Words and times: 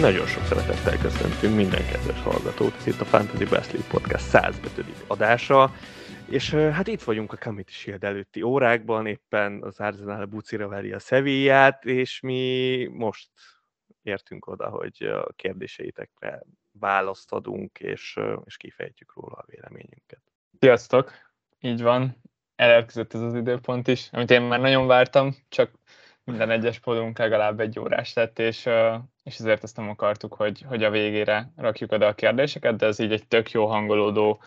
Nagyon 0.00 0.26
sok 0.26 0.44
szeretettel 0.44 0.98
köszöntünk 0.98 1.56
minden 1.56 1.86
kedves 1.86 2.22
hallgatót, 2.22 2.74
ez 2.76 2.86
itt 2.86 3.00
a 3.00 3.04
Fantasy 3.04 3.44
League 3.44 3.88
Podcast 3.88 4.24
105. 4.24 5.04
adása, 5.06 5.70
és 6.28 6.50
hát 6.50 6.86
itt 6.86 7.02
vagyunk 7.02 7.32
a 7.32 7.36
Committee 7.36 7.74
Shield 7.74 8.04
előtti 8.04 8.42
órákban, 8.42 9.06
éppen 9.06 9.62
az 9.62 9.80
Arsenal 9.80 10.24
bucira 10.24 10.68
veri 10.68 10.92
a 10.92 10.98
Sevillát, 10.98 11.84
és 11.84 12.20
mi 12.20 12.86
most 12.92 13.28
értünk 14.02 14.46
oda, 14.46 14.68
hogy 14.68 15.02
a 15.02 15.32
kérdéseitekre 15.36 16.42
választ 16.72 17.32
adunk, 17.32 17.78
és, 17.78 18.18
és 18.44 18.56
kifejtjük 18.56 19.12
róla 19.14 19.34
a 19.34 19.44
véleményünket. 19.46 20.22
Sziasztok! 20.58 21.12
Így 21.60 21.82
van, 21.82 22.16
elérkezett 22.56 23.14
ez 23.14 23.20
az 23.20 23.34
időpont 23.34 23.88
is, 23.88 24.08
amit 24.12 24.30
én 24.30 24.42
már 24.42 24.60
nagyon 24.60 24.86
vártam, 24.86 25.36
csak 25.48 25.70
minden 26.30 26.50
egyes 26.50 26.78
podunk 26.78 27.18
legalább 27.18 27.60
egy 27.60 27.78
órás 27.78 28.14
lett, 28.14 28.38
és, 28.38 28.68
és 29.24 29.38
ezért 29.38 29.62
ezt 29.62 29.76
nem 29.76 29.88
akartuk, 29.88 30.34
hogy, 30.34 30.64
hogy 30.68 30.84
a 30.84 30.90
végére 30.90 31.52
rakjuk 31.56 31.92
oda 31.92 32.06
a 32.06 32.14
kérdéseket, 32.14 32.76
de 32.76 32.86
ez 32.86 32.98
így 32.98 33.12
egy 33.12 33.26
tök 33.26 33.50
jó 33.50 33.66
hangolódó 33.66 34.40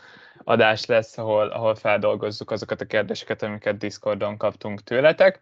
adás 0.44 0.86
lesz, 0.86 1.18
ahol, 1.18 1.48
ahol 1.48 1.76
feldolgozzuk 1.76 2.52
azokat 2.52 2.82
a 2.82 2.86
kérdéseket, 2.86 3.44
amiket 3.44 3.78
Discordon 3.78 4.38
kaptunk 4.38 4.84
tőletek. 4.84 5.42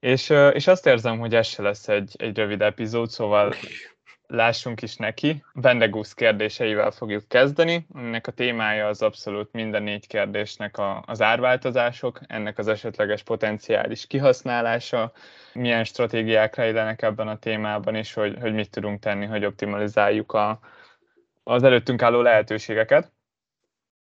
És, 0.00 0.30
és 0.52 0.66
azt 0.66 0.86
érzem, 0.86 1.18
hogy 1.18 1.34
ez 1.34 1.46
se 1.46 1.62
lesz 1.62 1.88
egy, 1.88 2.14
egy 2.18 2.36
rövid 2.36 2.62
epizód, 2.62 3.10
szóval 3.10 3.54
lássunk 4.32 4.82
is 4.82 4.96
neki. 4.96 5.44
Vendegusz 5.52 6.14
kérdéseivel 6.14 6.90
fogjuk 6.90 7.28
kezdeni. 7.28 7.86
Ennek 7.94 8.26
a 8.26 8.32
témája 8.32 8.86
az 8.86 9.02
abszolút 9.02 9.52
minden 9.52 9.82
négy 9.82 10.06
kérdésnek 10.06 10.78
a, 10.78 11.02
az 11.06 11.22
árváltozások, 11.22 12.20
ennek 12.26 12.58
az 12.58 12.68
esetleges 12.68 13.22
potenciális 13.22 14.06
kihasználása, 14.06 15.12
milyen 15.52 15.84
stratégiák 15.84 16.54
rejlenek 16.54 17.02
ebben 17.02 17.28
a 17.28 17.38
témában, 17.38 17.94
és 17.94 18.12
hogy, 18.12 18.36
hogy 18.40 18.52
mit 18.52 18.70
tudunk 18.70 19.00
tenni, 19.00 19.26
hogy 19.26 19.44
optimalizáljuk 19.44 20.32
a, 20.32 20.60
az 21.42 21.62
előttünk 21.62 22.02
álló 22.02 22.20
lehetőségeket. 22.20 23.12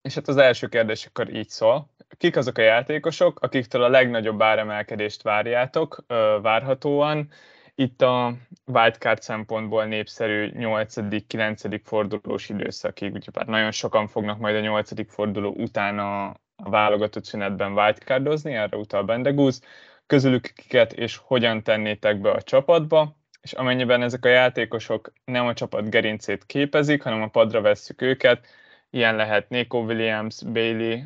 És 0.01 0.15
hát 0.15 0.27
az 0.27 0.37
első 0.37 0.67
kérdés 0.67 1.05
akkor 1.05 1.33
így 1.33 1.49
szól. 1.49 1.89
Kik 2.17 2.35
azok 2.35 2.57
a 2.57 2.61
játékosok, 2.61 3.39
akiktől 3.39 3.83
a 3.83 3.89
legnagyobb 3.89 4.41
áremelkedést 4.41 5.21
várjátok 5.21 6.03
várhatóan, 6.41 7.31
itt 7.75 8.01
a 8.01 8.33
wildcard 8.65 9.21
szempontból 9.21 9.85
népszerű 9.85 10.51
8.-9. 10.53 11.79
fordulós 11.83 12.49
időszakig, 12.49 13.13
úgyhogy 13.13 13.35
már 13.35 13.45
nagyon 13.45 13.71
sokan 13.71 14.07
fognak 14.07 14.39
majd 14.39 14.55
a 14.55 14.59
8. 14.59 15.11
forduló 15.11 15.53
után 15.57 15.99
a, 15.99 16.25
a 16.55 16.69
válogatott 16.69 17.25
szünetben 17.25 17.71
wildcardozni, 17.71 18.53
erre 18.53 18.77
utal 18.77 19.03
Bendegúz, 19.03 19.61
közülük 20.05 20.51
kiket 20.55 20.93
és 20.93 21.17
hogyan 21.23 21.63
tennétek 21.63 22.21
be 22.21 22.31
a 22.31 22.41
csapatba, 22.41 23.15
és 23.41 23.53
amennyiben 23.53 24.01
ezek 24.01 24.25
a 24.25 24.29
játékosok 24.29 25.13
nem 25.25 25.47
a 25.47 25.53
csapat 25.53 25.89
gerincét 25.89 26.45
képezik, 26.45 27.03
hanem 27.03 27.21
a 27.21 27.27
padra 27.27 27.61
vesszük 27.61 28.01
őket, 28.01 28.45
ilyen 28.89 29.15
lehet 29.15 29.49
Nico 29.49 29.77
Williams, 29.77 30.43
Bailey, 30.43 30.93
uh, 30.93 31.03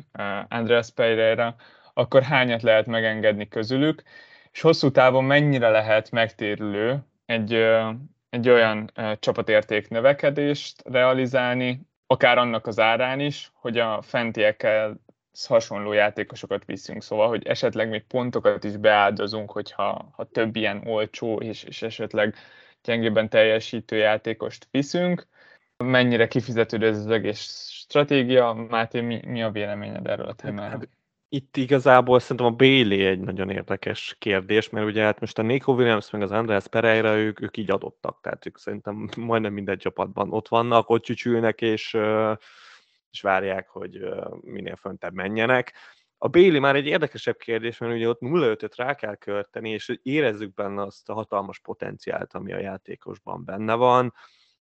Andreas 0.48 0.90
Pereira, 0.90 1.56
akkor 1.94 2.22
hányat 2.22 2.62
lehet 2.62 2.86
megengedni 2.86 3.48
közülük, 3.48 4.02
és 4.56 4.62
hosszú 4.62 4.90
távon 4.90 5.24
mennyire 5.24 5.68
lehet 5.68 6.10
megtérülő 6.10 6.98
egy, 7.26 7.52
egy 8.30 8.48
olyan 8.48 8.90
csapatérték 9.18 9.88
növekedést 9.88 10.82
realizálni, 10.84 11.80
akár 12.06 12.38
annak 12.38 12.66
az 12.66 12.78
árán 12.78 13.20
is, 13.20 13.52
hogy 13.54 13.78
a 13.78 14.02
fentiekkel 14.02 15.00
hasonló 15.46 15.92
játékosokat 15.92 16.64
viszünk, 16.64 17.02
szóval, 17.02 17.28
hogy 17.28 17.46
esetleg 17.46 17.88
még 17.88 18.02
pontokat 18.06 18.64
is 18.64 18.76
beáldozunk, 18.76 19.50
hogyha 19.50 20.08
ha 20.12 20.24
több 20.24 20.56
ilyen 20.56 20.82
olcsó 20.86 21.40
és, 21.40 21.62
és 21.62 21.82
esetleg 21.82 22.34
gyengében 22.82 23.28
teljesítő 23.28 23.96
játékost 23.96 24.68
viszünk. 24.70 25.26
Mennyire 25.76 26.28
kifizetődő 26.28 26.86
ez 26.86 26.98
az 26.98 27.10
egész 27.10 27.68
stratégia? 27.68 28.52
Máté, 28.52 29.00
mi, 29.00 29.20
mi 29.26 29.42
a 29.42 29.50
véleményed 29.50 30.06
erről 30.06 30.28
a 30.28 30.34
témáról? 30.34 30.80
Itt 31.28 31.56
igazából 31.56 32.18
szerintem 32.18 32.46
a 32.46 32.50
Bailey 32.50 33.06
egy 33.06 33.20
nagyon 33.20 33.50
érdekes 33.50 34.16
kérdés, 34.18 34.70
mert 34.70 34.86
ugye 34.86 35.02
hát 35.02 35.20
most 35.20 35.38
a 35.38 35.42
Nico 35.42 35.72
Williams 35.72 36.10
meg 36.10 36.22
az 36.22 36.30
András 36.30 36.66
Pereira, 36.66 37.16
ők, 37.16 37.40
ők 37.40 37.56
így 37.56 37.70
adottak, 37.70 38.20
tehát 38.20 38.46
ők 38.46 38.58
szerintem 38.58 39.08
majdnem 39.16 39.52
minden 39.52 39.78
csapatban 39.78 40.32
ott 40.32 40.48
vannak, 40.48 40.90
ott 40.90 41.02
csücsülnek, 41.02 41.60
és, 41.60 41.96
és 43.10 43.20
várják, 43.20 43.68
hogy 43.68 43.98
minél 44.40 44.76
föntebb 44.76 45.12
menjenek. 45.12 45.72
A 46.18 46.28
Bailey 46.28 46.60
már 46.60 46.76
egy 46.76 46.86
érdekesebb 46.86 47.36
kérdés, 47.36 47.78
mert 47.78 47.94
ugye 47.94 48.08
ott 48.08 48.20
0-5-öt 48.20 48.76
rá 48.76 48.94
kell 48.94 49.14
körteni, 49.14 49.70
és 49.70 49.98
érezzük 50.02 50.54
benne 50.54 50.82
azt 50.82 51.08
a 51.08 51.14
hatalmas 51.14 51.58
potenciált, 51.58 52.34
ami 52.34 52.52
a 52.52 52.58
játékosban 52.58 53.44
benne 53.44 53.74
van. 53.74 54.14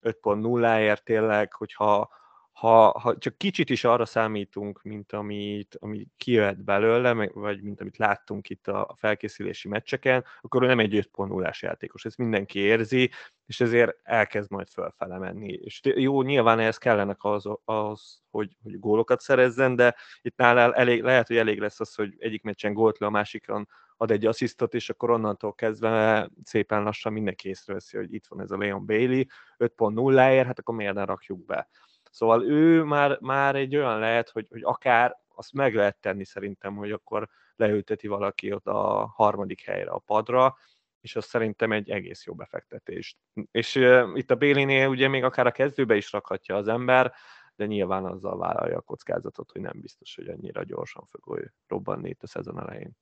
5.0-ért 0.02 1.03
tényleg, 1.03 1.53
hogyha 1.53 2.09
ha, 2.53 3.00
ha 3.00 3.18
csak 3.18 3.38
kicsit 3.38 3.69
is 3.69 3.84
arra 3.84 4.06
számítunk, 4.06 4.81
mint 4.84 5.12
amit, 5.12 5.75
ami 5.80 6.08
kijöhet 6.18 6.64
belőle, 6.64 7.30
vagy 7.34 7.62
mint 7.62 7.81
amit 7.81 7.97
láttunk 7.97 8.50
itt 8.50 8.68
a 8.68 8.96
felkészülési 8.97 9.68
meccseken, 9.68 10.25
akkor 10.41 10.64
ő 10.64 10.66
nem 10.66 10.80
egy 10.80 11.09
5.0-ás 11.14 11.62
játékos, 11.62 12.06
ezt 12.06 12.18
mindenki 12.18 12.59
érzi, 12.59 13.12
és 13.46 13.62
ezért 13.62 13.97
elkezd 14.03 14.52
majd 14.52 14.68
fölfele 14.68 15.18
menni. 15.18 15.53
És 15.53 15.81
jó, 15.84 16.22
nyilván 16.22 16.59
ehhez 16.59 16.78
kellene 16.78 17.16
az, 17.18 17.46
az 17.64 18.22
hogy, 18.30 18.58
hogy 18.64 18.80
gólokat 18.80 19.22
szerezzen, 19.22 19.75
de 19.75 19.96
itt 20.22 20.38
nála 20.38 20.74
elég, 20.74 21.03
lehet, 21.03 21.28
hogy 21.28 21.38
elég 21.38 21.59
lesz 21.59 21.80
az, 21.80 21.96
hogy 21.96 22.16
egyik 22.18 22.44
meccsen 22.44 22.74
gólt 22.74 23.00
le, 23.00 23.08
a 23.08 23.09
másikon 23.09 23.68
ad 23.97 24.12
egy 24.12 24.25
asszisztot, 24.25 24.74
és 24.74 24.90
akkor 24.90 25.09
onnantól 25.09 25.53
kezdve 25.53 26.30
szépen 26.44 26.84
lassan 26.84 27.14
mindenki 27.14 27.50
észreveszi, 27.50 27.97
hogy 27.97 28.14
itt 28.14 28.28
van 28.28 28.41
ez 28.41 28.52
a 28.52 28.58
Leon 28.58 28.85
Bailey, 28.85 29.24
5.0-ért, 29.58 30.46
hát 30.46 30.59
akkor 30.59 30.75
miért 30.75 30.94
ne 30.94 31.06
rakjuk 31.06 31.46
be. 31.46 31.70
Szóval 32.13 32.44
ő 32.44 32.84
már, 32.84 33.18
már 33.19 33.56
egy 33.56 33.75
olyan 33.75 34.00
lehet, 34.00 34.29
hogy, 34.29 34.47
hogy 34.50 34.62
akár 34.63 35.22
azt 35.35 35.53
meg 35.53 35.75
lehet 35.75 35.97
tenni 35.97 36.25
szerintem, 36.25 36.75
hogy 36.75 36.91
akkor 36.91 37.29
leülteti 37.56 38.07
valaki 38.07 38.53
ott 38.53 38.68
a 38.68 39.12
harmadik 39.16 39.62
helyre 39.62 39.90
a 39.90 40.00
padra, 40.00 40.57
és 41.02 41.16
az 41.16 41.25
szerintem 41.25 41.72
egy 41.72 41.90
egész 41.90 42.25
jó 42.25 42.34
befektetés. 42.34 43.18
És 43.52 43.75
uh, 43.75 44.12
itt 44.13 44.31
a 44.31 44.35
Bélinél 44.35 44.88
ugye 44.88 45.07
még 45.07 45.23
akár 45.23 45.46
a 45.46 45.52
kezdőbe 45.52 45.96
is 45.96 46.12
rakhatja 46.12 46.56
az 46.56 46.68
ember, 46.68 47.13
de 47.56 47.66
nyilván 47.66 48.06
azzal 48.06 48.38
vállalja 48.38 48.78
a 48.78 48.81
kockázatot, 48.81 49.52
hogy 49.52 49.62
nem 49.62 49.79
biztos, 49.81 50.16
hogy 50.16 50.28
annyira 50.28 50.63
gyorsan 50.63 51.06
fog 51.06 51.52
robbanni 51.68 52.09
itt 52.09 52.23
a 52.23 52.28
szezon 52.28 52.59
elején. 52.59 52.97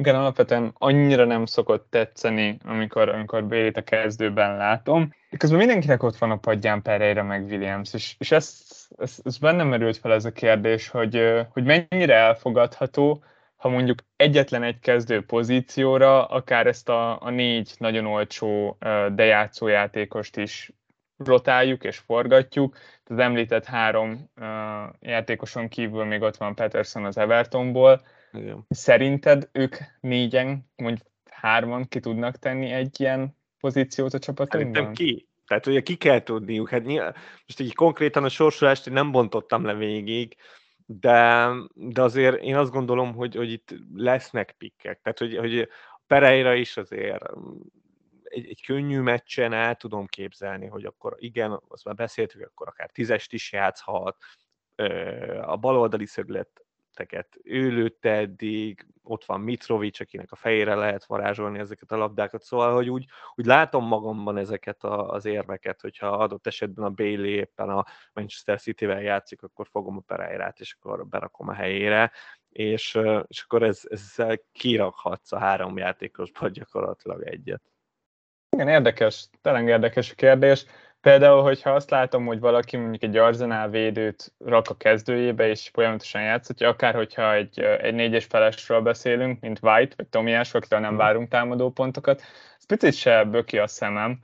Igen, 0.00 0.14
alapvetően 0.14 0.70
annyira 0.78 1.24
nem 1.24 1.46
szokott 1.46 1.90
tetszeni, 1.90 2.56
amikor, 2.64 3.08
amikor 3.08 3.44
Bélit 3.44 3.76
a 3.76 3.82
kezdőben 3.82 4.56
látom. 4.56 5.12
Közben 5.36 5.58
mindenkinek 5.58 6.02
ott 6.02 6.16
van 6.16 6.30
a 6.30 6.36
padján 6.36 6.82
Pereira 6.82 7.22
meg 7.22 7.44
Williams, 7.44 7.94
és, 7.94 8.14
és 8.18 8.30
ez, 8.30 8.60
ez, 8.98 9.18
ez 9.24 9.38
bennem 9.38 9.68
merült 9.68 9.96
fel 9.96 10.12
ez 10.12 10.24
a 10.24 10.32
kérdés, 10.32 10.88
hogy, 10.88 11.44
hogy 11.52 11.64
mennyire 11.64 12.14
elfogadható, 12.14 13.24
ha 13.56 13.68
mondjuk 13.68 13.98
egyetlen 14.16 14.62
egy 14.62 14.78
kezdő 14.78 15.24
pozícióra, 15.24 16.26
akár 16.26 16.66
ezt 16.66 16.88
a, 16.88 17.22
a 17.22 17.30
négy 17.30 17.74
nagyon 17.78 18.06
olcsó 18.06 18.76
de 19.14 19.24
játszójátékost 19.24 20.36
is 20.36 20.72
rotáljuk 21.16 21.84
és 21.84 21.98
forgatjuk. 21.98 22.76
Az 23.04 23.18
említett 23.18 23.64
három 23.64 24.30
játékoson 25.00 25.68
kívül 25.68 26.04
még 26.04 26.22
ott 26.22 26.36
van 26.36 26.54
Peterson 26.54 27.04
az 27.04 27.18
Evertonból, 27.18 28.02
igen. 28.34 28.66
Szerinted 28.68 29.48
ők 29.52 29.76
négyen, 30.00 30.70
mondjuk 30.76 31.06
hárman 31.30 31.88
ki 31.88 32.00
tudnak 32.00 32.36
tenni 32.36 32.70
egy 32.70 33.00
ilyen 33.00 33.36
pozíciót 33.58 34.14
a 34.14 34.18
csapatunkban? 34.18 34.72
Szerintem 34.72 34.92
ki. 34.92 35.28
Tehát 35.46 35.66
ugye 35.66 35.80
ki 35.80 35.96
kell 35.96 36.22
tudniuk. 36.22 36.68
Hát 36.68 36.84
nyilván, 36.84 37.14
most 37.46 37.60
így 37.60 37.74
konkrétan 37.74 38.24
a 38.24 38.28
sorsolást 38.28 38.90
nem 38.90 39.10
bontottam 39.10 39.64
le 39.64 39.74
végig, 39.74 40.36
de, 40.86 41.48
de 41.74 42.02
azért 42.02 42.42
én 42.42 42.56
azt 42.56 42.70
gondolom, 42.70 43.14
hogy, 43.14 43.34
hogy 43.34 43.52
itt 43.52 43.74
lesznek 43.94 44.54
pikkek. 44.58 45.00
Tehát, 45.02 45.18
hogy, 45.18 45.36
hogy 45.36 45.68
Pereira 46.06 46.54
is 46.54 46.76
azért 46.76 47.22
egy, 48.22 48.48
egy 48.48 48.62
könnyű 48.66 49.00
meccsen 49.00 49.52
el 49.52 49.74
tudom 49.74 50.06
képzelni, 50.06 50.66
hogy 50.66 50.84
akkor 50.84 51.14
igen, 51.18 51.60
azt 51.68 51.84
már 51.84 51.94
beszéltük, 51.94 52.46
akkor 52.46 52.68
akár 52.68 52.90
tízest 52.90 53.32
is 53.32 53.52
játszhat, 53.52 54.16
a 55.42 55.56
baloldali 55.56 56.06
szöglet 56.06 56.63
teket 56.94 57.38
ő 57.42 57.68
lőtte 57.68 58.10
eddig, 58.10 58.86
ott 59.02 59.24
van 59.24 59.40
Mitrovic, 59.40 60.00
akinek 60.00 60.32
a 60.32 60.36
fejére 60.36 60.74
lehet 60.74 61.04
varázsolni 61.04 61.58
ezeket 61.58 61.92
a 61.92 61.96
labdákat, 61.96 62.42
szóval, 62.42 62.74
hogy 62.74 62.90
úgy, 62.90 63.04
úgy 63.34 63.46
látom 63.46 63.86
magamban 63.86 64.36
ezeket 64.36 64.84
a, 64.84 65.08
az 65.10 65.24
érveket, 65.24 65.80
hogyha 65.80 66.06
adott 66.08 66.46
esetben 66.46 66.84
a 66.84 66.90
Bailey 66.90 67.26
éppen 67.26 67.68
a 67.68 67.84
Manchester 68.12 68.60
City-vel 68.60 69.02
játszik, 69.02 69.42
akkor 69.42 69.66
fogom 69.70 69.96
a 69.96 70.00
Pereirát, 70.06 70.60
és 70.60 70.76
akkor 70.80 71.06
berakom 71.06 71.48
a 71.48 71.54
helyére, 71.54 72.12
és, 72.48 72.98
és 73.26 73.42
akkor 73.42 73.62
ez, 73.62 73.82
ezzel 73.84 74.38
kirakhatsz 74.52 75.32
a 75.32 75.38
három 75.38 75.76
játékosból 75.76 76.48
gyakorlatilag 76.48 77.22
egyet. 77.22 77.62
Igen, 78.50 78.68
érdekes, 78.68 79.28
tényleg 79.40 79.66
érdekes 79.66 80.10
a 80.10 80.14
kérdés. 80.14 80.66
Például, 81.04 81.42
hogyha 81.42 81.70
azt 81.70 81.90
látom, 81.90 82.26
hogy 82.26 82.40
valaki 82.40 82.76
mondjuk 82.76 83.02
egy 83.02 83.16
Arzenál 83.16 83.68
védőt 83.68 84.32
rak 84.38 84.68
a 84.68 84.76
kezdőjébe, 84.76 85.48
és 85.48 85.70
folyamatosan 85.72 86.22
játszhatja, 86.22 86.68
akár 86.68 86.94
hogyha 86.94 87.34
egy, 87.34 87.60
egy 87.60 87.94
négyes 87.94 88.24
felesről 88.24 88.80
beszélünk, 88.80 89.40
mint 89.40 89.58
White, 89.62 89.94
vagy 89.96 90.06
Tomiás, 90.06 90.54
akitől 90.54 90.78
nem 90.78 90.90
mhm. 90.92 90.98
várunk 90.98 91.28
támadó 91.28 91.70
pontokat, 91.70 92.22
ez 92.58 92.66
picit 92.66 92.94
se 92.94 93.24
böki 93.24 93.58
a 93.58 93.66
szemem, 93.66 94.18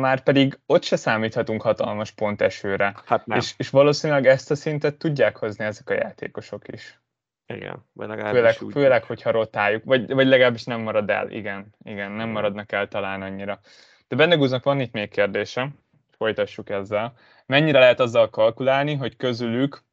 már 0.00 0.22
pedig 0.22 0.58
ott 0.66 0.82
se 0.82 0.96
számíthatunk 0.96 1.62
hatalmas 1.62 2.10
pontesőre. 2.10 2.94
Hát 3.06 3.26
nem. 3.26 3.38
És, 3.38 3.54
és 3.56 3.70
valószínűleg 3.70 4.26
ezt 4.26 4.50
a 4.50 4.54
szintet 4.54 4.96
tudják 4.96 5.36
hozni 5.36 5.64
ezek 5.64 5.90
a 5.90 5.94
játékosok 5.94 6.68
is. 6.68 7.00
Igen, 7.46 7.84
vagy 7.92 8.08
főleg, 8.20 8.56
úgy. 8.60 8.72
főleg, 8.72 9.04
hogyha 9.04 9.30
rotáljuk, 9.30 9.84
vagy, 9.84 10.12
vagy 10.12 10.26
legalábbis 10.26 10.64
nem 10.64 10.80
marad 10.80 11.10
el, 11.10 11.30
igen, 11.30 11.74
igen, 11.84 12.10
nem 12.10 12.28
maradnak 12.28 12.72
el 12.72 12.88
talán 12.88 13.22
annyira. 13.22 13.60
De 14.08 14.16
Bendegúznak 14.16 14.64
van 14.64 14.80
itt 14.80 14.92
még 14.92 15.10
kérdése, 15.10 15.68
folytassuk 16.16 16.70
ezzel. 16.70 17.14
Mennyire 17.46 17.78
lehet 17.78 18.00
azzal 18.00 18.30
kalkulálni, 18.30 18.94
hogy 18.94 19.16
közülük 19.16 19.84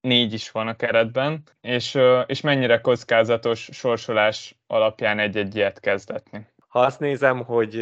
négy 0.00 0.32
is 0.32 0.50
van 0.50 0.68
a 0.68 0.76
keretben, 0.76 1.42
és, 1.60 1.98
és 2.26 2.40
mennyire 2.40 2.80
kockázatos 2.80 3.68
sorsolás 3.72 4.56
alapján 4.66 5.18
egy-egy 5.18 5.56
ilyet 5.56 5.80
kezdetni? 5.80 6.46
Ha 6.68 6.80
azt 6.80 7.00
nézem, 7.00 7.44
hogy 7.44 7.74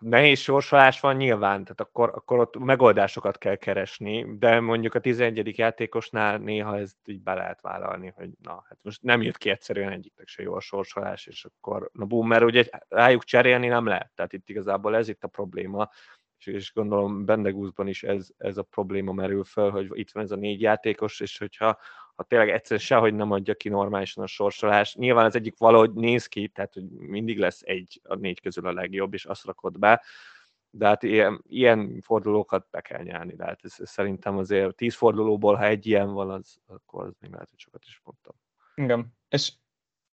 nehéz 0.00 0.38
sorsolás 0.38 1.00
van 1.00 1.16
nyilván, 1.16 1.62
tehát 1.62 1.80
akkor, 1.80 2.10
akkor 2.14 2.38
ott 2.38 2.58
megoldásokat 2.58 3.38
kell 3.38 3.56
keresni, 3.56 4.38
de 4.38 4.60
mondjuk 4.60 4.94
a 4.94 5.00
11. 5.00 5.58
játékosnál 5.58 6.38
néha 6.38 6.78
ezt 6.78 6.96
így 7.04 7.22
be 7.22 7.34
lehet 7.34 7.60
vállalni, 7.60 8.12
hogy 8.16 8.30
na, 8.42 8.64
hát 8.68 8.78
most 8.82 9.02
nem 9.02 9.22
jött 9.22 9.38
ki 9.38 9.50
egyszerűen 9.50 9.92
egyiknek 9.92 10.28
se 10.28 10.42
jó 10.42 10.54
a 10.54 10.60
sorsolás, 10.60 11.26
és 11.26 11.44
akkor 11.44 11.90
na 11.92 12.04
bum, 12.04 12.28
mert 12.28 12.44
ugye 12.44 12.64
rájuk 12.88 13.24
cserélni 13.24 13.66
nem 13.66 13.86
lehet, 13.86 14.10
tehát 14.14 14.32
itt 14.32 14.48
igazából 14.48 14.96
ez 14.96 15.08
itt 15.08 15.24
a 15.24 15.28
probléma, 15.28 15.90
és, 16.38 16.46
és 16.46 16.72
gondolom 16.72 17.24
Bendegúzban 17.24 17.88
is 17.88 18.02
ez, 18.02 18.28
ez 18.36 18.56
a 18.56 18.62
probléma 18.62 19.12
merül 19.12 19.44
fel, 19.44 19.70
hogy 19.70 19.90
itt 19.92 20.10
van 20.10 20.22
ez 20.22 20.30
a 20.30 20.36
négy 20.36 20.60
játékos, 20.60 21.20
és 21.20 21.38
hogyha 21.38 21.78
ha 22.18 22.24
tényleg 22.24 22.50
egyszerűen 22.50 22.80
sehogy 22.80 23.14
nem 23.14 23.30
adja 23.30 23.54
ki 23.54 23.68
normálisan 23.68 24.24
a 24.24 24.26
sorsolás. 24.26 24.94
Nyilván 24.94 25.24
az 25.24 25.34
egyik 25.34 25.58
valahogy 25.58 25.92
néz 25.92 26.26
ki, 26.26 26.48
tehát 26.48 26.74
hogy 26.74 26.84
mindig 26.88 27.38
lesz 27.38 27.60
egy 27.64 28.00
a 28.04 28.14
négy 28.14 28.40
közül 28.40 28.66
a 28.66 28.72
legjobb, 28.72 29.14
és 29.14 29.24
azt 29.24 29.44
rakod 29.44 29.78
be, 29.78 30.02
de 30.70 30.86
hát 30.86 31.02
ilyen, 31.02 31.42
ilyen 31.48 32.00
fordulókat 32.00 32.66
be 32.70 32.80
kell 32.80 33.02
nyerni, 33.02 33.34
de 33.34 33.44
hát 33.44 33.60
ez, 33.62 33.74
ez 33.78 33.90
szerintem 33.90 34.36
azért 34.36 34.74
tíz 34.74 34.94
fordulóból, 34.94 35.54
ha 35.54 35.64
egy 35.64 35.86
ilyen 35.86 36.12
van, 36.12 36.30
az, 36.30 36.58
akkor 36.66 37.04
az 37.04 37.14
még 37.20 37.30
lehet, 37.30 37.48
hogy 37.50 37.58
sokat 37.58 37.82
is 37.86 38.00
mondtam. 38.04 38.34
Igen, 38.74 39.16
és 39.28 39.52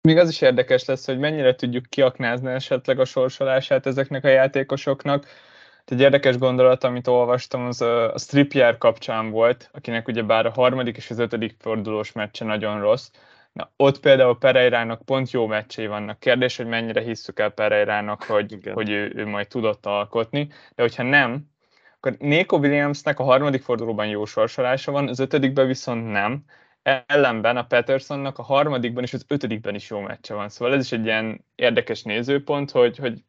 még 0.00 0.16
az 0.16 0.28
is 0.28 0.40
érdekes 0.40 0.84
lesz, 0.84 1.06
hogy 1.06 1.18
mennyire 1.18 1.54
tudjuk 1.54 1.86
kiaknázni 1.86 2.50
esetleg 2.50 3.00
a 3.00 3.04
sorsolását 3.04 3.86
ezeknek 3.86 4.24
a 4.24 4.28
játékosoknak, 4.28 5.26
egy 5.90 6.00
érdekes 6.00 6.38
gondolat, 6.38 6.84
amit 6.84 7.06
olvastam, 7.06 7.66
az 7.66 7.80
a 7.80 8.14
Strippier 8.18 8.78
kapcsán 8.78 9.30
volt, 9.30 9.70
akinek 9.72 10.08
ugye 10.08 10.22
bár 10.22 10.46
a 10.46 10.50
harmadik 10.50 10.96
és 10.96 11.10
az 11.10 11.18
ötödik 11.18 11.56
fordulós 11.58 12.12
meccse 12.12 12.44
nagyon 12.44 12.80
rossz. 12.80 13.10
Na, 13.52 13.72
ott 13.76 14.00
például 14.00 14.38
Pereirának 14.38 15.04
pont 15.04 15.30
jó 15.30 15.46
meccsei 15.46 15.86
vannak. 15.86 16.18
Kérdés, 16.18 16.56
hogy 16.56 16.66
mennyire 16.66 17.00
hisszük 17.00 17.38
el 17.38 17.50
Pereirának, 17.50 18.22
hogy, 18.22 18.70
hogy 18.72 18.90
ő, 18.90 19.12
ő 19.14 19.26
majd 19.26 19.48
tudott 19.48 19.86
alkotni, 19.86 20.48
de 20.74 20.82
hogyha 20.82 21.02
nem, 21.02 21.52
akkor 21.96 22.16
Nico 22.18 22.56
Williamsnek 22.56 23.18
a 23.18 23.24
harmadik 23.24 23.62
fordulóban 23.62 24.06
jó 24.06 24.24
sorsolása 24.24 24.92
van, 24.92 25.08
az 25.08 25.18
ötödikben 25.18 25.66
viszont 25.66 26.10
nem. 26.10 26.44
Ellenben 27.06 27.56
a 27.56 27.66
Petersonnak 27.66 28.38
a 28.38 28.42
harmadikban 28.42 29.02
és 29.02 29.14
az 29.14 29.24
ötödikben 29.28 29.74
is 29.74 29.90
jó 29.90 30.00
meccse 30.00 30.34
van. 30.34 30.48
Szóval 30.48 30.74
ez 30.74 30.84
is 30.84 30.92
egy 30.92 31.04
ilyen 31.04 31.44
érdekes 31.54 32.02
nézőpont, 32.02 32.70
hogy, 32.70 32.96
hogy 32.98 33.24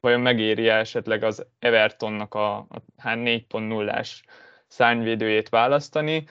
vajon 0.00 0.20
megéri 0.20 0.68
esetleg 0.68 1.22
az 1.22 1.46
Evertonnak 1.58 2.34
a, 2.34 2.56
a 2.56 2.82
4.0-ás 2.96 4.22
szárnyvédőjét 4.66 5.48
választani, 5.48 6.24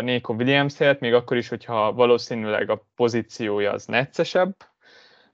Nico 0.00 0.32
Williams 0.32 0.78
helyett, 0.78 1.00
még 1.00 1.14
akkor 1.14 1.36
is, 1.36 1.48
hogyha 1.48 1.92
valószínűleg 1.92 2.70
a 2.70 2.86
pozíciója 2.94 3.72
az 3.72 3.86
neccesebb, 3.86 4.54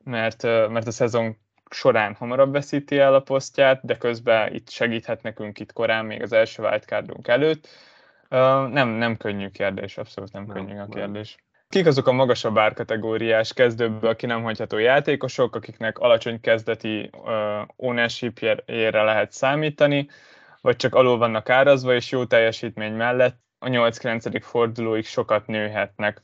mert, 0.05 0.43
mert 0.43 0.87
a 0.87 0.91
szezon 0.91 1.37
során 1.71 2.15
hamarabb 2.15 2.53
veszíti 2.53 2.99
el 2.99 3.15
a 3.15 3.21
posztját, 3.21 3.85
de 3.85 3.97
közben 3.97 4.55
itt 4.55 4.71
segíthet 4.71 5.23
nekünk 5.23 5.59
itt 5.59 5.73
korán, 5.73 6.05
még 6.05 6.23
az 6.23 6.33
első 6.33 6.63
wildcardunk 6.63 7.29
előtt. 7.29 7.69
Nem, 8.69 8.89
nem 8.89 9.17
könnyű 9.17 9.49
kérdés, 9.49 9.99
abszolút 9.99 10.33
nem, 10.33 10.45
nem 10.45 10.55
könnyű 10.55 10.79
a 10.79 10.87
kérdés. 10.87 11.35
Nem. 11.37 11.52
Kik 11.73 11.87
azok 11.87 12.07
a 12.07 12.13
magasabb 12.13 12.59
árkategóriás 12.59 13.53
kezdőbből 13.53 14.17
ki 14.17 14.27
nem 14.27 14.43
hagyható 14.43 14.79
játékosok, 14.79 15.57
akiknek 15.57 15.99
alacsony 15.99 16.41
kezdeti 16.41 17.11
uh, 17.13 17.33
ownership-ére 17.77 19.03
lehet 19.03 19.33
számítani, 19.33 20.09
vagy 20.61 20.77
csak 20.77 20.95
alul 20.95 21.19
vannak 21.19 21.49
árazva, 21.49 21.95
és 21.95 22.11
jó 22.11 22.25
teljesítmény 22.25 22.93
mellett 22.93 23.39
a 23.59 23.67
8-9. 23.67 24.41
fordulóig 24.43 25.05
sokat 25.05 25.47
nőhetnek. 25.47 26.23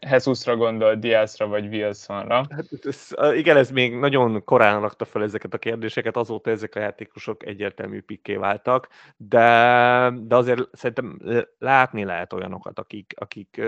Jesusra 0.00 0.56
gondol, 0.56 0.94
Diazra 0.94 1.46
vagy 1.46 1.66
Wilsonra. 1.66 2.46
Hát, 2.50 2.66
ez, 2.82 3.08
igen, 3.34 3.56
ez 3.56 3.70
még 3.70 3.94
nagyon 3.94 4.44
korán 4.44 4.80
rakta 4.80 5.04
fel 5.04 5.22
ezeket 5.22 5.54
a 5.54 5.58
kérdéseket, 5.58 6.16
azóta 6.16 6.50
ezek 6.50 6.74
a 6.74 6.80
játékosok 6.80 7.46
egyértelmű 7.46 8.00
pikké 8.00 8.36
váltak, 8.36 8.88
de, 9.16 10.12
de 10.20 10.36
azért 10.36 10.62
szerintem 10.72 11.18
látni 11.58 12.04
lehet 12.04 12.32
olyanokat, 12.32 12.78
akik, 12.78 13.14
akik 13.16 13.62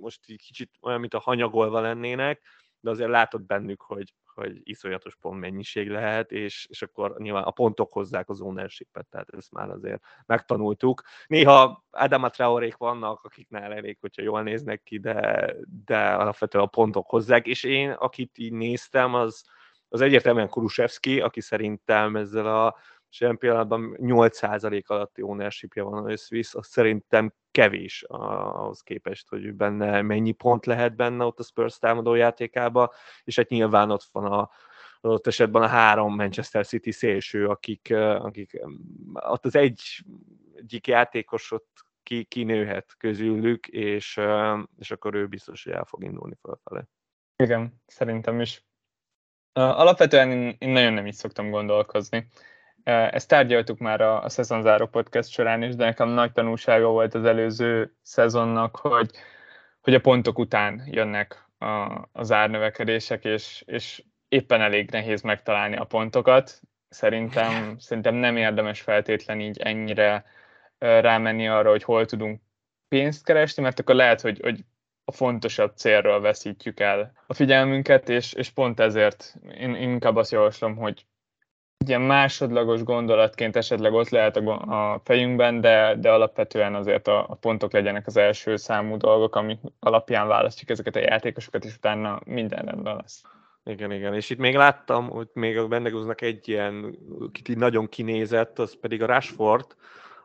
most 0.00 0.20
egy 0.26 0.42
kicsit 0.46 0.70
olyan, 0.80 1.00
mint 1.00 1.14
a 1.14 1.20
hanyagolva 1.20 1.80
lennének, 1.80 2.40
de 2.80 2.90
azért 2.90 3.10
látod 3.10 3.42
bennük, 3.42 3.82
hogy, 3.82 4.14
hogy 4.34 4.60
iszonyatos 4.62 5.16
pont 5.20 5.40
mennyiség 5.40 5.90
lehet, 5.90 6.32
és, 6.32 6.66
és 6.70 6.82
akkor 6.82 7.14
nyilván 7.18 7.42
a 7.42 7.50
pontok 7.50 7.92
hozzák 7.92 8.28
az 8.28 8.40
ownership 8.40 8.88
tehát 9.10 9.28
ezt 9.36 9.52
már 9.52 9.70
azért 9.70 10.02
megtanultuk. 10.26 11.02
Néha 11.26 11.84
Adama 11.90 12.30
Traorék 12.30 12.76
vannak, 12.76 13.24
akiknál 13.24 13.72
elég, 13.72 13.98
hogyha 14.00 14.22
jól 14.22 14.42
néznek 14.42 14.82
ki, 14.82 14.98
de, 14.98 15.54
de 15.84 16.08
alapvetően 16.08 16.64
a 16.64 16.66
pontok 16.66 17.08
hozzák, 17.08 17.46
és 17.46 17.62
én, 17.62 17.90
akit 17.90 18.38
így 18.38 18.52
néztem, 18.52 19.14
az, 19.14 19.44
az 19.88 20.00
egyértelműen 20.00 20.48
Kuruszewski, 20.48 21.20
aki 21.20 21.40
szerintem 21.40 22.16
ezzel 22.16 22.46
a 22.46 22.76
jelen 23.18 23.38
pillanatban 23.38 23.96
8% 24.00 24.86
alatti 24.86 25.22
ownershipja 25.22 25.84
van 25.84 26.04
a 26.04 26.16
Swiss, 26.16 26.54
az 26.54 26.66
szerintem 26.66 27.32
kevés 27.58 28.04
ahhoz 28.06 28.80
képest, 28.80 29.28
hogy 29.28 29.54
benne 29.54 30.02
mennyi 30.02 30.32
pont 30.32 30.66
lehet 30.66 30.96
benne 30.96 31.24
ott 31.24 31.38
a 31.38 31.42
Spurs 31.42 31.78
támadó 31.78 32.14
játékába, 32.14 32.92
és 33.24 33.36
hát 33.36 33.48
nyilván 33.48 33.90
ott 33.90 34.08
van 34.12 34.32
a, 34.32 34.50
adott 35.00 35.26
esetben 35.26 35.62
a 35.62 35.66
három 35.66 36.14
Manchester 36.14 36.66
City 36.66 36.90
szélső, 36.90 37.46
akik, 37.46 37.90
akik 37.96 38.60
ott 39.12 39.44
az 39.44 39.56
egy, 39.56 39.80
egyik 40.54 40.86
játékos 40.86 41.50
ott 41.50 41.84
ki, 42.02 42.24
kinőhet 42.24 42.94
közülük, 42.98 43.66
és, 43.66 44.20
és 44.78 44.90
akkor 44.90 45.14
ő 45.14 45.26
biztos, 45.26 45.64
hogy 45.64 45.72
el 45.72 45.84
fog 45.84 46.04
indulni 46.04 46.34
felfelé. 46.42 46.80
Igen, 47.36 47.82
szerintem 47.86 48.40
is. 48.40 48.64
Alapvetően 49.52 50.30
én, 50.30 50.56
én 50.58 50.68
nagyon 50.68 50.92
nem 50.92 51.06
is 51.06 51.14
szoktam 51.14 51.50
gondolkozni. 51.50 52.28
Ezt 52.88 53.28
tárgyaltuk 53.28 53.78
már 53.78 54.00
a, 54.00 54.22
a 54.22 54.28
szezonzáró 54.28 54.86
podcast 54.86 55.30
során 55.30 55.62
is, 55.62 55.74
de 55.74 55.84
nekem 55.84 56.08
nagy 56.08 56.32
tanulsága 56.32 56.88
volt 56.88 57.14
az 57.14 57.24
előző 57.24 57.94
szezonnak, 58.02 58.76
hogy, 58.76 59.10
hogy 59.80 59.94
a 59.94 60.00
pontok 60.00 60.38
után 60.38 60.82
jönnek 60.86 61.46
a, 61.58 62.08
az 62.12 62.32
árnövekedések, 62.32 63.24
és, 63.24 63.62
és 63.66 64.02
éppen 64.28 64.60
elég 64.60 64.90
nehéz 64.90 65.22
megtalálni 65.22 65.76
a 65.76 65.84
pontokat. 65.84 66.60
Szerintem, 66.88 67.78
szerintem 67.78 68.14
nem 68.14 68.36
érdemes 68.36 68.80
feltétlenül 68.80 69.44
így 69.44 69.58
ennyire 69.58 70.24
rámenni 70.78 71.48
arra, 71.48 71.70
hogy 71.70 71.82
hol 71.82 72.06
tudunk 72.06 72.40
pénzt 72.88 73.24
keresni, 73.24 73.62
mert 73.62 73.80
akkor 73.80 73.94
lehet, 73.94 74.20
hogy, 74.20 74.40
hogy 74.42 74.64
a 75.04 75.12
fontosabb 75.12 75.76
célról 75.76 76.20
veszítjük 76.20 76.80
el 76.80 77.12
a 77.26 77.34
figyelmünket, 77.34 78.08
és, 78.08 78.32
és 78.32 78.50
pont 78.50 78.80
ezért 78.80 79.34
én 79.58 79.74
inkább 79.74 80.16
azt 80.16 80.32
javaslom, 80.32 80.76
hogy 80.76 81.06
ilyen 81.86 82.00
másodlagos 82.00 82.82
gondolatként 82.82 83.56
esetleg 83.56 83.92
ott 83.92 84.08
lehet 84.08 84.36
a, 84.36 85.00
fejünkben, 85.04 85.60
de, 85.60 85.94
de 85.94 86.10
alapvetően 86.10 86.74
azért 86.74 87.08
a, 87.08 87.26
a 87.28 87.34
pontok 87.34 87.72
legyenek 87.72 88.06
az 88.06 88.16
első 88.16 88.56
számú 88.56 88.96
dolgok, 88.96 89.34
ami 89.34 89.58
alapján 89.80 90.26
választjuk 90.26 90.70
ezeket 90.70 90.96
a 90.96 91.00
játékosokat, 91.00 91.64
és 91.64 91.74
utána 91.74 92.20
minden 92.24 92.64
rendben 92.64 92.96
lesz. 92.96 93.22
Igen, 93.64 93.92
igen. 93.92 94.14
És 94.14 94.30
itt 94.30 94.38
még 94.38 94.56
láttam, 94.56 95.08
hogy 95.08 95.28
még 95.32 95.58
a 95.58 95.68
Bendegúznak 95.68 96.20
egy 96.20 96.48
ilyen, 96.48 96.98
kit 97.32 97.48
így 97.48 97.56
nagyon 97.56 97.88
kinézett, 97.88 98.58
az 98.58 98.76
pedig 98.80 99.02
a 99.02 99.06
Rashford, 99.06 99.66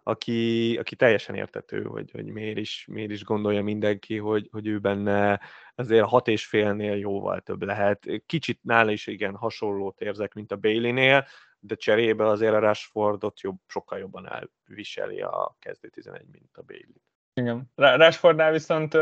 aki, 0.04 0.78
aki 0.80 0.96
teljesen 0.96 1.36
értető, 1.36 1.84
hogy, 1.84 2.12
hogy 2.12 2.26
miért, 2.26 2.58
is, 2.58 2.86
miért 2.92 3.12
is 3.12 3.24
gondolja 3.24 3.64
mindenki, 3.64 4.18
hogy, 4.18 4.48
hogy 4.52 4.68
ő 4.68 4.80
benne 4.80 5.40
azért 5.76 6.06
hat 6.06 6.28
és 6.28 6.46
félnél 6.46 6.96
jóval 6.96 7.40
több 7.40 7.64
lehet. 7.64 8.06
Kicsit 8.26 8.60
nála 8.62 8.92
is 8.92 9.08
igen 9.08 9.36
hasonlót 9.36 10.02
érzek, 10.02 10.34
mint 10.34 10.52
a 10.52 10.56
Bailey-nél, 10.56 11.26
de 11.60 11.76
cserébe 11.76 12.28
azért 12.28 12.54
a 12.54 12.60
Rashfordot 12.60 13.42
jobb, 13.42 13.58
sokkal 13.68 14.00
jobban 14.00 14.50
elviseli 14.68 15.22
a 15.22 15.56
kezdő 15.60 15.88
11, 15.88 16.26
mint 16.32 16.58
a 16.58 16.62
Bailey. 16.62 17.02
Igen. 17.36 17.72
Rashfordnál 17.76 18.52
viszont 18.52 18.94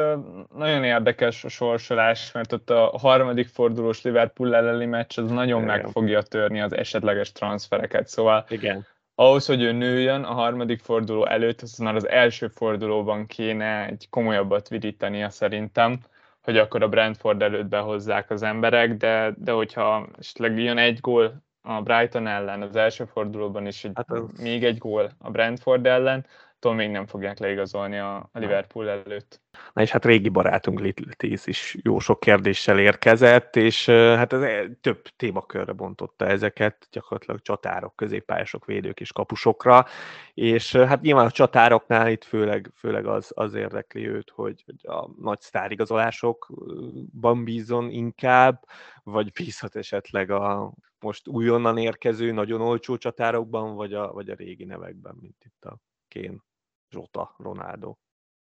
nagyon 0.54 0.84
érdekes 0.84 1.44
a 1.44 1.50
sorsolás, 1.50 2.32
mert 2.32 2.52
ott 2.52 2.70
a 2.70 2.98
harmadik 2.98 3.48
fordulós 3.48 4.02
Liverpool 4.02 4.56
elleni 4.56 4.86
meccs 4.86 5.20
az 5.20 5.30
nagyon 5.30 5.64
Igen. 5.64 5.76
meg 5.76 5.88
fogja 5.88 6.22
törni 6.22 6.62
az 6.62 6.74
esetleges 6.74 7.32
transfereket, 7.32 8.08
szóval 8.08 8.46
Igen 8.50 8.86
ahhoz, 9.22 9.46
hogy 9.46 9.62
ő 9.62 9.72
nőjön 9.72 10.24
a 10.24 10.34
harmadik 10.34 10.80
forduló 10.80 11.26
előtt, 11.26 11.62
az 11.62 11.78
már 11.78 11.96
az 11.96 12.08
első 12.08 12.48
fordulóban 12.48 13.26
kéne 13.26 13.86
egy 13.86 14.08
komolyabbat 14.10 14.68
vidítania 14.68 15.30
szerintem, 15.30 16.00
hogy 16.44 16.58
akkor 16.58 16.84
a 16.84 16.90
Brentford 16.90 17.42
előtt 17.42 17.66
behozzák 17.66 18.30
az 18.30 18.44
emberek, 18.44 18.98
de, 18.98 19.34
de 19.38 19.52
hogyha 19.52 20.08
esetleg 20.20 20.60
jön 20.60 20.78
egy 20.78 21.00
gól 21.00 21.44
a 21.62 21.82
Brighton 21.82 22.28
ellen 22.28 22.62
az 22.62 22.76
első 22.76 23.06
fordulóban 23.06 23.68
is 23.68 23.84
egy, 23.84 23.92
hát 23.94 24.12
az... 24.12 24.42
még 24.42 24.64
egy 24.64 24.78
gól 24.78 25.12
a 25.18 25.30
Brentford 25.30 25.86
ellen, 25.86 26.26
attól 26.64 26.76
még 26.76 26.90
nem 26.90 27.06
fogják 27.06 27.40
leigazolni 27.40 27.98
a, 27.98 28.30
Liverpool 28.34 28.90
előtt. 28.90 29.42
Na 29.74 29.82
és 29.82 29.92
hát 29.92 30.06
régi 30.06 30.30
barátunk 30.30 30.80
Little 30.80 31.14
Tease 31.14 31.50
is 31.50 31.78
jó 31.82 32.00
sok 32.00 32.20
kérdéssel 32.20 32.80
érkezett, 32.80 33.56
és 33.56 33.86
hát 33.90 34.34
ez 34.34 34.66
több 34.82 35.02
témakörre 35.16 35.72
bontotta 35.72 36.26
ezeket, 36.26 36.88
gyakorlatilag 36.92 37.42
csatárok, 37.42 37.96
középpályások, 37.96 38.66
védők 38.66 39.00
és 39.00 39.12
kapusokra, 39.12 39.86
és 40.34 40.76
hát 40.76 41.02
nyilván 41.02 41.26
a 41.26 41.32
csatároknál 41.32 42.10
itt 42.10 42.24
főleg, 42.24 42.72
főleg 42.76 43.06
az, 43.06 43.32
az 43.36 43.54
érdekli 43.54 44.08
őt, 44.08 44.30
hogy 44.30 44.64
a 44.82 45.10
nagy 45.22 45.42
sztárigazolásokban 45.42 47.44
bízon 47.44 47.90
inkább, 47.90 48.66
vagy 49.04 49.32
bízhat 49.32 49.76
esetleg 49.76 50.30
a 50.30 50.74
most 51.00 51.28
újonnan 51.28 51.78
érkező, 51.78 52.32
nagyon 52.32 52.62
olcsó 52.62 52.98
csatárokban, 52.98 53.76
vagy 53.76 53.94
a, 53.94 54.12
vagy 54.12 54.30
a 54.30 54.36
régi 54.36 54.66
nevekben, 54.66 55.16
mint 55.22 55.44
itt 55.46 55.66
a 55.66 55.78
Kén, 56.12 56.44
Zsota, 56.92 57.36
Ronaldo. 57.38 57.96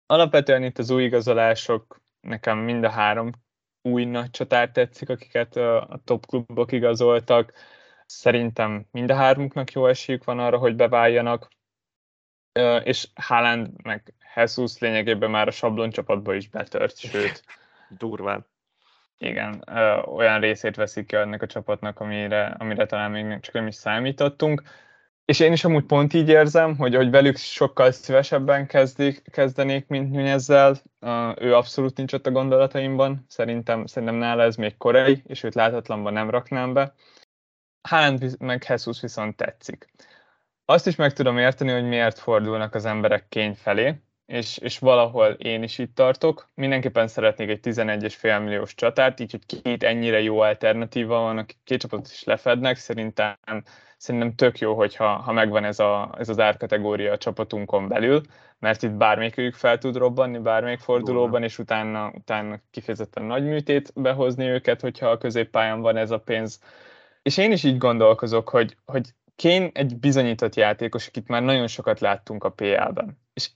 Alapvetően 0.06 0.64
itt 0.64 0.78
az 0.78 0.90
új 0.90 1.04
igazolások, 1.04 2.02
nekem 2.20 2.58
mind 2.58 2.84
a 2.84 2.90
három 2.90 3.32
új 3.82 4.06
nagy 4.06 4.30
csatár 4.30 4.72
tetszik, 4.72 5.10
akiket 5.10 5.56
a 5.56 6.02
top 6.04 6.26
klubok 6.26 6.72
igazoltak. 6.72 7.54
Szerintem 8.06 8.86
mind 8.92 9.12
a 9.12 9.16
hármuknak 9.16 9.72
jó 9.72 9.88
esélyük 9.88 10.24
van 10.24 10.40
arra, 10.40 10.58
hogy 10.58 10.76
beváljanak, 10.76 11.48
és 12.84 13.08
Haaland 13.16 13.82
meg 13.84 14.14
Jesus 14.36 14.78
lényegében 14.78 15.30
már 15.30 15.48
a 15.48 15.52
sablon 15.52 15.90
csapatba 15.90 16.34
is 16.34 16.50
betört, 16.50 16.98
sőt. 16.98 17.44
Durván. 17.90 18.46
Igen, 19.18 19.64
olyan 20.06 20.40
részét 20.40 20.76
veszik 20.76 21.08
ki 21.08 21.16
ennek 21.16 21.42
a 21.42 21.48
csapatnak, 21.48 22.00
amire, 22.00 22.46
amire 22.46 22.86
talán 22.86 23.12
még 23.12 23.40
csak 23.40 23.54
nem 23.54 23.68
is 23.68 23.76
számítottunk. 23.76 24.64
És 25.26 25.40
én 25.40 25.52
is 25.52 25.64
amúgy 25.64 25.86
pont 25.86 26.14
így 26.14 26.30
érzem, 26.30 26.78
hogy, 26.78 26.96
hogy 26.96 27.10
velük 27.10 27.38
sokkal 27.38 27.92
szívesebben 27.92 28.68
kezdik, 28.68 29.22
kezdenék, 29.32 29.88
mint 29.88 30.12
Nunezzel. 30.12 30.78
Uh, 31.02 31.42
ő 31.42 31.56
abszolút 31.56 31.98
nincs 31.98 32.14
ott 32.14 32.28
a 32.28 32.32
gondolataimban. 32.32 33.26
Szerintem, 33.28 33.86
szerintem 33.86 34.18
nála 34.18 34.44
ez 34.44 34.56
még 34.56 34.78
korai, 34.78 35.24
és 35.28 35.44
őt 35.44 35.56
láthatlanban 35.56 36.14
nem 36.14 36.30
raknám 36.30 36.74
be. 36.74 36.94
Haaland 37.82 38.36
meg 38.40 38.66
Jesus 38.68 39.02
viszont 39.02 39.36
tetszik. 39.36 39.90
Azt 40.66 40.88
is 40.88 40.96
meg 40.96 41.14
tudom 41.14 41.38
érteni, 41.38 41.72
hogy 41.72 41.88
miért 41.88 42.20
fordulnak 42.20 42.76
az 42.76 42.86
emberek 42.86 43.28
kény 43.30 43.56
felé, 43.56 44.02
és, 44.26 44.58
és 44.58 44.80
valahol 44.80 45.32
én 45.32 45.64
is 45.64 45.78
itt 45.78 45.96
tartok. 45.96 46.50
Mindenképpen 46.54 47.08
szeretnék 47.08 47.50
egy 47.50 47.60
11,5 47.64 48.44
milliós 48.44 48.76
csatárt, 48.76 49.20
így, 49.20 49.32
hogy 49.32 49.62
két 49.62 49.84
ennyire 49.84 50.22
jó 50.22 50.40
alternatíva 50.40 51.20
van, 51.20 51.38
akik 51.38 51.58
két 51.64 51.80
csapatot 51.80 52.12
is 52.12 52.24
lefednek. 52.24 52.78
Szerintem, 52.78 53.38
szerintem 54.06 54.36
tök 54.36 54.60
jó, 54.60 54.76
hogyha 54.76 55.08
ha 55.08 55.32
megvan 55.32 55.64
ez, 55.64 55.80
a, 55.80 56.16
ez 56.18 56.30
az 56.30 56.40
árkategória 56.40 57.12
a 57.12 57.18
csapatunkon 57.18 57.88
belül, 57.88 58.22
mert 58.60 58.84
itt 58.84 58.92
bármelyikük 58.92 59.54
fel 59.54 59.78
tud 59.78 59.96
robbanni, 59.96 60.38
bármelyik 60.38 60.80
fordulóban, 60.80 61.44
és 61.44 61.60
utána, 61.60 62.12
utána 62.16 62.60
kifejezetten 62.72 63.24
nagy 63.24 63.44
műtét 63.44 63.92
behozni 63.96 64.46
őket, 64.46 64.82
hogyha 64.82 65.10
a 65.10 65.18
középpályán 65.18 65.82
van 65.82 65.98
ez 65.98 66.12
a 66.12 66.20
pénz. 66.20 66.60
És 67.22 67.38
én 67.38 67.52
is 67.52 67.64
így 67.64 67.78
gondolkozok, 67.78 68.50
hogy, 68.50 68.78
hogy 68.86 69.10
Kén 69.36 69.70
egy 69.74 69.98
bizonyított 69.98 70.56
játékos, 70.56 71.08
akit 71.08 71.28
már 71.28 71.44
nagyon 71.44 71.68
sokat 71.68 72.00
láttunk 72.00 72.44
a 72.44 72.50
PL-ben. 72.50 73.20
És 73.34 73.50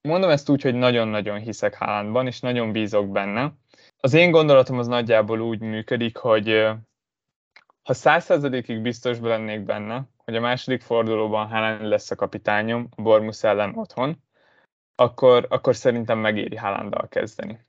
mondom 0.00 0.30
ezt 0.30 0.48
úgy, 0.48 0.62
hogy 0.62 0.74
nagyon-nagyon 0.74 1.38
hiszek 1.38 1.74
Haalandban, 1.74 2.26
és 2.26 2.40
nagyon 2.40 2.72
bízok 2.72 3.10
benne. 3.10 3.52
Az 4.00 4.14
én 4.14 4.30
gondolatom 4.30 4.78
az 4.78 4.86
nagyjából 4.86 5.40
úgy 5.40 5.60
működik, 5.60 6.16
hogy 6.16 6.66
ha 7.84 7.92
százszerzadékig 7.92 8.80
biztos 8.80 9.18
lennék 9.20 9.64
benne, 9.64 10.08
hogy 10.16 10.36
a 10.36 10.40
második 10.40 10.82
fordulóban 10.82 11.48
Haaland 11.48 11.86
lesz 11.86 12.10
a 12.10 12.14
kapitányom 12.14 12.88
a 12.96 13.02
Bormus 13.02 13.42
ellen 13.42 13.78
otthon, 13.78 14.22
akkor, 14.94 15.46
akkor 15.48 15.76
szerintem 15.76 16.18
megéri 16.18 16.56
Haalanddal 16.56 17.08
kezdeni 17.08 17.66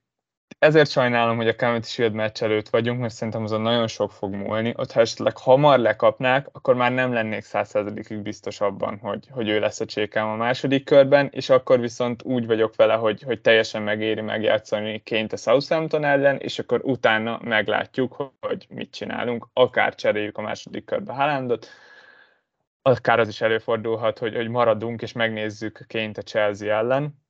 ezért 0.59 0.89
sajnálom, 0.89 1.37
hogy 1.37 1.47
a 1.47 1.55
Community 1.55 1.85
Shield 1.85 2.13
meccs 2.13 2.43
előtt 2.43 2.69
vagyunk, 2.69 2.99
mert 2.99 3.13
szerintem 3.13 3.43
azon 3.43 3.61
nagyon 3.61 3.87
sok 3.87 4.11
fog 4.11 4.33
múlni. 4.33 4.73
Ott 4.75 4.91
ha 4.91 4.99
esetleg 4.99 5.37
hamar 5.37 5.79
lekapnák, 5.79 6.47
akkor 6.51 6.75
már 6.75 6.91
nem 6.91 7.13
lennék 7.13 7.43
százszerzalékig 7.43 8.21
biztos 8.21 8.61
abban, 8.61 8.97
hogy, 8.97 9.27
hogy 9.31 9.49
ő 9.49 9.59
lesz 9.59 9.79
a 9.79 9.85
csékám 9.85 10.27
a 10.27 10.35
második 10.35 10.83
körben, 10.83 11.29
és 11.31 11.49
akkor 11.49 11.79
viszont 11.79 12.23
úgy 12.23 12.45
vagyok 12.45 12.75
vele, 12.75 12.93
hogy, 12.93 13.21
hogy 13.21 13.41
teljesen 13.41 13.81
megéri 13.81 14.21
megjátszani 14.21 14.99
ként 15.03 15.33
a 15.33 15.37
Southampton 15.37 16.03
ellen, 16.03 16.37
és 16.37 16.59
akkor 16.59 16.81
utána 16.83 17.39
meglátjuk, 17.43 18.31
hogy 18.39 18.65
mit 18.69 18.91
csinálunk. 18.91 19.47
Akár 19.53 19.95
cseréljük 19.95 20.37
a 20.37 20.41
második 20.41 20.85
körbe 20.85 21.13
Haalandot, 21.13 21.67
akár 22.81 23.19
az 23.19 23.27
is 23.27 23.41
előfordulhat, 23.41 24.19
hogy, 24.19 24.35
hogy 24.35 24.47
maradunk 24.47 25.01
és 25.01 25.11
megnézzük 25.11 25.85
ként 25.87 26.17
a 26.17 26.21
Chelsea 26.21 26.75
ellen 26.75 27.23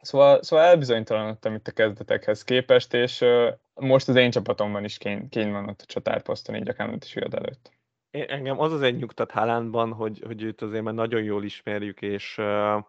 Szóval, 0.00 0.42
szóval 0.42 0.64
elbizonytalanodtam 0.64 1.54
itt 1.54 1.68
a 1.68 1.72
kezdetekhez 1.72 2.44
képest, 2.44 2.94
és 2.94 3.24
most 3.74 4.08
az 4.08 4.16
én 4.16 4.30
csapatomban 4.30 4.84
is 4.84 4.98
kény, 4.98 5.28
kény 5.28 5.50
van 5.50 5.68
ott 5.68 5.80
a 5.80 5.86
csatárposzton, 5.86 6.56
így 6.56 6.68
a 6.68 6.72
Cameron 6.72 6.98
előtt. 7.30 7.70
Engem 8.10 8.60
az 8.60 8.72
az 8.72 8.82
egy 8.82 8.96
nyugtat 8.96 9.30
Haalandban, 9.30 9.92
hogy, 9.92 10.22
hogy 10.26 10.42
őt 10.42 10.62
azért 10.62 10.82
már 10.82 10.94
nagyon 10.94 11.22
jól 11.22 11.44
ismerjük, 11.44 12.02
és 12.02 12.38
uh, 12.38 12.84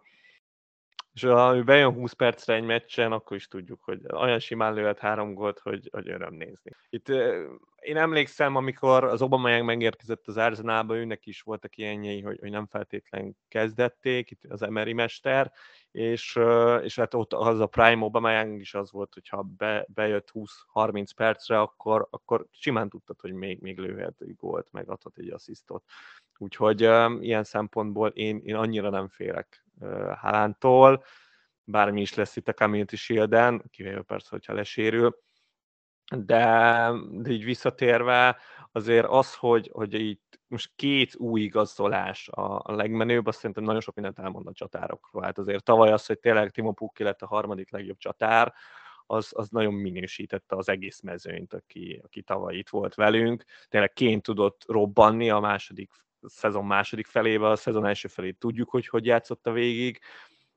és 1.12 1.22
ha 1.22 1.56
ő 1.56 1.62
bejön 1.62 1.92
20 1.92 2.12
percre 2.12 2.54
egy 2.54 2.64
meccsen, 2.64 3.12
akkor 3.12 3.36
is 3.36 3.48
tudjuk, 3.48 3.82
hogy 3.82 4.00
olyan 4.12 4.38
simán 4.38 4.74
lőhet 4.74 4.98
három 4.98 5.34
gólt, 5.34 5.58
hogy, 5.58 5.88
hogy 5.92 6.08
öröm 6.08 6.34
nézni. 6.34 6.76
Itt 6.88 7.08
én 7.80 7.96
emlékszem, 7.96 8.56
amikor 8.56 9.04
az 9.04 9.22
Obama 9.22 9.62
megérkezett 9.62 10.28
az 10.28 10.36
Arsenalba, 10.36 10.96
őnek 10.96 11.26
is 11.26 11.40
voltak 11.40 11.76
ilyenjei, 11.76 12.20
hogy, 12.20 12.38
hogy 12.40 12.50
nem 12.50 12.66
feltétlen 12.66 13.36
kezdették, 13.48 14.30
itt 14.30 14.44
az 14.48 14.62
Emery 14.62 14.92
mester, 14.92 15.52
és, 15.90 16.38
és 16.82 16.96
hát 16.96 17.14
ott 17.14 17.32
az 17.32 17.60
a 17.60 17.66
Prime 17.66 18.04
Obama 18.04 18.42
is 18.44 18.74
az 18.74 18.92
volt, 18.92 19.14
hogyha 19.14 19.42
be, 19.42 19.86
bejött 19.94 20.32
20-30 20.74 21.08
percre, 21.16 21.60
akkor, 21.60 22.06
akkor 22.10 22.46
simán 22.50 22.88
tudtad, 22.88 23.20
hogy 23.20 23.32
még, 23.32 23.60
még 23.60 23.78
lőhet 23.78 24.20
egy 24.20 24.36
gólt, 24.36 24.68
meg 24.70 24.88
adhat 24.88 25.18
egy 25.18 25.30
asszisztot. 25.30 25.84
Úgyhogy 26.38 26.80
ilyen 27.20 27.44
szempontból 27.44 28.08
én, 28.08 28.40
én 28.44 28.54
annyira 28.54 28.90
nem 28.90 29.08
félek 29.08 29.64
Halántól, 30.14 31.04
bármi 31.64 32.00
is 32.00 32.14
lesz 32.14 32.36
itt 32.36 32.48
a 32.48 32.54
Community 32.54 32.94
Shield-en, 32.94 33.64
kivéve 33.70 34.02
persze, 34.02 34.28
hogyha 34.30 34.52
lesérül, 34.54 35.18
de, 36.16 36.92
de 37.10 37.30
így 37.30 37.44
visszatérve 37.44 38.38
azért 38.72 39.06
az, 39.06 39.34
hogy, 39.34 39.70
hogy 39.72 39.94
itt 39.94 40.40
most 40.46 40.72
két 40.76 41.16
új 41.16 41.40
igazolás 41.40 42.28
a, 42.28 42.60
a 42.64 42.74
legmenőbb, 42.74 43.26
azt 43.26 43.38
szerintem 43.38 43.64
nagyon 43.64 43.80
sok 43.80 43.94
mindent 43.94 44.18
elmond 44.18 44.46
a 44.46 44.52
csatárokról. 44.52 45.22
Hát 45.22 45.38
azért 45.38 45.64
tavaly 45.64 45.92
az, 45.92 46.06
hogy 46.06 46.18
tényleg 46.18 46.50
Timo 46.50 46.72
Pukki 46.72 47.02
lett 47.02 47.22
a 47.22 47.26
harmadik 47.26 47.70
legjobb 47.70 47.98
csatár, 47.98 48.54
az, 49.06 49.30
az 49.34 49.48
nagyon 49.48 49.74
minősítette 49.74 50.56
az 50.56 50.68
egész 50.68 51.00
mezőnyt, 51.00 51.54
aki, 51.54 52.00
aki 52.04 52.22
tavaly 52.22 52.56
itt 52.56 52.68
volt 52.68 52.94
velünk. 52.94 53.44
Tényleg 53.68 53.92
ként 53.92 54.22
tudott 54.22 54.64
robbanni 54.66 55.30
a 55.30 55.40
második 55.40 55.90
szezon 56.26 56.64
második 56.64 57.06
felébe, 57.06 57.48
a 57.48 57.56
szezon 57.56 57.86
első 57.86 58.08
felét 58.08 58.38
tudjuk, 58.38 58.70
hogy 58.70 58.88
hogy 58.88 59.06
játszott 59.06 59.46
a 59.46 59.52
végig, 59.52 60.00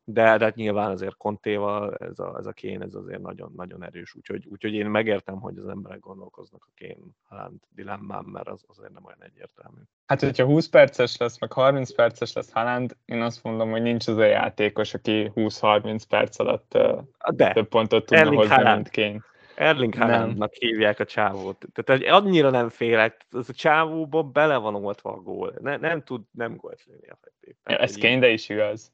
de, 0.06 0.38
de 0.38 0.46
hát 0.46 0.56
nyilván 0.56 0.92
azért 0.92 1.18
Kontéval 1.18 1.96
ez 1.96 2.20
a, 2.20 2.36
ez 2.38 2.46
a 2.46 2.52
kén, 2.52 2.82
ez 2.82 2.94
azért 2.94 3.22
nagyon, 3.22 3.52
nagyon 3.56 3.84
erős, 3.84 4.16
úgyhogy, 4.16 4.48
úgyhogy 4.48 4.74
én 4.74 4.86
megértem, 4.86 5.40
hogy 5.40 5.58
az 5.58 5.68
emberek 5.68 6.00
gondolkoznak 6.00 6.66
a 6.68 6.72
kén 6.76 7.16
Haaland 7.28 7.60
dilemmám, 7.70 8.26
mert 8.26 8.48
az 8.48 8.64
azért 8.68 8.94
nem 8.94 9.06
olyan 9.06 9.24
egyértelmű. 9.24 9.80
Hát, 10.06 10.22
hogyha 10.22 10.46
20 10.46 10.68
perces 10.68 11.18
lesz, 11.18 11.40
meg 11.40 11.52
30 11.52 11.94
perces 11.94 12.34
lesz 12.34 12.52
Haaland, 12.52 12.98
én 13.06 13.22
azt 13.22 13.44
mondom, 13.44 13.72
hogy 13.72 13.82
nincs 13.82 14.08
az 14.08 14.18
a 14.18 14.24
játékos, 14.24 14.94
aki 14.94 15.32
20-30 15.36 16.02
perc 16.10 16.40
alatt 16.40 16.78
de, 17.34 17.54
több 17.54 17.68
pontot 17.68 18.06
tudna 18.06 18.24
Erling 18.24 18.40
hozni, 18.40 18.56
Haaland. 18.56 18.76
mint 18.76 18.90
kén. 18.90 19.24
Erling 19.56 19.96
Haalandnak 19.96 20.54
hívják 20.54 21.00
a 21.00 21.06
csávót. 21.06 21.66
Tehát 21.74 22.04
annyira 22.04 22.50
nem 22.50 22.70
félek, 22.70 23.26
az 23.32 23.50
a 23.50 23.54
csávóba 23.54 24.24
bele 24.24 24.58
van 24.58 24.76
oltva 24.76 25.14
a 25.14 25.22
gól. 25.22 25.54
Ne, 25.62 25.78
nem 25.78 26.04
tud 26.04 26.22
nem 26.32 26.56
gólt 26.56 26.84
lőni 26.86 27.08
effektív. 27.08 27.56
Ja, 27.66 27.78
ez 27.78 27.96
Kényde 27.96 28.30
is 28.30 28.50
igaz. 28.50 28.92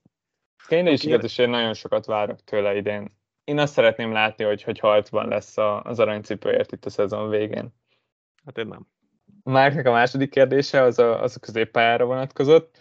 Kényde 0.68 0.92
is 0.92 1.04
igaz, 1.04 1.24
és 1.24 1.38
én 1.38 1.50
nagyon 1.50 1.74
sokat 1.74 2.06
várok 2.06 2.44
tőle 2.44 2.76
idén. 2.76 3.18
Én 3.44 3.60
azt 3.60 3.74
szeretném 3.74 4.12
látni, 4.12 4.44
hogy, 4.44 4.64
hogy 4.64 4.80
harcban 4.80 5.28
lesz 5.28 5.58
az 5.84 6.00
aranycipőért 6.00 6.72
itt 6.72 6.86
a 6.86 6.90
szezon 6.90 7.30
végén. 7.30 7.74
Hát 8.46 8.58
én 8.58 8.68
nem. 8.68 8.88
Márknak 9.44 9.86
a 9.86 9.92
második 9.92 10.30
kérdése 10.30 10.82
az 10.82 11.00
a, 11.00 11.22
az 11.22 11.36
a 11.36 11.40
középpályára 11.40 12.06
vonatkozott. 12.06 12.78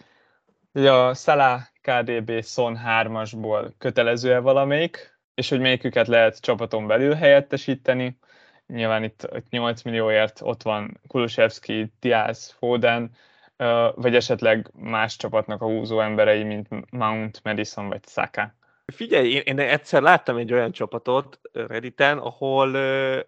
Ugye 0.73 0.91
a 0.91 1.13
Salah 1.13 1.61
KDB 1.81 2.43
Son 2.43 2.79
3-asból 2.85 3.71
kötelező-e 3.77 4.39
valamelyik? 4.39 5.18
És 5.39 5.49
hogy 5.49 5.59
melyiküket 5.59 6.07
lehet 6.07 6.41
csapaton 6.41 6.87
belül 6.87 7.13
helyettesíteni. 7.13 8.17
Nyilván 8.67 9.03
itt 9.03 9.29
8 9.49 9.81
millióért 9.81 10.39
ott 10.41 10.61
van 10.61 10.99
Kulusevski, 11.07 11.93
Diaz, 11.99 12.55
Foden, 12.57 13.11
vagy 13.95 14.15
esetleg 14.15 14.69
más 14.73 15.15
csapatnak 15.15 15.61
a 15.61 15.65
húzó 15.65 15.99
emberei, 15.99 16.43
mint 16.43 16.91
Mount, 16.91 17.39
Madison 17.43 17.87
vagy 17.87 18.07
Saka. 18.07 18.55
Figyelj, 18.85 19.29
én, 19.29 19.59
egyszer 19.59 20.01
láttam 20.01 20.37
egy 20.37 20.53
olyan 20.53 20.71
csapatot 20.71 21.39
Redditen, 21.51 22.17
ahol, 22.17 22.75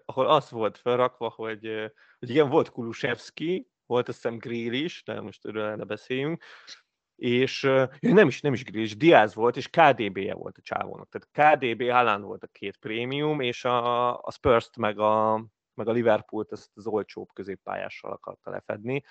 ahol 0.06 0.28
az 0.28 0.50
volt 0.50 0.78
felrakva, 0.78 1.34
hogy, 1.36 1.92
hogy 2.20 2.30
igen, 2.30 2.50
volt 2.50 2.72
Kulusevski, 2.72 3.68
volt 3.86 4.08
azt 4.08 4.22
hiszem 4.22 4.38
Grill 4.38 4.74
is, 4.74 5.04
de 5.06 5.22
most 5.22 5.46
erről 5.46 5.76
ne 5.76 5.84
beszéljünk, 5.84 6.44
és 7.22 7.62
nem 8.00 8.28
is, 8.28 8.42
nem 8.42 8.54
is 8.54 8.64
Grill 8.64 8.84
is, 8.84 8.98
Diaz 8.98 9.36
volt, 9.36 9.58
és 9.58 9.68
KDB-je 9.68 10.34
volt 10.34 10.58
a 10.58 10.62
csávónak. 10.62 11.10
Tehát 11.10 11.58
KDB, 11.58 11.90
Haaland 11.90 12.24
volt 12.24 12.44
a 12.44 12.48
két 12.48 12.78
prémium, 12.78 13.40
és 13.40 13.66
a, 13.66 14.18
a 14.18 14.32
Spurs-t 14.32 14.78
meg 14.78 15.00
a, 15.00 15.46
meg 15.74 15.88
a 15.88 15.92
Liverpoolt 15.92 16.52
ezt 16.52 16.70
az 16.74 16.88
olcsóbb 16.88 17.28
középpályással 17.34 18.12
akarta 18.12 18.50
lefedni. 18.50 19.04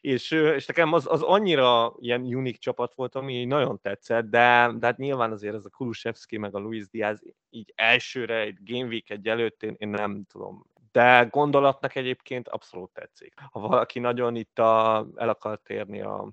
És, 0.00 0.30
és 0.30 0.66
nekem 0.66 0.92
az, 0.92 1.06
az 1.10 1.22
annyira 1.22 1.94
ilyen 1.98 2.20
unik 2.22 2.58
csapat 2.58 2.94
volt, 2.94 3.14
ami 3.14 3.44
nagyon 3.44 3.80
tetszett, 3.80 4.24
de, 4.24 4.72
de 4.78 4.86
hát 4.86 4.96
nyilván 4.96 5.32
azért 5.32 5.54
ez 5.54 5.64
a 5.64 5.70
Kulusevski 5.70 6.36
meg 6.36 6.54
a 6.54 6.58
Luis 6.58 6.88
Diaz 6.88 7.22
így 7.50 7.72
elsőre, 7.76 8.38
egy 8.38 8.58
Game 8.60 8.86
Week 8.86 9.10
egy 9.10 9.28
előtt 9.28 9.62
én, 9.62 9.74
én 9.78 9.88
nem 9.88 10.24
tudom. 10.24 10.66
De 10.92 11.28
gondolatnak 11.30 11.94
egyébként 11.94 12.48
abszolút 12.48 12.90
tetszik. 12.92 13.34
Ha 13.50 13.60
valaki 13.60 13.98
nagyon 13.98 14.36
itt 14.36 14.58
a, 14.58 15.06
el 15.16 15.28
akar 15.28 15.60
térni 15.62 16.00
a, 16.00 16.32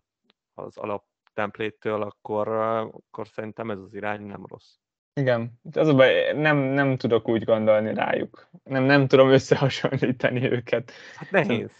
az 0.53 0.77
alap 0.77 1.03
templéttől, 1.37 2.01
akkor, 2.01 2.47
akkor 2.47 3.27
szerintem 3.27 3.71
ez 3.71 3.79
az 3.79 3.93
irány 3.93 4.21
nem 4.21 4.45
rossz. 4.45 4.75
Igen, 5.13 5.59
az 5.73 5.87
a 5.87 5.93
baj, 5.93 6.33
nem, 6.33 6.57
nem 6.57 6.97
tudok 6.97 7.29
úgy 7.29 7.43
gondolni 7.43 7.93
rájuk. 7.93 8.49
Nem, 8.63 8.83
nem 8.83 9.07
tudom 9.07 9.29
összehasonlítani 9.29 10.51
őket. 10.51 10.91
Hát 11.15 11.31
nehéz. 11.31 11.71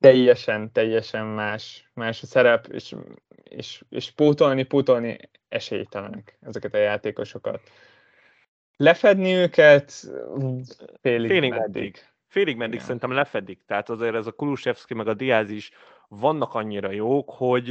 Teljesen, 0.00 0.72
teljesen 0.72 1.26
más, 1.26 1.90
más 1.94 2.22
a 2.22 2.26
szerep, 2.26 2.66
és, 2.66 2.94
és, 3.42 3.84
és 3.88 4.10
pótolni, 4.10 4.62
pótolni 4.62 5.18
esélytelenek 5.48 6.38
ezeket 6.40 6.74
a 6.74 6.78
játékosokat. 6.78 7.60
Lefedni 8.76 9.32
őket 9.32 9.92
félig, 11.00 11.30
félig 11.30 11.50
meddig. 11.50 11.50
meddig. 11.50 11.98
Félig 12.26 12.56
meddig 12.56 12.78
ja. 12.78 12.84
szerintem 12.84 13.12
lefedik. 13.12 13.62
Tehát 13.66 13.90
azért 13.90 14.14
ez 14.14 14.26
a 14.26 14.32
Kulusevski 14.32 14.94
meg 14.94 15.08
a 15.08 15.14
Diaz 15.14 15.50
is 15.50 15.70
vannak 16.08 16.54
annyira 16.54 16.90
jók, 16.90 17.30
hogy, 17.30 17.70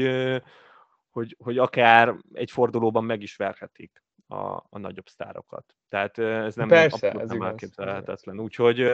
hogy, 1.13 1.35
hogy 1.43 1.57
akár 1.57 2.15
egy 2.33 2.51
fordulóban 2.51 3.03
meg 3.03 3.21
is 3.21 3.35
verhetik 3.35 4.03
a, 4.27 4.35
a 4.69 4.77
nagyobb 4.77 5.07
sztárokat. 5.07 5.75
Tehát 5.89 6.17
ez 6.17 6.55
nem, 6.55 6.67
Persze, 6.67 7.11
ez 7.11 7.29
nem 7.29 7.41
elképzelhetetlen. 7.41 8.39
Úgyhogy 8.39 8.91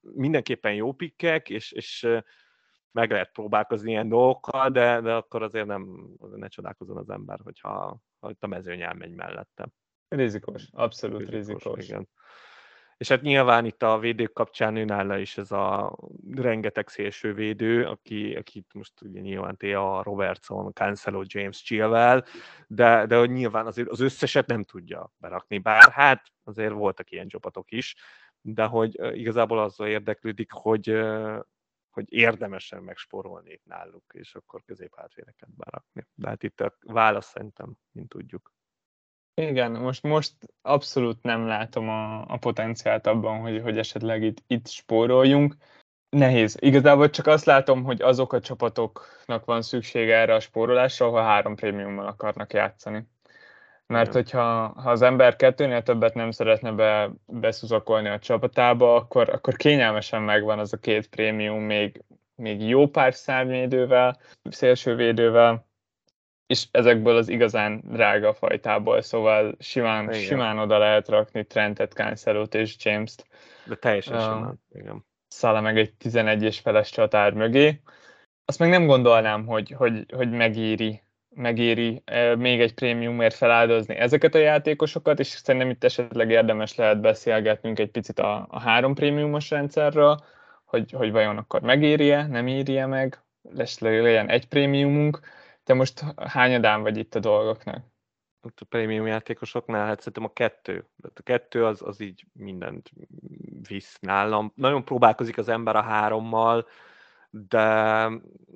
mindenképpen 0.00 0.74
jó 0.74 0.92
pikkek, 0.92 1.50
és, 1.50 1.72
és 1.72 2.08
meg 2.90 3.10
lehet 3.10 3.32
próbálkozni 3.32 3.90
ilyen 3.90 4.08
dolgokkal, 4.08 4.70
de, 4.70 5.00
de 5.00 5.14
akkor 5.14 5.42
azért 5.42 5.66
nem 5.66 6.08
ne 6.34 6.48
csodálkozon 6.48 6.96
az 6.96 7.10
ember, 7.10 7.38
hogyha, 7.42 7.98
ha 8.20 8.32
a 8.40 8.46
mezőny 8.46 8.82
elmegy 8.82 9.14
mellette. 9.14 9.68
Rizikos, 10.08 10.68
abszolút 10.72 11.28
rizikos. 11.28 11.64
rizikos. 11.64 11.88
Igen. 11.88 12.08
És 12.96 13.08
hát 13.08 13.22
nyilván 13.22 13.64
itt 13.64 13.82
a 13.82 13.98
védők 13.98 14.32
kapcsán 14.32 14.76
őnála 14.76 15.18
is 15.18 15.38
ez 15.38 15.52
a 15.52 15.96
rengeteg 16.34 16.88
szélső 16.88 17.34
védő, 17.34 17.84
aki, 17.86 18.34
akit 18.34 18.74
most 18.74 19.00
ugye 19.02 19.20
nyilván 19.20 19.56
a 19.74 20.02
Robertson, 20.02 20.72
Cancelo, 20.72 21.22
James 21.24 21.62
Chilwell, 21.62 22.24
de, 22.66 23.06
de 23.06 23.26
nyilván 23.26 23.66
azért 23.66 23.88
az 23.88 24.00
összeset 24.00 24.46
nem 24.46 24.62
tudja 24.62 25.12
berakni, 25.16 25.58
bár 25.58 25.90
hát 25.90 26.32
azért 26.44 26.72
voltak 26.72 27.10
ilyen 27.10 27.28
csapatok 27.28 27.70
is, 27.70 27.96
de 28.40 28.64
hogy 28.64 29.16
igazából 29.16 29.58
azzal 29.58 29.86
érdeklődik, 29.86 30.52
hogy, 30.52 31.02
hogy 31.90 32.12
érdemesen 32.12 32.82
megsporolni 32.82 33.60
náluk, 33.64 34.04
és 34.12 34.34
akkor 34.34 34.62
középhátvédeket 34.64 35.48
berakni. 35.56 36.06
De 36.14 36.28
hát 36.28 36.42
itt 36.42 36.60
a 36.60 36.76
válasz 36.80 37.26
szerintem, 37.26 37.74
mint 37.92 38.08
tudjuk. 38.08 38.52
Igen, 39.34 39.70
most, 39.72 40.02
most 40.02 40.32
abszolút 40.62 41.22
nem 41.22 41.46
látom 41.46 41.88
a, 41.88 42.20
a 42.20 42.36
potenciált 42.36 43.06
abban, 43.06 43.40
hogy, 43.40 43.60
hogy 43.62 43.78
esetleg 43.78 44.22
itt, 44.22 44.42
itt 44.46 44.68
spóroljunk. 44.68 45.56
Nehéz. 46.08 46.56
Igazából 46.60 47.10
csak 47.10 47.26
azt 47.26 47.44
látom, 47.44 47.82
hogy 47.82 48.02
azok 48.02 48.32
a 48.32 48.40
csapatoknak 48.40 49.44
van 49.44 49.62
szüksége 49.62 50.16
erre 50.16 50.34
a 50.34 50.40
spórolásra, 50.40 51.06
ahol 51.06 51.22
három 51.22 51.54
prémiummal 51.54 52.06
akarnak 52.06 52.52
játszani. 52.52 53.06
Mert 53.86 54.12
hogyha 54.12 54.66
ha 54.66 54.90
az 54.90 55.02
ember 55.02 55.36
kettőnél 55.36 55.82
többet 55.82 56.14
nem 56.14 56.30
szeretne 56.30 56.72
be, 56.72 57.10
beszuzakolni 57.26 58.08
a 58.08 58.18
csapatába, 58.18 58.94
akkor, 58.94 59.28
akkor 59.28 59.56
kényelmesen 59.56 60.22
megvan 60.22 60.58
az 60.58 60.72
a 60.72 60.76
két 60.76 61.08
prémium 61.08 61.62
még, 61.62 62.04
még 62.34 62.68
jó 62.68 62.88
pár 62.88 63.14
szárnyvédővel, 63.14 64.18
szélsővédővel, 64.42 65.66
és 66.46 66.66
ezekből 66.70 67.16
az 67.16 67.28
igazán 67.28 67.82
drága 67.86 68.34
fajtából, 68.34 69.00
szóval 69.00 69.56
simán, 69.58 70.12
simán 70.12 70.58
oda 70.58 70.78
lehet 70.78 71.08
rakni 71.08 71.44
Trentet, 71.44 71.92
cancelo 71.92 72.42
és 72.42 72.76
James-t. 72.78 73.26
De 73.64 73.74
teljesen 73.74 74.14
uh, 74.14 74.22
simán, 74.22 74.60
igen. 74.72 75.04
Szála 75.28 75.60
meg 75.60 75.78
egy 75.78 75.94
11 75.94 76.42
és 76.42 76.58
feles 76.58 76.90
csatár 76.90 77.32
mögé. 77.32 77.80
Azt 78.44 78.58
meg 78.58 78.68
nem 78.68 78.86
gondolnám, 78.86 79.46
hogy, 79.46 79.70
hogy, 79.70 80.06
hogy 80.14 80.30
megéri, 80.30 81.02
megéri 81.28 82.02
még 82.36 82.60
egy 82.60 82.74
prémiumért 82.74 83.34
feláldozni 83.34 83.94
ezeket 83.94 84.34
a 84.34 84.38
játékosokat, 84.38 85.18
és 85.18 85.26
szerintem 85.26 85.70
itt 85.70 85.84
esetleg 85.84 86.30
érdemes 86.30 86.74
lehet 86.74 87.00
beszélgetnünk 87.00 87.78
egy 87.78 87.90
picit 87.90 88.18
a, 88.18 88.46
a 88.50 88.60
három 88.60 88.94
prémiumos 88.94 89.50
rendszerről, 89.50 90.24
hogy, 90.64 90.90
hogy 90.92 91.12
vajon 91.12 91.36
akkor 91.36 91.60
megéri-e, 91.60 92.26
nem 92.26 92.46
éri-e 92.46 92.86
meg, 92.86 93.22
lesz 93.54 93.78
legyen 93.78 94.28
egy 94.28 94.46
prémiumunk, 94.46 95.20
te 95.64 95.74
most 95.74 96.04
hányadán 96.16 96.82
vagy 96.82 96.96
itt 96.96 97.14
a 97.14 97.20
dolgoknak? 97.20 97.92
A 98.40 98.64
prémium 98.68 99.06
játékosoknál, 99.06 99.86
hát 99.86 99.98
szerintem 99.98 100.24
a 100.24 100.32
kettő. 100.32 100.88
A 101.14 101.22
kettő 101.22 101.64
az, 101.64 101.82
az 101.82 102.00
így 102.00 102.24
mindent 102.32 102.90
visz 103.68 103.98
nálam. 104.00 104.52
Nagyon 104.54 104.84
próbálkozik 104.84 105.38
az 105.38 105.48
ember 105.48 105.76
a 105.76 105.82
hárommal, 105.82 106.66
de 107.30 107.64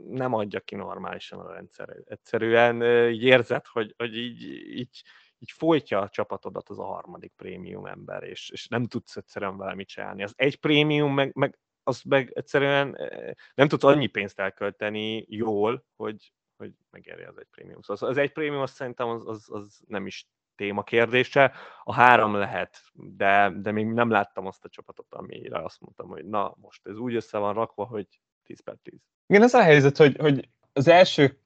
nem 0.08 0.34
adja 0.34 0.60
ki 0.60 0.74
normálisan 0.74 1.38
a 1.38 1.52
rendszer. 1.52 1.96
Egyszerűen 2.04 2.82
így 3.10 3.22
érzed, 3.22 3.66
hogy, 3.66 3.94
hogy 3.96 4.16
így, 4.16 4.42
így, 4.78 5.02
így 5.38 5.50
folytja 5.50 6.00
a 6.00 6.08
csapatodat 6.08 6.68
az 6.68 6.78
a 6.78 6.84
harmadik 6.84 7.32
prémium 7.36 7.86
ember, 7.86 8.22
és, 8.22 8.50
és 8.50 8.68
nem 8.68 8.86
tudsz 8.86 9.16
egyszerűen 9.16 9.56
vele 9.56 9.74
mit 9.74 9.88
csinálni. 9.88 10.22
Az 10.22 10.32
egy 10.36 10.56
prémium 10.56 11.14
meg, 11.14 11.34
meg 11.34 11.58
az 11.82 12.02
meg 12.02 12.32
egyszerűen 12.34 12.98
nem 13.54 13.68
tudsz 13.68 13.84
annyi 13.84 14.06
pénzt 14.06 14.38
elkölteni 14.40 15.24
jól, 15.28 15.84
hogy, 15.96 16.32
hogy 16.58 16.72
megéri 16.90 17.22
az 17.22 17.38
egy 17.38 17.46
prémium. 17.50 17.82
Szóval 17.82 18.08
az 18.08 18.16
egy 18.16 18.32
prémium 18.32 18.62
azt 18.62 18.74
szerintem 18.74 19.08
az, 19.08 19.26
az, 19.26 19.46
az 19.50 19.80
nem 19.86 20.06
is 20.06 20.28
téma 20.54 20.82
kérdése. 20.82 21.52
A 21.84 21.94
három 21.94 22.34
lehet, 22.34 22.82
de, 22.92 23.50
de 23.50 23.72
még 23.72 23.86
nem 23.86 24.10
láttam 24.10 24.46
azt 24.46 24.64
a 24.64 24.68
csapatot, 24.68 25.14
amire 25.14 25.62
azt 25.62 25.80
mondtam, 25.80 26.08
hogy 26.08 26.24
na, 26.24 26.54
most 26.60 26.86
ez 26.86 26.96
úgy 26.96 27.14
össze 27.14 27.38
van 27.38 27.54
rakva, 27.54 27.84
hogy 27.84 28.06
10 28.44 28.60
per 28.60 28.76
10. 28.82 29.00
Igen, 29.26 29.42
az 29.42 29.54
a 29.54 29.62
helyzet, 29.62 29.96
hogy, 29.96 30.16
hogy 30.16 30.48
az 30.72 30.88
első 30.88 31.40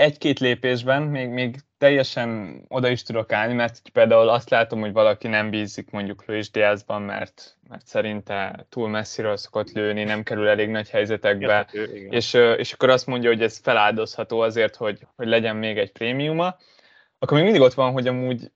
egy-két 0.00 0.38
lépésben 0.38 1.02
még, 1.02 1.28
még 1.28 1.56
teljesen 1.78 2.60
oda 2.68 2.88
is 2.88 3.02
tudok 3.02 3.32
állni, 3.32 3.54
mert 3.54 3.80
például 3.92 4.28
azt 4.28 4.50
látom, 4.50 4.80
hogy 4.80 4.92
valaki 4.92 5.28
nem 5.28 5.50
bízik 5.50 5.90
mondjuk 5.90 6.24
Luis 6.26 6.50
Diazban, 6.50 7.02
mert, 7.02 7.56
mert 7.68 7.86
szerinte 7.86 8.66
túl 8.68 8.88
messziről 8.88 9.36
szokott 9.36 9.72
lőni, 9.72 10.04
nem 10.04 10.22
kerül 10.22 10.48
elég 10.48 10.68
nagy 10.68 10.90
helyzetekbe, 10.90 11.66
Érthető, 11.72 12.06
és, 12.10 12.34
és 12.56 12.72
akkor 12.72 12.88
azt 12.90 13.06
mondja, 13.06 13.30
hogy 13.30 13.42
ez 13.42 13.58
feláldozható 13.58 14.40
azért, 14.40 14.76
hogy, 14.76 15.06
hogy 15.16 15.26
legyen 15.26 15.56
még 15.56 15.78
egy 15.78 15.92
prémiuma, 15.92 16.56
akkor 17.18 17.36
még 17.36 17.44
mindig 17.44 17.62
ott 17.62 17.74
van, 17.74 17.92
hogy 17.92 18.06
amúgy 18.06 18.50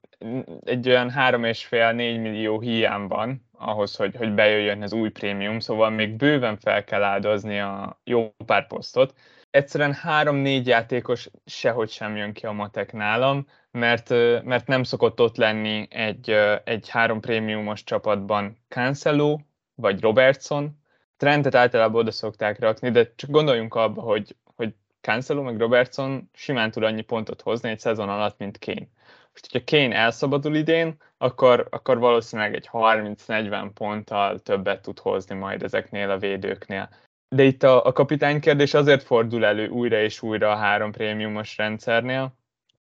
egy 0.64 0.88
olyan 0.88 1.12
3,5-4 1.16 1.96
millió 1.96 2.60
hiány 2.60 3.06
van 3.06 3.48
ahhoz, 3.52 3.96
hogy, 3.96 4.16
hogy 4.16 4.34
bejöjjön 4.34 4.82
az 4.82 4.92
új 4.92 5.08
prémium, 5.08 5.60
szóval 5.60 5.90
még 5.90 6.16
bőven 6.16 6.56
fel 6.56 6.84
kell 6.84 7.02
áldozni 7.02 7.60
a 7.60 8.00
jó 8.04 8.34
pár 8.46 8.66
posztot, 8.66 9.14
egyszerűen 9.54 9.92
három-négy 9.92 10.66
játékos 10.66 11.28
sehogy 11.46 11.90
sem 11.90 12.16
jön 12.16 12.32
ki 12.32 12.46
a 12.46 12.52
matek 12.52 12.92
nálam, 12.92 13.46
mert, 13.70 14.08
mert 14.44 14.66
nem 14.66 14.82
szokott 14.82 15.20
ott 15.20 15.36
lenni 15.36 15.86
egy, 15.90 16.30
egy 16.64 16.88
három 16.88 17.20
prémiumos 17.20 17.84
csapatban 17.84 18.56
Cancelo 18.68 19.38
vagy 19.74 20.00
Robertson. 20.00 20.78
Trentet 21.16 21.54
általában 21.54 22.00
oda 22.00 22.10
szokták 22.10 22.58
rakni, 22.58 22.90
de 22.90 23.12
csak 23.16 23.30
gondoljunk 23.30 23.74
abba, 23.74 24.02
hogy, 24.02 24.36
hogy 24.56 24.74
Cancelo 25.00 25.42
meg 25.42 25.58
Robertson 25.58 26.30
simán 26.32 26.70
tud 26.70 26.82
annyi 26.82 27.02
pontot 27.02 27.42
hozni 27.42 27.68
egy 27.68 27.80
szezon 27.80 28.08
alatt, 28.08 28.38
mint 28.38 28.58
Kane. 28.58 28.88
Most, 29.32 29.50
hogyha 29.50 29.76
Kane 29.76 29.96
elszabadul 29.96 30.54
idén, 30.54 30.96
akkor, 31.18 31.66
akkor 31.70 31.98
valószínűleg 31.98 32.54
egy 32.54 32.68
30-40 32.72 33.70
ponttal 33.74 34.38
többet 34.38 34.82
tud 34.82 34.98
hozni 34.98 35.34
majd 35.34 35.62
ezeknél 35.62 36.10
a 36.10 36.18
védőknél. 36.18 36.88
De 37.28 37.42
itt 37.42 37.62
a, 37.62 37.86
a 37.86 37.92
kapitány 37.92 38.40
kérdés 38.40 38.74
azért 38.74 39.02
fordul 39.02 39.44
elő 39.44 39.68
újra 39.68 40.00
és 40.00 40.22
újra 40.22 40.50
a 40.50 40.56
három 40.56 40.92
prémiumos 40.92 41.56
rendszernél, 41.56 42.38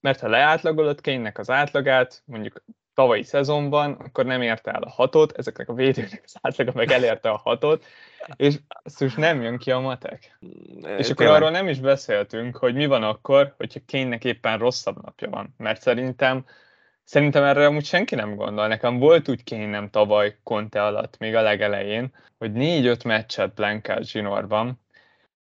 mert 0.01 0.21
ha 0.21 0.29
leátlagolod 0.29 1.01
kénynek 1.01 1.39
az 1.39 1.51
átlagát, 1.51 2.23
mondjuk 2.25 2.63
tavalyi 2.95 3.23
szezonban, 3.23 3.93
akkor 3.93 4.25
nem 4.25 4.43
érte 4.43 4.71
el 4.71 4.83
a 4.83 4.91
hatot, 4.91 5.39
ezeknek 5.39 5.69
a 5.69 5.75
védőknek 5.75 6.23
az 6.25 6.35
átlaga 6.41 6.73
meg 6.75 6.91
elérte 6.91 7.31
a 7.31 7.37
hatot, 7.37 7.85
és 8.37 8.55
most 9.01 9.17
nem 9.17 9.43
jön 9.43 9.59
ki 9.59 9.71
a 9.71 9.81
matek. 9.81 10.39
Mm, 10.47 10.99
és 10.99 11.11
akkor 11.11 11.27
arról 11.27 11.51
nem 11.51 11.69
is 11.69 11.81
beszéltünk, 11.81 12.57
hogy 12.57 12.75
mi 12.75 12.87
van 12.87 13.03
akkor, 13.03 13.55
hogyha 13.57 13.81
kénynek 13.87 14.25
éppen 14.25 14.59
rosszabb 14.59 15.03
napja 15.03 15.31
van. 15.31 15.55
Mert 15.57 15.81
szerintem 15.81 16.45
Szerintem 17.05 17.45
erre 17.45 17.67
amúgy 17.67 17.85
senki 17.85 18.15
nem 18.15 18.35
gondol. 18.37 18.67
Nekem 18.69 18.99
volt 18.99 19.29
úgy 19.29 19.45
kényem 19.45 19.91
tavaly 19.91 20.39
Conte 20.43 20.85
alatt, 20.85 21.19
még 21.19 21.35
a 21.35 21.41
legelején, 21.43 22.15
hogy 22.39 22.53
négy-öt 22.53 23.05
meccset 23.05 23.55
blankált 23.55 24.07
zsinórban, 24.07 24.81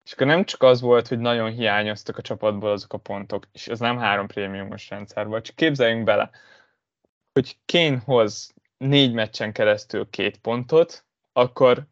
És 0.06 0.14
akkor 0.14 0.28
nem 0.28 0.44
csak 0.46 0.64
az 0.64 0.82
volt, 0.82 1.08
hogy 1.08 1.20
nagyon 1.20 1.52
hiányoztak 1.52 2.18
a 2.18 2.22
csapatból 2.22 2.72
azok 2.72 2.94
a 2.94 2.98
pontok, 2.98 3.48
és 3.52 3.68
ez 3.68 3.80
nem 3.80 3.98
három 3.98 4.28
prémiumos 4.28 4.90
rendszer 4.90 5.28
volt, 5.28 5.46
csak 5.46 5.56
képzeljünk 5.56 6.04
bele, 6.04 6.30
hogy 7.34 7.58
Kane 7.66 8.02
hoz 8.06 8.54
négy 8.78 9.14
meccsen 9.14 9.52
keresztül 9.54 10.10
két 10.10 10.38
pontot, 10.38 11.06
akkor 11.34 11.88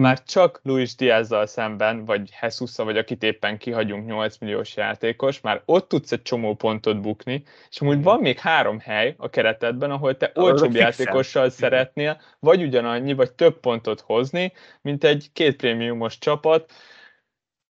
már 0.00 0.22
csak 0.22 0.60
Luis 0.62 0.94
Diazzal 0.94 1.46
szemben, 1.46 2.04
vagy 2.04 2.30
jesus 2.40 2.76
vagy 2.76 2.96
akit 2.96 3.22
éppen 3.22 3.58
kihagyunk 3.58 4.06
8 4.06 4.38
milliós 4.38 4.76
játékos, 4.76 5.40
már 5.40 5.62
ott 5.64 5.88
tudsz 5.88 6.12
egy 6.12 6.22
csomó 6.22 6.54
pontot 6.54 7.00
bukni, 7.00 7.42
és 7.70 7.80
amúgy 7.80 8.02
van 8.02 8.20
még 8.20 8.38
három 8.38 8.78
hely 8.78 9.14
a 9.18 9.28
keretedben, 9.28 9.90
ahol 9.90 10.16
te 10.16 10.30
olcsóbb 10.34 10.74
játékossal 10.74 11.50
szeretnél, 11.50 12.20
vagy 12.38 12.62
ugyanannyi, 12.62 13.12
vagy 13.12 13.32
több 13.32 13.60
pontot 13.60 14.00
hozni, 14.00 14.52
mint 14.82 15.04
egy 15.04 15.30
két 15.32 15.56
prémiumos 15.56 16.18
csapat. 16.18 16.72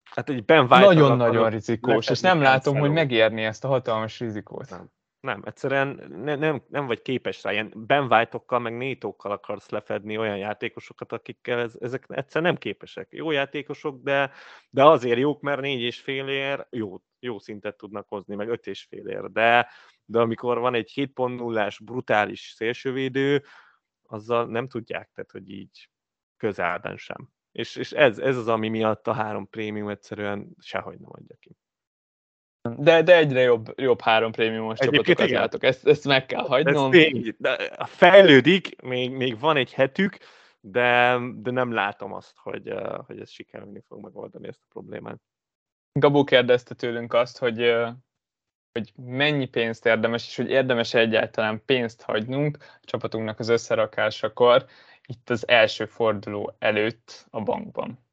Hát 0.03 0.29
egy 0.29 0.45
Ben 0.45 0.65
Nagyon-nagyon 0.69 1.49
rizikós, 1.49 2.09
és 2.09 2.19
nem 2.19 2.41
látom, 2.41 2.77
hogy 2.77 2.91
megérni 2.91 3.43
ezt 3.43 3.63
a 3.63 3.67
hatalmas 3.67 4.19
rizikót. 4.19 4.69
Nem 4.69 4.95
nem, 5.27 5.41
egyszerűen 5.45 6.03
ne, 6.09 6.35
nem, 6.35 6.63
nem 6.69 6.85
vagy 6.85 7.01
képes 7.01 7.43
rá, 7.43 7.51
ilyen 7.51 7.73
Ben 7.75 8.11
White-okkal, 8.11 8.59
meg 8.59 8.77
Nétókkal 8.77 9.31
akarsz 9.31 9.69
lefedni 9.69 10.17
olyan 10.17 10.37
játékosokat, 10.37 11.11
akikkel 11.11 11.59
ez, 11.59 11.73
ezek 11.79 12.05
egyszerűen 12.07 12.51
nem 12.51 12.61
képesek. 12.61 13.07
Jó 13.11 13.31
játékosok, 13.31 14.03
de, 14.03 14.31
de 14.69 14.85
azért 14.85 15.19
jók, 15.19 15.41
mert 15.41 15.61
négy 15.61 15.81
és 15.81 15.99
fél 15.99 16.27
ér 16.27 16.67
jó, 16.69 17.01
jó 17.19 17.39
szintet 17.39 17.77
tudnak 17.77 18.07
hozni, 18.07 18.35
meg 18.35 18.49
öt 18.49 18.67
és 18.67 18.83
fél 18.89 19.07
ér, 19.07 19.31
de, 19.31 19.69
de 20.05 20.19
amikor 20.19 20.59
van 20.59 20.73
egy 20.73 20.91
7.0-ás 20.95 21.79
brutális 21.83 22.53
szélsővédő, 22.55 23.43
azzal 24.03 24.45
nem 24.45 24.67
tudják, 24.67 25.09
tehát 25.13 25.31
hogy 25.31 25.49
így 25.49 25.89
közelben 26.37 26.97
sem. 26.97 27.29
És, 27.51 27.75
és 27.75 27.91
ez, 27.91 28.19
ez 28.19 28.37
az, 28.37 28.47
ami 28.47 28.69
miatt 28.69 29.07
a 29.07 29.13
három 29.13 29.49
prémium 29.49 29.89
egyszerűen 29.89 30.55
sehogy 30.59 30.99
nem 30.99 31.09
adja 31.11 31.35
ki. 31.39 31.57
De, 32.77 33.01
de 33.01 33.15
egyre 33.15 33.41
jobb, 33.41 33.73
jobb 33.75 34.01
három 34.01 34.31
prémiumos 34.31 34.79
csapatokat 34.79 35.29
látok, 35.29 35.63
ezt, 35.63 35.87
ezt 35.87 36.05
meg 36.05 36.25
kell 36.25 36.43
hagynom. 36.43 36.91
Ez 36.93 36.99
tény, 36.99 37.35
de 37.37 37.57
fejlődik, 37.85 38.81
még, 38.81 39.11
még 39.11 39.39
van 39.39 39.57
egy 39.57 39.73
hetük, 39.73 40.17
de, 40.59 41.17
de 41.35 41.51
nem 41.51 41.73
látom 41.73 42.13
azt, 42.13 42.33
hogy, 42.37 42.73
hogy 43.05 43.19
ez 43.19 43.29
sikerülni 43.29 43.83
fog 43.87 44.01
megoldani 44.01 44.47
ezt 44.47 44.61
a 44.63 44.67
problémát. 44.69 45.21
Gabó 45.91 46.23
kérdezte 46.23 46.75
tőlünk 46.75 47.13
azt, 47.13 47.37
hogy, 47.37 47.75
hogy 48.71 48.93
mennyi 48.95 49.45
pénzt 49.45 49.85
érdemes, 49.85 50.27
és 50.27 50.35
hogy 50.35 50.49
érdemes 50.49 50.93
egyáltalán 50.93 51.61
pénzt 51.65 52.01
hagynunk 52.01 52.57
a 52.59 52.85
csapatunknak 52.85 53.39
az 53.39 53.49
összerakásakor, 53.49 54.65
itt 55.05 55.29
az 55.29 55.47
első 55.47 55.85
forduló 55.85 56.55
előtt 56.59 57.25
a 57.29 57.41
bankban. 57.41 58.05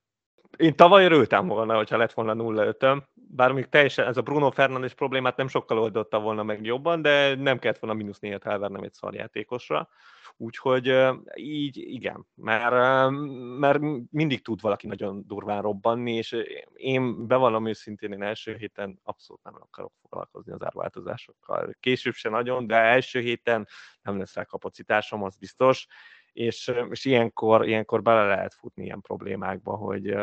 Én 0.56 0.76
tavaly 0.76 1.04
örültem 1.04 1.46
volna, 1.46 1.76
hogyha 1.76 1.96
lett 1.96 2.12
volna 2.12 2.34
0 2.34 2.64
5 2.64 2.86
bár 3.35 3.53
még 3.53 3.68
teljesen 3.68 4.07
ez 4.07 4.16
a 4.16 4.23
Bruno 4.23 4.51
Fernandes 4.51 4.94
problémát 4.94 5.37
nem 5.37 5.49
sokkal 5.49 5.79
oldotta 5.79 6.20
volna 6.20 6.42
meg 6.42 6.64
jobban, 6.64 7.03
de 7.03 7.35
nem 7.35 7.59
kellett 7.59 7.79
volna 7.79 7.97
mínusz 7.97 8.18
négyet 8.18 8.47
elvernem 8.47 8.83
egy 8.83 8.92
szarjátékosra. 8.92 9.88
Úgyhogy 10.37 10.94
így 11.35 11.77
igen, 11.77 12.27
mert, 12.35 13.11
mert 13.59 13.81
mindig 14.11 14.42
tud 14.42 14.61
valaki 14.61 14.87
nagyon 14.87 15.23
durván 15.27 15.62
robbanni, 15.62 16.12
és 16.12 16.37
én 16.75 17.27
bevallom 17.27 17.66
őszintén, 17.66 18.12
én 18.12 18.23
első 18.23 18.57
héten 18.57 19.01
abszolút 19.03 19.42
nem 19.42 19.55
akarok 19.59 19.92
foglalkozni 20.01 20.53
az 20.53 20.64
árváltozásokkal. 20.64 21.77
Később 21.81 22.14
se 22.14 22.29
nagyon, 22.29 22.66
de 22.66 22.77
első 22.77 23.20
héten 23.20 23.68
nem 24.03 24.18
lesz 24.18 24.35
rá 24.35 24.44
kapacitásom, 24.44 25.23
az 25.23 25.37
biztos, 25.37 25.87
és, 26.33 26.73
és 26.90 27.05
ilyenkor, 27.05 27.68
ilyenkor 27.68 28.03
bele 28.03 28.27
lehet 28.27 28.55
futni 28.55 28.85
ilyen 28.85 29.01
problémákba, 29.01 29.77
hogy 29.77 30.16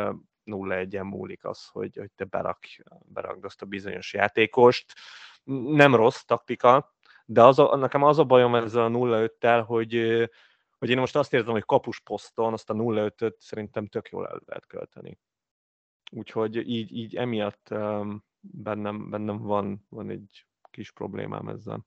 0-1-en 0.46 1.10
múlik 1.10 1.46
az, 1.46 1.68
hogy, 1.68 1.98
hogy 1.98 2.12
te 2.12 2.24
berak, 2.24 2.60
berakd 3.06 3.46
azt 3.46 3.62
a 3.62 3.66
bizonyos 3.66 4.14
játékost. 4.14 4.94
Nem 5.66 5.96
rossz 5.96 6.22
taktika, 6.22 6.94
de 7.26 7.44
az 7.44 7.60
a, 7.60 7.76
nekem 7.76 8.04
az 8.04 8.20
a 8.20 8.24
bajom 8.24 8.56
ezzel 8.56 8.84
a 8.84 8.90
0-5-tel, 8.90 9.64
hogy, 9.66 9.94
hogy 10.78 10.90
én 10.90 11.00
most 11.00 11.16
azt 11.16 11.34
érzem, 11.34 11.52
hogy 11.52 11.66
kapus 11.66 12.00
poszton 12.00 12.54
azt 12.54 12.70
a 12.70 12.74
0-5-öt 12.74 13.36
szerintem 13.40 13.88
tök 13.88 14.10
jól 14.10 14.28
el 14.28 14.42
lehet 14.46 14.66
költeni. 14.68 15.20
Úgyhogy 16.12 16.56
így, 16.70 16.96
így 16.96 17.16
emiatt 17.16 17.74
bennem, 18.40 19.10
bennem 19.10 19.38
van, 19.38 19.86
van 19.90 20.10
egy 20.10 20.46
kis 20.72 20.92
problémám 20.92 21.48
ezzel. 21.48 21.86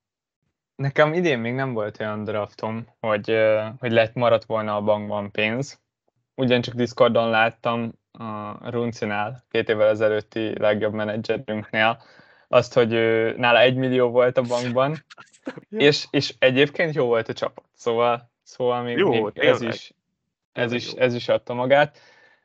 Nekem 0.75 1.13
idén 1.13 1.39
még 1.39 1.55
nem 1.55 1.73
volt 1.73 2.01
olyan 2.01 2.25
draftom, 2.25 2.87
hogy, 3.01 3.37
hogy 3.79 3.93
lett 3.93 4.15
maradt 4.15 4.45
volna 4.45 4.77
a 4.77 4.83
bankban 4.83 5.31
pénz. 5.31 5.83
Ugyancsak 6.35 6.75
Discordon 6.75 7.31
láttam 7.31 7.93
a 8.19 8.71
Runcinál, 8.71 9.45
két 9.51 9.69
évvel 9.69 9.89
ezelőtti 9.89 10.59
legjobb 10.59 10.93
menedzserünknél, 10.93 12.03
azt, 12.49 12.75
hogy 12.75 12.93
ő, 12.93 13.35
nála 13.37 13.61
egy 13.61 13.75
millió 13.75 14.09
volt 14.11 14.39
a 14.39 14.43
bankban, 14.43 14.97
és, 15.71 16.07
és 16.11 16.35
egyébként 16.39 16.95
jó 16.95 17.07
volt 17.07 17.29
a 17.29 17.33
csapat, 17.33 17.65
szóval, 17.75 18.31
szóval 18.43 18.83
még, 18.83 18.97
jó, 18.97 19.11
még 19.11 19.33
ez, 19.35 19.61
is, 19.61 19.93
ez, 20.53 20.73
is, 20.73 20.93
ez 20.93 21.15
is 21.15 21.29
adta 21.29 21.55
magát, 21.55 21.99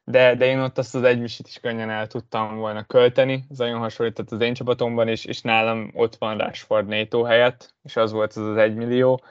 de, 0.03 0.35
de 0.35 0.45
én 0.45 0.59
ott 0.59 0.77
azt 0.77 0.95
az 0.95 1.03
egymisit 1.03 1.47
is 1.47 1.59
könnyen 1.59 1.89
el 1.89 2.07
tudtam 2.07 2.57
volna 2.57 2.83
költeni, 2.83 3.45
ez 3.49 3.57
nagyon 3.57 3.79
hasonlított 3.79 4.31
az 4.31 4.41
én 4.41 4.53
csapatomban 4.53 5.07
is, 5.07 5.25
és 5.25 5.41
nálam 5.41 5.91
ott 5.93 6.15
van 6.15 6.37
Rashford 6.37 6.87
NATO 6.87 7.23
helyett, 7.23 7.73
és 7.83 7.95
az 7.95 8.11
volt 8.11 8.33
az 8.33 8.45
az 8.45 8.57
egymillió, 8.57 9.21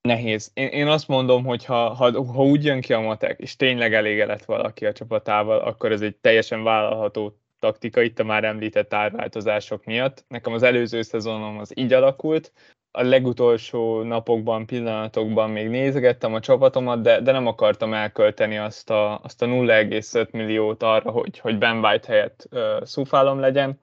nehéz. 0.00 0.50
Én, 0.54 0.68
én 0.68 0.86
azt 0.86 1.08
mondom, 1.08 1.44
hogy 1.44 1.64
ha, 1.64 1.88
ha, 1.88 2.24
ha 2.24 2.44
úgy 2.44 2.64
jön 2.64 2.80
ki 2.80 2.92
a 2.92 3.00
matek, 3.00 3.40
és 3.40 3.56
tényleg 3.56 3.94
elégedett 3.94 4.44
valaki 4.44 4.86
a 4.86 4.92
csapatával, 4.92 5.58
akkor 5.58 5.92
ez 5.92 6.00
egy 6.00 6.16
teljesen 6.16 6.62
vállalható 6.62 7.38
taktika 7.58 8.02
itt 8.02 8.18
a 8.18 8.24
már 8.24 8.44
említett 8.44 8.94
árváltozások 8.94 9.84
miatt. 9.84 10.24
Nekem 10.28 10.52
az 10.52 10.62
előző 10.62 11.02
szezonom 11.02 11.58
az 11.58 11.78
így 11.78 11.92
alakult, 11.92 12.52
a 12.90 13.02
legutolsó 13.02 14.02
napokban, 14.02 14.66
pillanatokban 14.66 15.50
még 15.50 15.68
nézegettem 15.68 16.34
a 16.34 16.40
csapatomat, 16.40 17.02
de, 17.02 17.20
de 17.20 17.32
nem 17.32 17.46
akartam 17.46 17.94
elkölteni 17.94 18.58
azt 18.58 18.90
a, 18.90 19.18
azt 19.18 19.42
a 19.42 19.46
0,5 19.46 20.30
milliót 20.30 20.82
arra, 20.82 21.10
hogy, 21.10 21.38
hogy 21.38 21.58
Ben 21.58 21.84
White 21.84 22.12
helyett 22.12 22.48
uh, 22.50 22.84
szufálom 22.84 23.40
legyen 23.40 23.80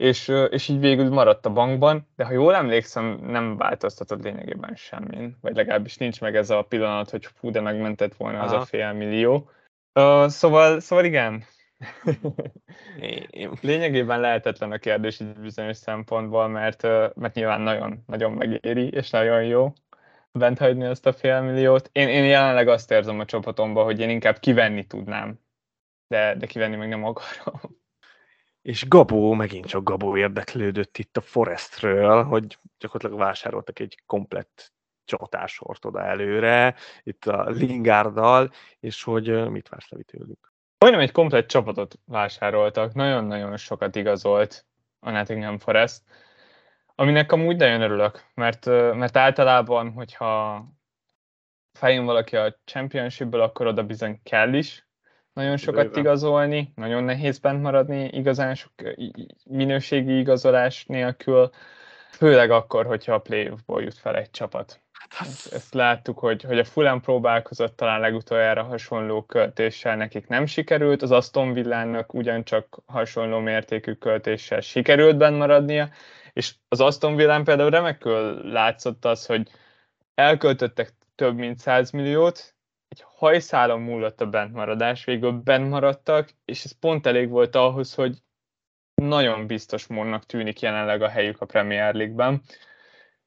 és, 0.00 0.32
és 0.50 0.68
így 0.68 0.80
végül 0.80 1.08
maradt 1.08 1.46
a 1.46 1.52
bankban, 1.52 2.08
de 2.16 2.24
ha 2.24 2.32
jól 2.32 2.54
emlékszem, 2.54 3.18
nem 3.22 3.56
változtatott 3.56 4.22
lényegében 4.22 4.74
semmin, 4.74 5.36
vagy 5.40 5.56
legalábbis 5.56 5.96
nincs 5.96 6.20
meg 6.20 6.36
ez 6.36 6.50
a 6.50 6.62
pillanat, 6.62 7.10
hogy 7.10 7.26
fú, 7.26 7.50
de 7.50 7.60
megmentett 7.60 8.14
volna 8.14 8.38
Aha. 8.38 8.46
az 8.46 8.52
a 8.52 8.64
fél 8.64 8.92
millió. 8.92 9.50
Uh, 9.94 10.26
szóval, 10.28 10.80
szóval 10.80 11.04
igen, 11.04 11.44
Lényegében 13.60 14.20
lehetetlen 14.20 14.72
a 14.72 14.78
kérdés 14.78 15.20
egy 15.20 15.32
bizonyos 15.32 15.76
szempontból, 15.76 16.48
mert, 16.48 16.82
mert 17.14 17.34
nyilván 17.34 17.60
nagyon, 17.60 18.02
nagyon 18.06 18.32
megéri, 18.32 18.88
és 18.88 19.10
nagyon 19.10 19.44
jó 19.44 19.72
bent 20.32 20.58
hagyni 20.58 20.84
azt 20.84 21.06
a 21.06 21.12
fél 21.12 21.40
milliót. 21.40 21.88
Én, 21.92 22.08
én 22.08 22.24
jelenleg 22.24 22.68
azt 22.68 22.90
érzem 22.90 23.20
a 23.20 23.24
csapatomban, 23.24 23.84
hogy 23.84 24.00
én 24.00 24.10
inkább 24.10 24.38
kivenni 24.38 24.86
tudnám, 24.86 25.40
de, 26.08 26.34
de 26.34 26.46
kivenni 26.46 26.76
meg 26.76 26.88
nem 26.88 27.04
akarom. 27.04 27.79
És 28.62 28.88
Gabó, 28.88 29.32
megint 29.32 29.66
csak 29.66 29.84
Gabó 29.84 30.16
érdeklődött 30.16 30.98
itt 30.98 31.16
a 31.16 31.20
Forestről, 31.20 32.24
hogy 32.24 32.58
gyakorlatilag 32.78 33.24
vásároltak 33.24 33.78
egy 33.78 34.02
komplett 34.06 34.72
csatásort 35.04 35.84
oda 35.84 36.02
előre, 36.02 36.74
itt 37.02 37.24
a 37.24 37.50
Lingárdal, 37.50 38.50
és 38.80 39.02
hogy 39.02 39.50
mit 39.50 39.68
vársz 39.68 39.88
Levi 39.88 40.04
tőlük? 40.04 40.52
Majdnem 40.78 41.02
egy 41.02 41.12
komplett 41.12 41.48
csapatot 41.48 41.98
vásároltak, 42.04 42.94
nagyon-nagyon 42.94 43.56
sokat 43.56 43.96
igazolt 43.96 44.66
a 44.98 45.10
Nottingham 45.10 45.58
Forest, 45.58 46.02
aminek 46.94 47.32
amúgy 47.32 47.56
nagyon 47.56 47.80
örülök, 47.80 48.24
mert, 48.34 48.66
mert 48.94 49.16
általában, 49.16 49.92
hogyha 49.92 50.64
feljön 51.78 52.04
valaki 52.04 52.36
a 52.36 52.60
championshipből, 52.64 53.40
akkor 53.40 53.66
oda 53.66 53.84
bizony 53.84 54.20
kell 54.22 54.54
is, 54.54 54.88
nagyon 55.32 55.56
sokat 55.56 55.84
Bőven. 55.84 56.00
igazolni, 56.00 56.72
nagyon 56.74 57.04
nehéz 57.04 57.38
bent 57.38 57.62
maradni 57.62 58.08
igazán 58.12 58.54
sok 58.54 58.72
minőségi 59.44 60.18
igazolás 60.18 60.84
nélkül, 60.86 61.50
főleg 62.10 62.50
akkor, 62.50 62.86
hogyha 62.86 63.14
a 63.14 63.18
playoffból 63.18 63.82
jut 63.82 63.98
fel 63.98 64.16
egy 64.16 64.30
csapat. 64.30 64.80
Hát 65.08 65.26
ezt, 65.26 65.52
ezt 65.52 65.74
láttuk, 65.74 66.18
hogy, 66.18 66.42
hogy 66.42 66.58
a 66.58 66.64
Fulham 66.64 67.00
próbálkozott 67.00 67.76
talán 67.76 68.00
legutoljára 68.00 68.62
hasonló 68.62 69.22
költéssel, 69.22 69.96
nekik 69.96 70.26
nem 70.26 70.46
sikerült, 70.46 71.02
az 71.02 71.10
Aston 71.10 71.52
Villának 71.52 72.14
ugyancsak 72.14 72.78
hasonló 72.86 73.38
mértékű 73.38 73.92
költéssel 73.92 74.60
sikerült 74.60 75.16
bent 75.16 75.38
maradnia, 75.38 75.88
és 76.32 76.54
az 76.68 76.80
Aston 76.80 77.16
Villán 77.16 77.44
például 77.44 77.70
remekül 77.70 78.50
látszott 78.52 79.04
az, 79.04 79.26
hogy 79.26 79.50
elköltöttek 80.14 80.92
több 81.14 81.36
mint 81.36 81.58
100 81.58 81.90
milliót, 81.90 82.54
egy 82.90 83.04
hajszálon 83.16 83.80
múlott 83.80 84.20
a 84.20 84.26
bentmaradás, 84.26 85.04
végül 85.04 85.32
bent 85.32 85.68
és 86.44 86.64
ez 86.64 86.78
pont 86.78 87.06
elég 87.06 87.28
volt 87.28 87.54
ahhoz, 87.54 87.94
hogy 87.94 88.18
nagyon 88.94 89.46
biztos 89.46 89.86
módnak 89.86 90.26
tűnik 90.26 90.60
jelenleg 90.60 91.02
a 91.02 91.08
helyük 91.08 91.40
a 91.40 91.46
Premier 91.46 91.94
League-ben. 91.94 92.42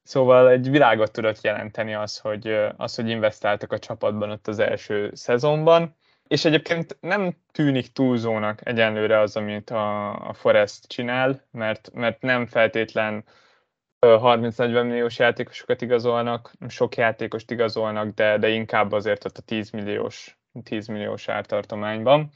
Szóval 0.02 0.50
egy 0.50 0.70
világot 0.70 1.12
tudott 1.12 1.40
jelenteni 1.40 1.94
az, 1.94 2.18
hogy, 2.18 2.48
az, 2.76 2.94
hogy 2.94 3.08
investáltak 3.08 3.72
a 3.72 3.78
csapatban 3.78 4.30
ott 4.30 4.48
az 4.48 4.58
első 4.58 5.10
szezonban, 5.14 5.96
És 6.26 6.44
egyébként 6.44 6.96
nem 7.00 7.36
tűnik 7.52 7.92
túlzónak 7.92 8.66
egyenlőre 8.66 9.18
az, 9.18 9.36
amit 9.36 9.70
a, 9.70 10.12
a 10.28 10.32
Forest 10.32 10.86
csinál, 10.86 11.42
mert, 11.50 11.90
mert 11.92 12.20
nem 12.20 12.46
feltétlen 12.46 13.24
30-40 14.04 14.86
milliós 14.86 15.18
játékosokat 15.18 15.82
igazolnak, 15.82 16.52
sok 16.68 16.96
játékost 16.96 17.50
igazolnak, 17.50 18.14
de, 18.14 18.38
de 18.38 18.48
inkább 18.48 18.92
azért 18.92 19.24
ott 19.24 19.38
a 19.38 19.42
10 19.42 19.70
milliós, 19.70 20.38
10 20.62 20.86
milliós 20.86 21.28
ártartományban. 21.28 22.30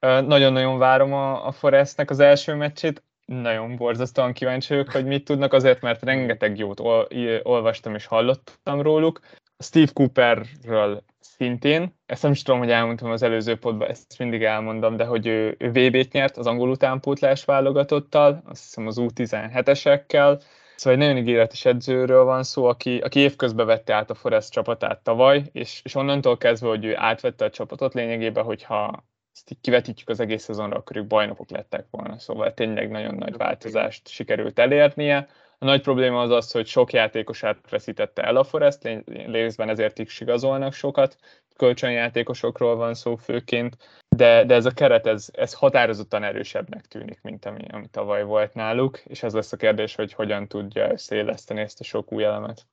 Nagyon-nagyon 0.00 0.78
várom 0.78 1.12
a, 1.12 1.46
a 1.46 1.52
Forestnek 1.52 2.10
az 2.10 2.20
első 2.20 2.54
meccsét, 2.54 3.02
nagyon 3.26 3.76
borzasztóan 3.76 4.32
kíváncsi 4.32 4.74
vagyok, 4.74 4.90
hogy 4.90 5.04
mit 5.04 5.24
tudnak, 5.24 5.52
azért, 5.52 5.80
mert 5.80 6.02
rengeteg 6.02 6.58
jót 6.58 6.80
ol, 6.80 7.08
olvastam 7.42 7.94
és 7.94 8.06
hallottam 8.06 8.82
róluk. 8.82 9.20
Steve 9.58 9.90
Cooperről 9.92 11.02
szintén, 11.20 11.94
ezt 12.06 12.22
nem 12.22 12.32
is 12.32 12.42
tudom, 12.42 12.60
hogy 12.60 12.70
elmondtam 12.70 13.10
az 13.10 13.22
előző 13.22 13.56
podban, 13.56 13.88
ezt 13.88 14.18
mindig 14.18 14.42
elmondom, 14.42 14.96
de 14.96 15.04
hogy 15.04 15.26
ő, 15.26 15.56
ő 15.58 15.70
VB-t 15.70 16.12
nyert 16.12 16.36
az 16.36 16.46
angol 16.46 16.70
utánpótlás 16.70 17.44
válogatottal, 17.44 18.42
azt 18.44 18.62
hiszem 18.62 18.86
az 18.86 18.96
U17-esekkel, 19.00 20.42
Szóval 20.76 21.00
egy 21.00 21.06
nagyon 21.06 21.22
ígéretes 21.22 21.64
edzőről 21.64 22.24
van 22.24 22.42
szó, 22.42 22.64
aki, 22.64 22.98
aki 22.98 23.18
évközben 23.20 23.66
vette 23.66 23.94
át 23.94 24.10
a 24.10 24.14
Forest 24.14 24.52
csapatát 24.52 25.02
tavaly, 25.02 25.42
és, 25.52 25.80
és 25.84 25.94
onnantól 25.94 26.36
kezdve, 26.36 26.68
hogy 26.68 26.84
ő 26.84 26.96
átvette 26.96 27.44
a 27.44 27.50
csapatot 27.50 27.94
lényegében, 27.94 28.44
hogyha 28.44 29.04
ezt 29.32 29.50
így 29.50 29.60
kivetítjük 29.60 30.08
az 30.08 30.20
egész 30.20 30.42
szezonra, 30.42 30.76
akkor 30.76 30.96
ők 30.96 31.06
bajnokok 31.06 31.50
lettek 31.50 31.86
volna. 31.90 32.18
Szóval 32.18 32.54
tényleg 32.54 32.90
nagyon 32.90 33.14
nagy 33.14 33.36
változást 33.36 34.08
sikerült 34.08 34.58
elérnie. 34.58 35.28
A 35.58 35.64
nagy 35.64 35.80
probléma 35.80 36.20
az 36.20 36.30
az, 36.30 36.50
hogy 36.50 36.66
sok 36.66 36.92
játékosát 36.92 37.70
veszítette 37.70 38.22
el 38.22 38.36
a 38.36 38.44
Forest, 38.44 39.02
részben 39.06 39.68
ezért 39.68 39.98
is 39.98 40.20
igazolnak 40.20 40.72
sokat, 40.72 41.16
kölcsönjátékosokról 41.56 42.76
van 42.76 42.94
szó 42.94 43.16
főként, 43.16 43.76
de, 44.16 44.44
de 44.44 44.54
ez 44.54 44.66
a 44.66 44.70
keret, 44.70 45.06
ez, 45.06 45.28
ez 45.32 45.52
határozottan 45.52 46.22
erősebbnek 46.22 46.86
tűnik, 46.86 47.20
mint 47.22 47.44
ami, 47.44 47.64
ami 47.70 47.86
tavaly 47.90 48.24
volt 48.24 48.54
náluk, 48.54 48.98
és 48.98 49.22
ez 49.22 49.34
lesz 49.34 49.52
a 49.52 49.56
kérdés, 49.56 49.94
hogy 49.94 50.12
hogyan 50.12 50.48
tudja 50.48 50.92
összeéleszteni 50.92 51.60
ezt 51.60 51.80
a 51.80 51.84
sok 51.84 52.12
új 52.12 52.24
elemet. 52.24 52.66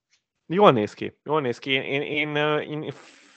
Jól 0.48 0.72
néz 0.72 0.94
ki, 0.94 1.20
jól 1.24 1.42
néz 1.42 1.60
ki. 1.60 1.72
Én, 1.72 2.02
én, 2.02 2.36
én, 2.36 2.84
én 2.84 2.92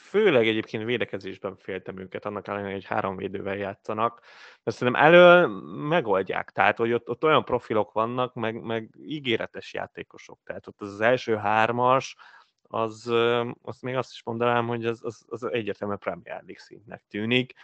főleg 0.09 0.49
egyébként 0.49 0.85
védekezésben 0.85 1.57
féltem 1.57 1.99
őket, 1.99 2.25
annak 2.25 2.49
ellenére, 2.49 2.73
hogy 2.73 2.85
három 2.85 3.17
védővel 3.17 3.57
játszanak, 3.57 4.21
de 4.63 4.71
szerintem 4.71 5.03
elől 5.03 5.47
megoldják, 5.89 6.51
tehát 6.51 6.77
hogy 6.77 6.93
ott, 6.93 7.09
ott 7.09 7.25
olyan 7.25 7.45
profilok 7.45 7.93
vannak, 7.93 8.35
meg, 8.35 8.63
meg 8.63 8.91
ígéretes 9.03 9.73
játékosok, 9.73 10.39
tehát 10.45 10.67
ott 10.67 10.81
az, 10.81 11.01
első 11.01 11.37
hármas, 11.37 12.17
az, 12.69 13.13
azt 13.63 13.83
még 13.83 13.97
azt 13.97 14.13
is 14.13 14.23
mondanám, 14.25 14.67
hogy 14.67 14.87
az, 14.87 15.01
az, 15.03 15.25
az 15.29 15.45
egyértelműen 15.45 15.99
Premier 15.99 16.37
League 16.37 16.63
szintnek 16.63 17.03
tűnik, 17.09 17.55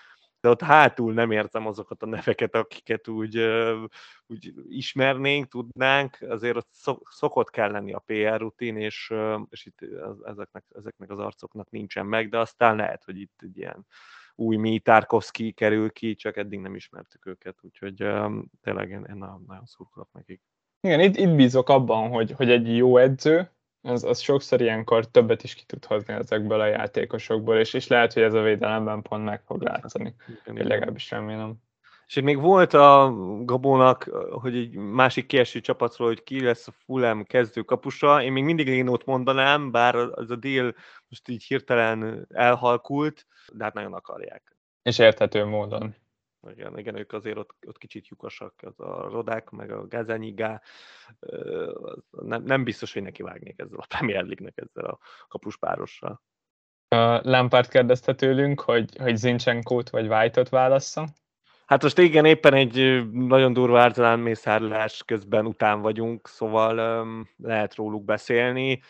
de 0.42 0.48
ott 0.48 0.60
hátul 0.60 1.12
nem 1.12 1.30
értem 1.30 1.66
azokat 1.66 2.02
a 2.02 2.06
neveket, 2.06 2.54
akiket 2.54 3.08
úgy, 3.08 3.38
úgy 4.26 4.52
ismernénk, 4.68 5.48
tudnánk, 5.48 6.18
azért 6.28 6.56
ott 6.56 6.68
szokott 7.10 7.50
kell 7.50 7.70
lenni 7.70 7.92
a 7.92 8.02
PR 8.06 8.40
rutin, 8.40 8.76
és, 8.76 9.12
és 9.50 9.66
itt 9.66 9.78
ezeknek, 10.24 10.64
ezeknek 10.76 11.10
az 11.10 11.18
arcoknak 11.18 11.70
nincsen 11.70 12.06
meg, 12.06 12.28
de 12.28 12.38
aztán 12.38 12.76
lehet, 12.76 13.04
hogy 13.04 13.20
itt 13.20 13.40
egy 13.42 13.58
ilyen 13.58 13.86
új 14.34 14.56
mi 14.56 14.78
Tarkovsky 14.78 15.52
kerül 15.52 15.90
ki, 15.90 16.14
csak 16.14 16.36
eddig 16.36 16.60
nem 16.60 16.74
ismertük 16.74 17.26
őket, 17.26 17.58
úgyhogy 17.62 17.96
tényleg 18.60 18.90
én, 18.90 19.06
én 19.08 19.16
nagyon 19.46 19.64
szurkolok 19.64 20.12
nekik. 20.12 20.42
Igen, 20.80 21.00
itt, 21.00 21.16
itt 21.16 21.34
bízok 21.34 21.68
abban, 21.68 22.10
hogy, 22.10 22.32
hogy 22.32 22.50
egy 22.50 22.76
jó 22.76 22.96
edző, 22.96 23.50
az, 23.82 24.04
az 24.04 24.20
sokszor 24.20 24.60
ilyenkor 24.60 25.06
többet 25.06 25.42
is 25.42 25.54
ki 25.54 25.64
tud 25.64 25.84
hozni 25.84 26.14
ezekből 26.14 26.60
a 26.60 26.66
játékosokból, 26.66 27.56
és, 27.56 27.74
és 27.74 27.86
lehet, 27.86 28.12
hogy 28.12 28.22
ez 28.22 28.34
a 28.34 28.42
védelemben 28.42 29.02
pont 29.02 29.24
meg 29.24 29.42
fog 29.46 29.62
látszani. 29.62 30.14
Én 30.46 30.66
legalábbis 30.66 31.10
remélem. 31.10 31.54
És 32.06 32.20
még 32.20 32.40
volt 32.40 32.74
a 32.74 33.14
Gabónak, 33.44 34.02
hogy 34.30 34.56
egy 34.56 34.74
másik 34.74 35.26
kieső 35.26 35.60
csapatról, 35.60 36.08
hogy 36.08 36.22
ki 36.22 36.42
lesz 36.42 36.68
a 36.68 36.72
Fulham 36.84 37.24
kezdőkapusa. 37.24 38.22
Én 38.22 38.32
még 38.32 38.44
mindig 38.44 38.66
Lénót 38.66 39.04
mondanám, 39.04 39.70
bár 39.70 39.94
az 39.94 40.30
a 40.30 40.36
dél 40.36 40.74
most 41.08 41.28
így 41.28 41.44
hirtelen 41.44 42.26
elhalkult, 42.30 43.26
de 43.52 43.64
hát 43.64 43.74
nagyon 43.74 43.92
akarják. 43.92 44.56
És 44.82 44.98
érthető 44.98 45.44
módon. 45.44 45.94
Igen, 46.50 46.78
igen, 46.78 46.98
ők 46.98 47.12
azért 47.12 47.36
ott, 47.36 47.54
ott 47.66 47.78
kicsit 47.78 48.08
lyukasak, 48.08 48.54
az 48.62 48.80
a 48.80 49.08
Rodák, 49.10 49.50
meg 49.50 49.70
a 49.70 49.86
Gazanyigá, 49.86 50.60
nem, 52.10 52.42
nem 52.42 52.64
biztos, 52.64 52.92
hogy 52.92 53.02
neki 53.02 53.22
vágnék 53.22 53.60
ezzel 53.60 53.78
a 53.78 53.86
Premier 53.86 54.24
League-nek, 54.24 54.58
ezzel 54.58 54.84
a 54.84 54.98
kapuspárossal. 55.28 56.22
Lampard 57.22 57.68
kérdezte 57.68 58.14
tőlünk, 58.14 58.60
hogy, 58.60 58.96
hogy 58.96 59.16
Zincsenkót 59.16 59.90
vagy 59.90 60.06
White-ot 60.06 60.48
válassza. 60.48 61.08
Hát 61.66 61.82
most 61.82 61.98
igen, 61.98 62.24
éppen 62.24 62.54
egy 62.54 63.08
nagyon 63.12 63.52
durva 63.52 63.80
ártalán 63.80 64.18
mészárlás 64.18 65.02
közben 65.04 65.46
után 65.46 65.80
vagyunk, 65.80 66.28
szóval 66.28 67.02
um, 67.02 67.28
lehet 67.36 67.74
róluk 67.74 68.04
beszélni. 68.04 68.82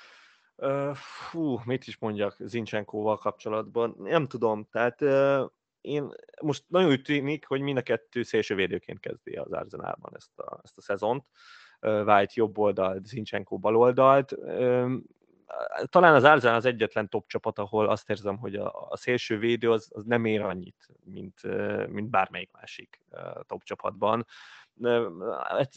Uh, 0.57 0.95
fú, 0.95 1.61
mit 1.65 1.87
is 1.87 1.99
mondjak 1.99 2.37
Zincsenkóval 2.39 3.19
kapcsolatban? 3.19 3.95
Nem 3.99 4.27
tudom, 4.27 4.69
tehát 4.71 5.01
uh, 5.01 5.51
én 5.83 6.09
most 6.43 6.65
nagyon 6.69 6.91
úgy 6.91 7.03
tűnik, 7.03 7.47
hogy 7.47 7.61
mind 7.61 7.79
a 7.79 7.83
kettő 7.83 8.23
szélsővédőként 8.23 9.01
kezdi 9.01 9.33
az 9.37 9.53
Arsenalban 9.53 10.13
ezt 10.15 10.39
a, 10.39 10.61
ezt 10.65 10.79
a 10.79 10.81
szezont. 10.81 11.25
White 11.81 12.33
jobb 12.35 12.59
oldalt, 12.59 13.07
Zinchenko 13.07 13.59
bal 13.59 13.77
oldalt. 13.77 14.35
Talán 15.85 16.15
az 16.15 16.25
Arsenal 16.25 16.57
az 16.57 16.65
egyetlen 16.65 17.09
top 17.09 17.29
csapat, 17.29 17.59
ahol 17.59 17.89
azt 17.89 18.11
érzem, 18.11 18.37
hogy 18.37 18.55
a, 18.55 18.87
a 18.89 18.97
szélső 18.97 19.39
védő 19.39 19.71
az, 19.71 19.91
az 19.95 20.05
nem 20.05 20.25
ér 20.25 20.41
annyit, 20.41 20.89
mint, 21.05 21.43
mint 21.89 22.11
bármelyik 22.11 22.51
másik 22.53 23.01
top 23.47 23.63
csapatban. 23.63 24.27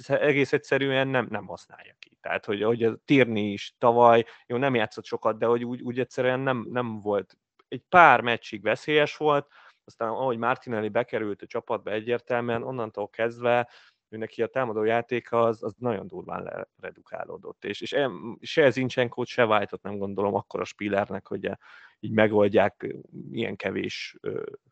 Egész 0.08 0.54
egyszerűen 0.54 1.08
nem, 1.08 1.28
nem 1.30 1.46
használja 1.46 1.96
ki. 2.00 2.18
Tehát, 2.22 2.46
hogy, 2.46 2.64
hogy 2.64 2.84
a 2.84 2.96
Tirni 3.06 3.52
is 3.52 3.76
tavaly, 3.78 4.26
jó, 4.48 4.58
nem 4.58 4.76
játszott 4.76 5.06
sokat, 5.06 5.38
de 5.38 5.46
hogy 5.46 5.64
úgy, 5.64 5.82
úgy 5.82 6.00
egyszerűen 6.00 6.40
nem, 6.40 6.68
nem 6.70 7.00
volt 7.00 7.38
egy 7.68 7.84
pár 7.90 8.22
meccsig 8.22 8.62
veszélyes 8.62 9.18
volt, 9.18 9.48
aztán 9.86 10.10
ahogy 10.10 10.38
Martinelli 10.38 10.90
bekerült 10.90 11.42
a 11.42 11.46
csapatba 11.46 11.92
egyértelműen, 11.92 12.64
onnantól 12.64 13.10
kezdve 13.10 13.70
ő 14.10 14.18
neki 14.18 14.42
a 14.42 14.48
támadó 14.48 14.84
játéka 14.84 15.44
az, 15.44 15.64
az 15.64 15.74
nagyon 15.78 16.08
durván 16.08 16.68
leredukálódott, 16.78 17.66
és, 17.66 17.82
és 17.82 17.96
se 18.42 18.70
Zincsenkót, 18.70 19.28
se 19.28 19.46
white 19.46 19.78
nem 19.82 19.98
gondolom 19.98 20.36
akkor 20.36 20.62
a 20.62 20.66
Spillernek, 20.66 21.28
hogy 21.28 21.52
így 22.00 22.12
megoldják 22.12 22.96
ilyen 23.32 23.56
kevés 23.56 24.18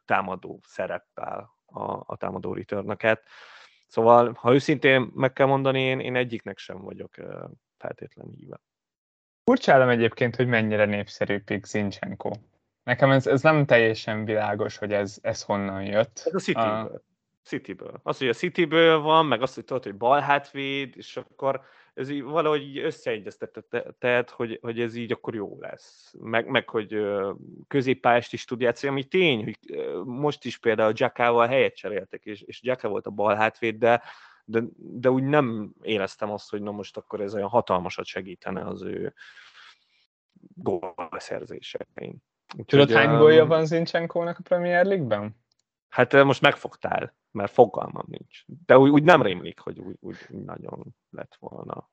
támadó 0.05 0.59
szereppel 0.63 1.55
a, 1.65 1.81
a 2.05 2.15
támadó 2.17 2.53
returnöket. 2.53 3.23
Szóval, 3.87 4.33
ha 4.33 4.53
őszintén 4.53 5.11
meg 5.13 5.33
kell 5.33 5.47
mondani, 5.47 5.81
én, 5.81 5.99
én 5.99 6.15
egyiknek 6.15 6.57
sem 6.57 6.81
vagyok 6.81 7.15
feltétlen 7.77 8.27
híve. 8.35 8.59
Furcsálom 9.43 9.89
egyébként, 9.89 10.35
hogy 10.35 10.47
mennyire 10.47 10.85
népszerű 10.85 11.39
Pik 11.39 11.65
Zincsenko. 11.65 12.31
Nekem 12.83 13.11
ez, 13.11 13.27
ez 13.27 13.41
nem 13.41 13.65
teljesen 13.65 14.25
világos, 14.25 14.77
hogy 14.77 14.93
ez, 14.93 15.17
ez 15.21 15.43
honnan 15.43 15.83
jött. 15.83 16.21
Ez 16.25 16.33
a 16.33 16.39
Cityből. 16.39 16.89
Uh, 16.91 16.99
Cityből. 17.43 17.99
Az, 18.03 18.17
hogy 18.17 18.27
a 18.27 18.33
Cityből 18.33 18.99
van, 18.99 19.25
meg 19.25 19.41
azt, 19.41 19.55
hogy 19.55 19.65
tudod, 19.65 19.83
hogy 19.83 19.95
bal 19.95 20.19
hátvéd, 20.19 20.93
és 20.97 21.17
akkor 21.17 21.61
ez 21.93 22.09
így 22.09 22.23
valahogy 22.23 22.77
összeegyeztetett, 22.77 24.29
hogy, 24.29 24.59
hogy 24.61 24.79
ez 24.79 24.95
így 24.95 25.11
akkor 25.11 25.35
jó 25.35 25.57
lesz. 25.59 26.13
Meg, 26.19 26.47
meg 26.47 26.69
hogy 26.69 27.05
középpályást 27.67 28.33
is 28.33 28.45
tud 28.45 28.61
játszani, 28.61 28.91
ami 28.91 29.03
tény, 29.03 29.43
hogy 29.43 29.57
most 30.05 30.45
is 30.45 30.57
például 30.57 30.93
Jackával 30.95 31.47
helyet 31.47 31.75
cseréltek, 31.75 32.25
és, 32.25 32.41
és 32.41 32.63
Jacka 32.63 32.87
volt 32.87 33.07
a 33.07 33.11
bal 33.11 33.35
hátvéd, 33.35 33.77
de, 33.77 34.01
de, 34.45 34.61
de 34.75 35.11
úgy 35.11 35.23
nem 35.23 35.73
éreztem 35.81 36.31
azt, 36.31 36.49
hogy 36.49 36.61
na 36.61 36.71
most 36.71 36.97
akkor 36.97 37.21
ez 37.21 37.33
olyan 37.33 37.49
hatalmasat 37.49 38.05
segítene 38.05 38.65
az 38.65 38.81
ő 38.81 39.13
gólszerzésein. 40.53 42.23
Tudod, 42.65 42.91
hány 42.91 43.17
gólja 43.17 43.45
van 43.45 43.65
Zincsenkónak 43.65 44.37
a 44.39 44.41
Premier 44.43 44.85
League-ben? 44.85 45.35
Hát 45.89 46.23
most 46.23 46.41
megfogtál, 46.41 47.13
mert 47.31 47.51
fogalmam 47.51 48.05
nincs. 48.07 48.43
De 48.65 48.77
úgy, 48.77 48.89
úgy 48.89 49.03
nem 49.03 49.21
rémlik, 49.21 49.59
hogy 49.59 49.79
úgy, 49.79 49.95
úgy 49.99 50.17
nagyon 50.45 50.95
lett 51.09 51.35
volna. 51.39 51.89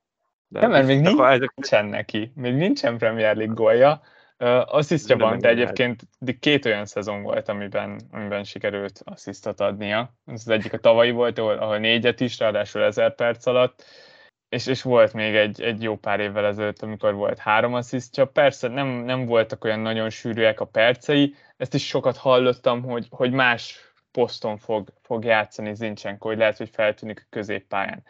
De 0.48 0.60
nem, 0.60 0.70
mert 0.70 0.86
még 0.86 1.00
nincsen 1.00 1.26
ezek... 1.60 1.90
neki. 1.90 2.32
Még 2.34 2.54
nincsen 2.54 2.98
Premier 2.98 3.36
League 3.36 3.54
gólja. 3.54 4.00
Uh, 4.38 4.74
asszisztja 4.74 5.16
van, 5.16 5.38
de 5.38 5.48
egyébként 5.48 6.02
két 6.40 6.64
olyan 6.64 6.86
szezon 6.86 7.22
volt, 7.22 7.48
amiben, 7.48 8.00
amiben 8.10 8.44
sikerült 8.44 9.00
asszisztot 9.04 9.60
adnia. 9.60 10.14
Ez 10.26 10.40
az 10.40 10.48
egyik 10.48 10.72
a 10.72 10.78
tavalyi 10.78 11.10
volt, 11.10 11.38
ahol, 11.38 11.56
ahol 11.56 11.78
négyet 11.78 12.20
is, 12.20 12.38
ráadásul 12.38 12.82
ezer 12.82 13.14
perc 13.14 13.46
alatt 13.46 13.84
és, 14.50 14.66
és 14.66 14.82
volt 14.82 15.12
még 15.12 15.34
egy, 15.34 15.62
egy 15.62 15.82
jó 15.82 15.96
pár 15.96 16.20
évvel 16.20 16.46
ezelőtt, 16.46 16.82
amikor 16.82 17.14
volt 17.14 17.38
három 17.38 17.80
csak 18.10 18.32
persze 18.32 18.68
nem, 18.68 18.88
nem 18.88 19.26
voltak 19.26 19.64
olyan 19.64 19.80
nagyon 19.80 20.10
sűrűek 20.10 20.60
a 20.60 20.64
percei, 20.64 21.34
ezt 21.56 21.74
is 21.74 21.86
sokat 21.86 22.16
hallottam, 22.16 22.82
hogy, 22.82 23.06
hogy 23.10 23.32
más 23.32 23.92
poszton 24.10 24.58
fog, 24.58 24.92
fog 25.02 25.24
játszani 25.24 25.74
Zincsenko, 25.74 26.28
hogy 26.28 26.38
lehet, 26.38 26.56
hogy 26.56 26.70
feltűnik 26.72 27.20
a 27.20 27.26
középpályán. 27.30 28.02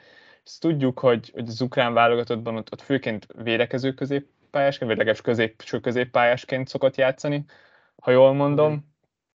Ezt 0.45 0.61
tudjuk, 0.61 0.99
hogy, 0.99 1.31
hogy 1.35 1.49
az 1.49 1.61
ukrán 1.61 1.93
válogatottban 1.93 2.57
ott, 2.57 2.73
ott 2.73 2.83
főként 2.83 3.27
védekező 3.43 3.93
középpályásként, 3.93 4.91
vagy 4.91 4.99
legalábbis 4.99 5.23
közép, 5.23 5.81
középpályásként 5.81 6.69
szokott 6.69 6.97
játszani, 6.97 7.45
ha 8.03 8.11
jól 8.11 8.33
mondom, 8.33 8.89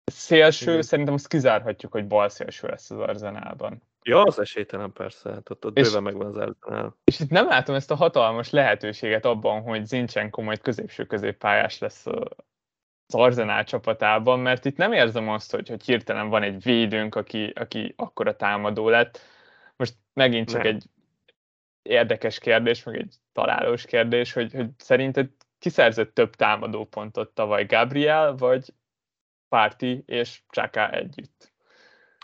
Szélső, 0.05 0.71
Igen. 0.71 0.81
szerintem 0.81 1.13
azt 1.13 1.27
kizárhatjuk, 1.27 1.91
hogy 1.91 2.07
bal 2.07 2.29
szélső 2.29 2.67
lesz 2.67 2.91
az 2.91 2.99
Arzenálban. 2.99 3.81
Ja, 4.03 4.21
az 4.21 4.39
esélytelen 4.39 4.93
persze, 4.93 5.29
hát 5.29 5.49
ott, 5.49 5.65
ott 5.65 5.77
és, 5.77 5.87
bőven 5.87 6.03
megvan 6.03 6.27
az 6.27 6.35
Arzenál. 6.35 6.97
És 7.03 7.19
itt 7.19 7.29
nem 7.29 7.47
látom 7.47 7.75
ezt 7.75 7.91
a 7.91 7.95
hatalmas 7.95 8.49
lehetőséget 8.49 9.25
abban, 9.25 9.61
hogy 9.61 9.85
Zincsenko 9.85 10.41
majd 10.41 10.61
középső 10.61 11.05
középpályás 11.05 11.77
lesz 11.77 12.05
az 12.05 13.15
Arzenál 13.15 13.63
csapatában, 13.63 14.39
mert 14.39 14.65
itt 14.65 14.77
nem 14.77 14.93
érzem 14.93 15.29
azt, 15.29 15.51
hogy, 15.51 15.69
hogy 15.69 15.83
hirtelen 15.83 16.29
van 16.29 16.43
egy 16.43 16.63
védőnk, 16.63 17.15
aki, 17.15 17.53
aki 17.55 17.93
akkora 17.97 18.35
támadó 18.35 18.89
lett. 18.89 19.19
Most 19.75 19.93
megint 20.13 20.49
csak 20.49 20.63
nem. 20.63 20.75
egy 20.75 20.85
érdekes 21.81 22.39
kérdés, 22.39 22.83
meg 22.83 22.95
egy 22.95 23.15
találós 23.31 23.85
kérdés, 23.85 24.33
hogy, 24.33 24.53
hogy 24.53 24.69
szerinted 24.77 25.29
kiszerzett 25.59 26.13
több 26.13 26.35
támadó 26.35 26.85
pontot 26.85 27.33
tavaly 27.33 27.65
Gabriel, 27.65 28.35
vagy 28.35 28.73
Párti 29.49 30.03
és 30.05 30.41
Csaka 30.49 30.89
együtt? 30.89 31.50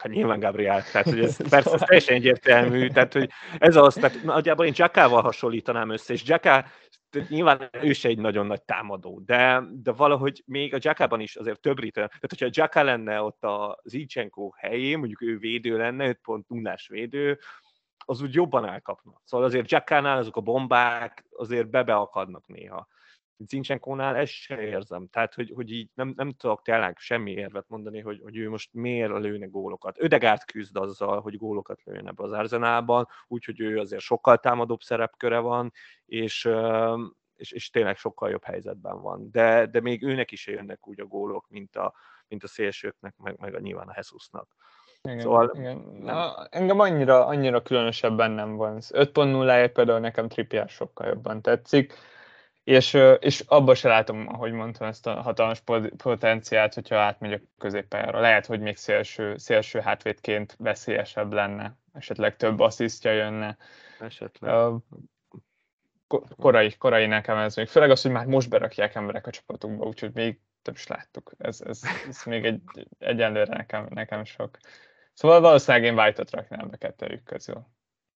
Hát 0.02 0.12
nyilván 0.12 0.40
Gabriel, 0.40 0.84
tehát 0.92 1.10
hogy 1.10 1.20
ez 1.20 1.50
persze 1.50 1.74
ez 1.74 1.82
teljesen 1.82 2.16
egyértelmű, 2.16 2.88
tehát 2.88 3.14
hogy 3.14 3.30
ez 3.58 3.76
az, 3.76 3.94
tehát 3.94 4.24
nagyjából 4.24 4.66
én 4.66 4.74
Jackával 4.76 5.22
hasonlítanám 5.22 5.90
össze, 5.90 6.14
és 6.14 6.24
Jacka 6.26 6.66
nyilván 7.30 7.70
ő 7.82 7.94
se 7.94 8.10
egy 8.10 8.18
nagyon 8.18 8.46
nagy 8.46 8.62
támadó, 8.62 9.22
de, 9.26 9.64
de 9.72 9.92
valahogy 9.92 10.44
még 10.46 10.74
a 10.74 10.78
Jackában 10.82 11.20
is 11.20 11.36
azért 11.36 11.60
több 11.60 11.80
ritem. 11.80 12.08
Tehát, 12.08 12.30
hogyha 12.30 12.50
Jacka 12.50 12.84
lenne 12.84 13.22
ott 13.22 13.44
a 13.44 13.80
Zicsenko 13.84 14.52
helyén, 14.58 14.98
mondjuk 14.98 15.22
ő 15.22 15.38
védő 15.38 15.78
lenne, 15.78 16.08
5 16.08 16.20
pont 16.24 16.50
nullás 16.50 16.88
védő, 16.88 17.40
az 18.06 18.22
úgy 18.22 18.34
jobban 18.34 18.66
elkapna. 18.66 19.22
Szóval 19.24 19.46
azért 19.46 19.72
Jackánál 19.72 20.18
azok 20.18 20.36
a 20.36 20.42
bombák 20.42 21.26
azért 21.32 21.70
bebeakadnak 21.70 22.48
néha. 22.48 22.88
Zincsenkónál 23.46 24.16
ezt 24.16 24.32
se 24.32 24.62
érzem. 24.62 25.08
Tehát, 25.08 25.34
hogy, 25.34 25.52
hogy 25.56 25.72
így 25.72 25.90
nem, 25.94 26.14
nem 26.16 26.32
tudok 26.32 26.62
tényleg 26.62 26.98
semmi 26.98 27.32
érvet 27.32 27.66
mondani, 27.68 28.00
hogy, 28.00 28.20
hogy 28.24 28.38
ő 28.38 28.50
most 28.50 28.74
miért 28.74 29.12
lőne 29.12 29.46
gólokat. 29.46 30.02
Ödegárt 30.02 30.46
küzd 30.46 30.78
azzal, 30.78 31.22
hogy 31.22 31.38
gólokat 31.38 31.84
lőne 31.84 32.10
ebbe 32.10 32.24
az 32.24 32.32
Arzenálban, 32.32 33.08
úgyhogy 33.28 33.60
ő 33.60 33.80
azért 33.80 34.02
sokkal 34.02 34.38
támadóbb 34.38 34.82
szerepköre 34.82 35.40
van, 35.40 35.74
és, 36.06 36.50
és, 37.36 37.52
és 37.52 37.70
tényleg 37.70 37.98
sokkal 37.98 38.30
jobb 38.30 38.44
helyzetben 38.44 39.02
van. 39.02 39.32
De, 39.32 39.66
de 39.66 39.82
még 39.82 40.04
őnek 40.04 40.32
is 40.32 40.48
jönnek 40.48 40.88
úgy 40.88 41.00
a 41.00 41.06
gólok, 41.06 41.46
mint 41.50 41.76
a, 41.76 41.94
mint 42.28 42.44
a 42.44 42.48
szélsőknek, 42.48 43.14
meg, 43.18 43.40
meg 43.40 43.56
a 43.56 43.60
nyilván 43.60 43.88
a 43.88 43.94
Hesusnak. 43.94 44.56
Igen, 45.02 45.20
szóval 45.20 45.52
igen. 45.54 45.78
Na, 46.00 46.46
engem 46.46 46.80
annyira, 46.80 47.26
annyira 47.26 47.62
különösebben 47.62 48.32
nem 48.32 48.56
van. 48.56 48.78
5.0-ért 48.80 49.74
például 49.74 50.00
nekem 50.00 50.28
Trippier 50.28 50.70
sokkal 50.70 51.08
jobban 51.08 51.42
tetszik 51.42 51.94
és, 52.68 52.98
és 53.20 53.44
abban 53.48 53.76
se 53.76 53.88
látom, 53.88 54.28
ahogy 54.28 54.52
mondtam, 54.52 54.88
ezt 54.88 55.08
a 55.08 55.22
hatalmas 55.22 55.62
potenciált, 55.98 56.74
hogyha 56.74 56.98
átmegy 56.98 57.34
a 57.34 57.40
középpályára. 57.58 58.20
Lehet, 58.20 58.46
hogy 58.46 58.60
még 58.60 58.76
szélső, 58.76 59.38
szélső 59.38 59.80
hátvédként 59.80 60.56
veszélyesebb 60.60 61.34
lenne, 61.34 61.78
esetleg 61.94 62.36
több 62.36 62.60
asszisztja 62.60 63.12
jönne. 63.12 63.58
Esetleg. 64.00 64.82
korai, 66.38 66.78
korai 66.78 67.06
nekem 67.06 67.38
ez 67.38 67.56
még. 67.56 67.68
Főleg 67.68 67.90
az, 67.90 68.02
hogy 68.02 68.12
már 68.12 68.26
most 68.26 68.50
berakják 68.50 68.96
emberek 68.96 69.28
a 69.28 69.32
csapatukba, 69.32 69.86
úgyhogy 69.86 70.12
még 70.14 70.40
több 70.62 70.76
is 70.76 70.88
láttuk. 70.88 71.32
Ez, 71.38 71.62
ez, 71.62 71.82
ez 72.08 72.24
még 72.24 72.46
egy, 72.46 72.62
egyenlőre 73.00 73.56
nekem, 73.56 73.88
nekem 73.90 74.24
sok. 74.24 74.58
Szóval 75.14 75.40
valószínűleg 75.40 75.88
én 75.88 76.00
White-ot 76.00 76.32
raknám 76.32 76.70
be 76.70 76.78
kettőjük 76.78 77.24
közül. 77.24 77.68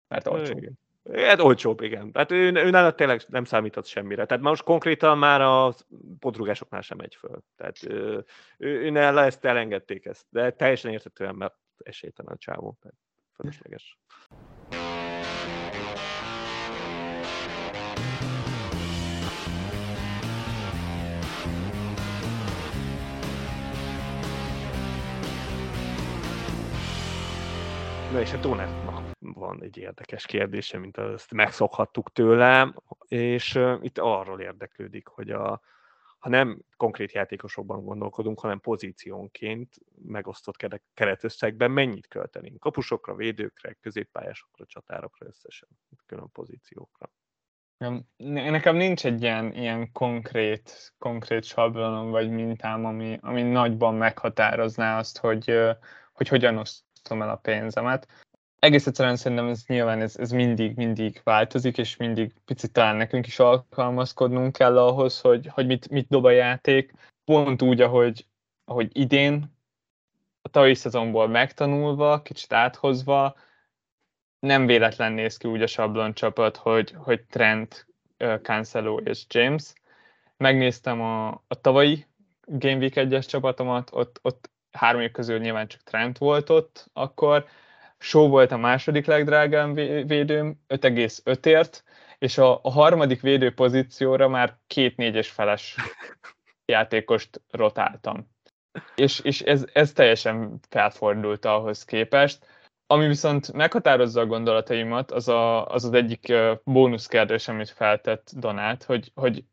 Mert 0.07 0.27
olcsó. 0.27 0.57
Igen. 0.57 0.79
Hát 1.09 1.39
olcsóbb, 1.39 1.81
igen. 1.81 2.11
Tehát 2.11 2.31
ő, 2.31 2.51
ő 2.53 2.69
nála 2.69 2.91
tényleg 2.91 3.21
nem 3.27 3.43
számíthat 3.43 3.85
semmire. 3.85 4.25
Tehát 4.25 4.43
most 4.43 4.63
konkrétan 4.63 5.17
már 5.17 5.41
a 5.41 5.73
podrugásoknál 6.19 6.81
sem 6.81 6.97
megy 6.97 7.15
föl. 7.15 7.43
Tehát 7.55 7.83
ő, 7.83 8.25
ő, 8.57 8.85
ő 8.85 8.89
nála 8.89 9.23
ezt 9.23 9.45
elengedték 9.45 10.05
ezt. 10.05 10.25
De 10.29 10.51
teljesen 10.51 10.91
értetően, 10.91 11.35
mert 11.35 11.55
esélytelen 11.83 12.33
a 12.33 12.37
csávó. 12.37 12.77
Tehát 12.81 12.97
fölösleges. 13.35 13.97
Na 28.11 28.19
és 28.19 28.33
a 28.33 28.37
Donetnak 28.37 28.90
van 29.21 29.63
egy 29.63 29.77
érdekes 29.77 30.25
kérdése, 30.25 30.77
mint 30.77 30.97
azt 30.97 31.31
megszokhattuk 31.31 32.12
tőle, 32.12 32.73
és 33.07 33.60
itt 33.81 33.97
arról 33.97 34.41
érdeklődik, 34.41 35.07
hogy 35.07 35.29
a, 35.29 35.62
ha 36.19 36.29
nem 36.29 36.62
konkrét 36.77 37.12
játékosokban 37.12 37.84
gondolkodunk, 37.84 38.39
hanem 38.39 38.60
pozíciónként 38.60 39.75
megosztott 40.05 40.55
keretösszegben 40.93 41.71
mennyit 41.71 42.07
költenénk? 42.07 42.60
Kapusokra, 42.60 43.15
védőkre, 43.15 43.73
középpályásokra, 43.73 44.65
csatárokra 44.65 45.25
összesen, 45.25 45.69
külön 46.05 46.29
pozíciókra. 46.31 47.12
Nekem 48.17 48.75
nincs 48.75 49.05
egy 49.05 49.21
ilyen, 49.21 49.53
ilyen 49.53 49.91
konkrét, 49.91 50.93
konkrét 50.97 51.43
sablonom 51.43 52.10
vagy 52.10 52.29
mintám, 52.29 52.86
ami, 52.86 53.17
ami 53.21 53.41
nagyban 53.41 53.95
meghatározná 53.95 54.97
azt, 54.97 55.17
hogy, 55.17 55.60
hogy 56.12 56.27
hogyan 56.27 56.57
osztom 56.57 57.21
el 57.21 57.29
a 57.29 57.36
pénzemet 57.36 58.07
egész 58.62 58.88
egyszerűen 58.88 59.15
szerintem 59.15 59.47
ez 59.47 59.63
nyilván 59.67 60.02
ez, 60.02 60.17
ez 60.17 60.32
mindig, 60.32 60.76
mindig 60.76 61.21
változik, 61.24 61.78
és 61.78 61.97
mindig 61.97 62.34
picit 62.45 62.71
talán 62.71 62.95
nekünk 62.95 63.28
is 63.28 63.39
alkalmazkodnunk 63.39 64.54
kell 64.54 64.78
ahhoz, 64.80 65.21
hogy, 65.21 65.47
hogy 65.47 65.65
mit, 65.65 65.89
mit 65.89 66.08
dob 66.08 66.26
a 66.26 66.32
játék. 66.32 66.93
Pont 67.26 67.62
úgy, 67.62 67.82
ahogy, 67.82 68.26
ahogy 68.65 68.89
idén, 68.97 69.58
a 70.41 70.50
tavalyi 70.50 70.76
szezonból 70.76 71.28
megtanulva, 71.28 72.21
kicsit 72.21 72.54
áthozva, 72.54 73.36
nem 74.39 74.65
véletlen 74.65 75.12
néz 75.13 75.38
ki 75.38 75.47
úgy 75.47 75.62
a 75.62 75.67
sablon 75.67 76.13
csapat, 76.13 76.58
hogy, 76.58 76.91
hogy 76.97 77.24
Trent, 77.24 77.88
Cancelo 78.41 78.97
és 78.97 79.26
James. 79.28 79.74
Megnéztem 80.38 81.02
a, 81.02 81.28
a 81.47 81.62
tavalyi 81.62 82.06
Game 82.45 82.78
Week 82.78 82.93
1-es 82.95 83.28
csapatomat, 83.28 83.89
ott, 83.93 84.19
ott 84.21 84.50
három 84.71 85.12
közül 85.12 85.39
nyilván 85.39 85.67
csak 85.67 85.82
Trent 85.82 86.17
volt 86.17 86.50
ott 86.50 86.89
akkor, 86.93 87.45
Show 88.01 88.27
volt 88.27 88.51
a 88.51 88.57
második 88.57 89.05
legdrágább 89.05 89.75
védőm, 90.07 90.59
5,5-ért, 90.67 91.83
és 92.17 92.37
a, 92.37 92.59
a 92.63 92.71
harmadik 92.71 93.21
védő 93.21 93.53
pozícióra 93.53 94.27
már 94.27 94.57
két 94.67 94.97
négyes 94.97 95.29
feles 95.29 95.75
játékost 96.65 97.41
rotáltam. 97.49 98.29
És, 98.95 99.19
és 99.19 99.41
ez, 99.41 99.65
ez 99.73 99.91
teljesen 99.91 100.59
felfordult 100.69 101.45
ahhoz 101.45 101.85
képest. 101.85 102.45
Ami 102.87 103.07
viszont 103.07 103.53
meghatározza 103.53 104.21
a 104.21 104.25
gondolataimat, 104.25 105.11
az 105.11 105.27
a, 105.27 105.65
az, 105.65 105.85
az 105.85 105.93
egyik 105.93 106.33
bónuszkérdés, 106.63 107.47
amit 107.47 107.69
feltett 107.69 108.31
Donát, 108.35 108.83
hogy, 108.83 109.11
hogy 109.15 109.43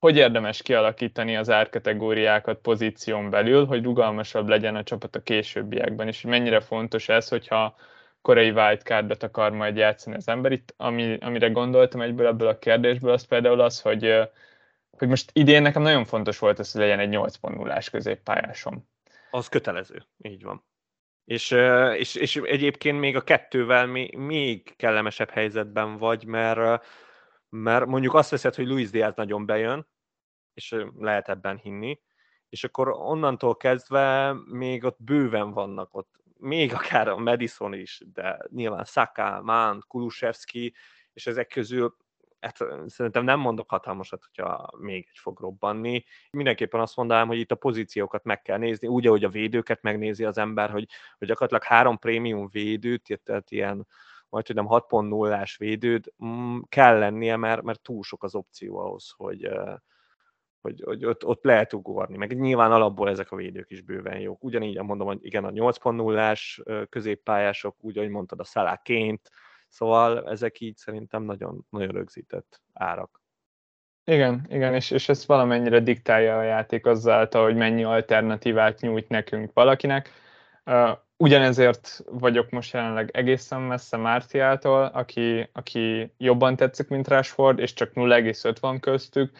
hogy 0.00 0.16
érdemes 0.16 0.62
kialakítani 0.62 1.36
az 1.36 1.50
árkategóriákat 1.50 2.58
pozíción 2.60 3.30
belül, 3.30 3.66
hogy 3.66 3.84
rugalmasabb 3.84 4.48
legyen 4.48 4.76
a 4.76 4.82
csapat 4.82 5.16
a 5.16 5.22
későbbiekben, 5.22 6.06
és 6.06 6.20
mennyire 6.20 6.60
fontos 6.60 7.08
ez, 7.08 7.28
hogyha 7.28 7.76
korai 8.22 8.50
wildcardot 8.50 9.22
akar 9.22 9.52
majd 9.52 9.76
játszani 9.76 10.16
az 10.16 10.28
ember. 10.28 10.52
Itt, 10.52 10.74
ami, 10.76 11.18
amire 11.20 11.48
gondoltam 11.48 12.00
egyből 12.00 12.26
ebből 12.26 12.48
a 12.48 12.58
kérdésből, 12.58 13.12
az 13.12 13.26
például 13.26 13.60
az, 13.60 13.80
hogy, 13.80 14.14
hogy 14.90 15.08
most 15.08 15.30
idén 15.32 15.62
nekem 15.62 15.82
nagyon 15.82 16.04
fontos 16.04 16.38
volt 16.38 16.58
az, 16.58 16.72
hogy 16.72 16.80
legyen 16.80 16.98
egy 16.98 17.12
8.0-ás 17.12 17.90
középpályásom. 17.90 18.88
Az 19.30 19.48
kötelező, 19.48 20.06
így 20.22 20.42
van. 20.42 20.64
És, 21.24 21.50
és, 21.96 22.14
és 22.14 22.36
egyébként 22.36 23.00
még 23.00 23.16
a 23.16 23.20
kettővel 23.20 23.86
még 24.16 24.76
kellemesebb 24.76 25.30
helyzetben 25.30 25.96
vagy, 25.96 26.24
mert 26.24 26.84
mert 27.50 27.86
mondjuk 27.86 28.14
azt 28.14 28.30
veszed, 28.30 28.54
hogy 28.54 28.66
Luis 28.66 28.90
Diaz 28.90 29.14
nagyon 29.14 29.46
bejön, 29.46 29.88
és 30.54 30.76
lehet 30.98 31.28
ebben 31.28 31.56
hinni, 31.56 32.00
és 32.48 32.64
akkor 32.64 32.88
onnantól 32.88 33.56
kezdve 33.56 34.34
még 34.44 34.84
ott 34.84 35.02
bőven 35.02 35.52
vannak 35.52 35.94
ott, 35.94 36.18
még 36.36 36.74
akár 36.74 37.08
a 37.08 37.16
Madison 37.16 37.74
is, 37.74 38.02
de 38.12 38.38
nyilván 38.48 38.84
Saka, 38.84 39.40
Mann, 39.42 39.78
Kulusevski, 39.86 40.74
és 41.12 41.26
ezek 41.26 41.46
közül 41.46 41.96
hát 42.40 42.56
szerintem 42.86 43.24
nem 43.24 43.40
mondok 43.40 43.70
hatalmasat, 43.70 44.24
hogyha 44.24 44.70
még 44.78 45.06
egy 45.10 45.18
fog 45.18 45.40
robbanni. 45.40 46.04
Mindenképpen 46.30 46.80
azt 46.80 46.96
mondanám, 46.96 47.26
hogy 47.26 47.38
itt 47.38 47.50
a 47.50 47.54
pozíciókat 47.54 48.24
meg 48.24 48.42
kell 48.42 48.58
nézni, 48.58 48.86
úgy, 48.88 49.06
ahogy 49.06 49.24
a 49.24 49.28
védőket 49.28 49.82
megnézi 49.82 50.24
az 50.24 50.38
ember, 50.38 50.70
hogy, 50.70 50.88
hogy 51.18 51.28
gyakorlatilag 51.28 51.62
három 51.62 51.98
prémium 51.98 52.48
védőt, 52.48 53.20
tehát 53.24 53.50
ilyen 53.50 53.86
majd 54.30 54.44
tudom 54.44 54.66
6.0-ás 54.68 55.56
védőd 55.56 56.12
mm, 56.24 56.58
kell 56.68 56.98
lennie, 56.98 57.36
mert, 57.36 57.62
mert 57.62 57.80
túl 57.80 58.02
sok 58.02 58.24
az 58.24 58.34
opció 58.34 58.78
ahhoz, 58.78 59.12
hogy, 59.16 59.48
hogy, 60.60 60.82
hogy 60.84 61.04
ott, 61.04 61.24
ott 61.24 61.44
lehet 61.44 61.72
ugorni. 61.72 62.16
Meg 62.16 62.40
nyilván 62.40 62.72
alapból 62.72 63.08
ezek 63.08 63.30
a 63.30 63.36
védők 63.36 63.70
is 63.70 63.80
bőven 63.80 64.18
jók. 64.18 64.44
Ugyanígy 64.44 64.82
mondom, 64.82 65.06
hogy 65.06 65.24
igen, 65.24 65.44
a 65.44 65.50
8.0-ás 65.50 66.62
középpályások, 66.88 67.76
úgy, 67.80 67.98
ahogy 67.98 68.10
mondtad, 68.10 68.40
a 68.40 68.44
szaláként, 68.44 69.30
szóval 69.68 70.28
ezek 70.28 70.60
így 70.60 70.76
szerintem 70.76 71.22
nagyon, 71.22 71.66
nagyon 71.70 71.90
rögzített 71.90 72.62
árak. 72.72 73.22
Igen, 74.04 74.46
igen, 74.48 74.74
és, 74.74 74.90
és 74.90 75.08
ezt 75.08 75.24
valamennyire 75.24 75.80
diktálja 75.80 76.38
a 76.38 76.42
játék 76.42 76.86
azáltal, 76.86 77.44
hogy 77.44 77.56
mennyi 77.56 77.84
alternatívát 77.84 78.80
nyújt 78.80 79.08
nekünk 79.08 79.52
valakinek. 79.52 80.10
Ugyanezért 81.22 82.04
vagyok 82.10 82.50
most 82.50 82.72
jelenleg 82.72 83.10
egészen 83.12 83.60
messze 83.60 83.96
Mártiától, 83.96 84.84
aki, 84.84 85.48
aki 85.52 86.12
jobban 86.18 86.56
tetszik, 86.56 86.88
mint 86.88 87.08
Rashford, 87.08 87.58
és 87.58 87.72
csak 87.72 87.90
0,5 87.94 88.56
van 88.60 88.80
köztük, 88.80 89.32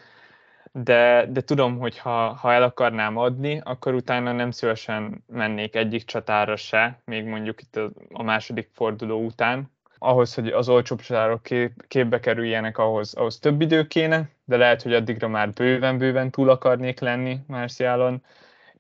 de, 0.72 1.26
de 1.30 1.40
tudom, 1.40 1.78
hogy 1.78 1.98
ha, 1.98 2.32
ha 2.32 2.52
el 2.52 2.62
akarnám 2.62 3.16
adni, 3.16 3.60
akkor 3.64 3.94
utána 3.94 4.32
nem 4.32 4.50
szívesen 4.50 5.24
mennék 5.26 5.76
egyik 5.76 6.04
csatára 6.04 6.56
se, 6.56 7.00
még 7.04 7.24
mondjuk 7.24 7.62
itt 7.62 7.76
a, 7.76 7.90
a 8.12 8.22
második 8.22 8.68
forduló 8.72 9.24
után. 9.24 9.72
Ahhoz, 9.98 10.34
hogy 10.34 10.48
az 10.48 10.68
olcsóbb 10.68 11.00
csatárok 11.00 11.42
kép, 11.42 11.86
képbe 11.88 12.20
kerüljenek, 12.20 12.78
ahhoz, 12.78 13.14
ahhoz 13.14 13.38
több 13.38 13.60
idő 13.60 13.86
kéne, 13.86 14.28
de 14.44 14.56
lehet, 14.56 14.82
hogy 14.82 14.94
addigra 14.94 15.28
már 15.28 15.52
bőven-bőven 15.52 16.30
túl 16.30 16.48
akarnék 16.48 17.00
lenni 17.00 17.38
Marcialon, 17.46 18.22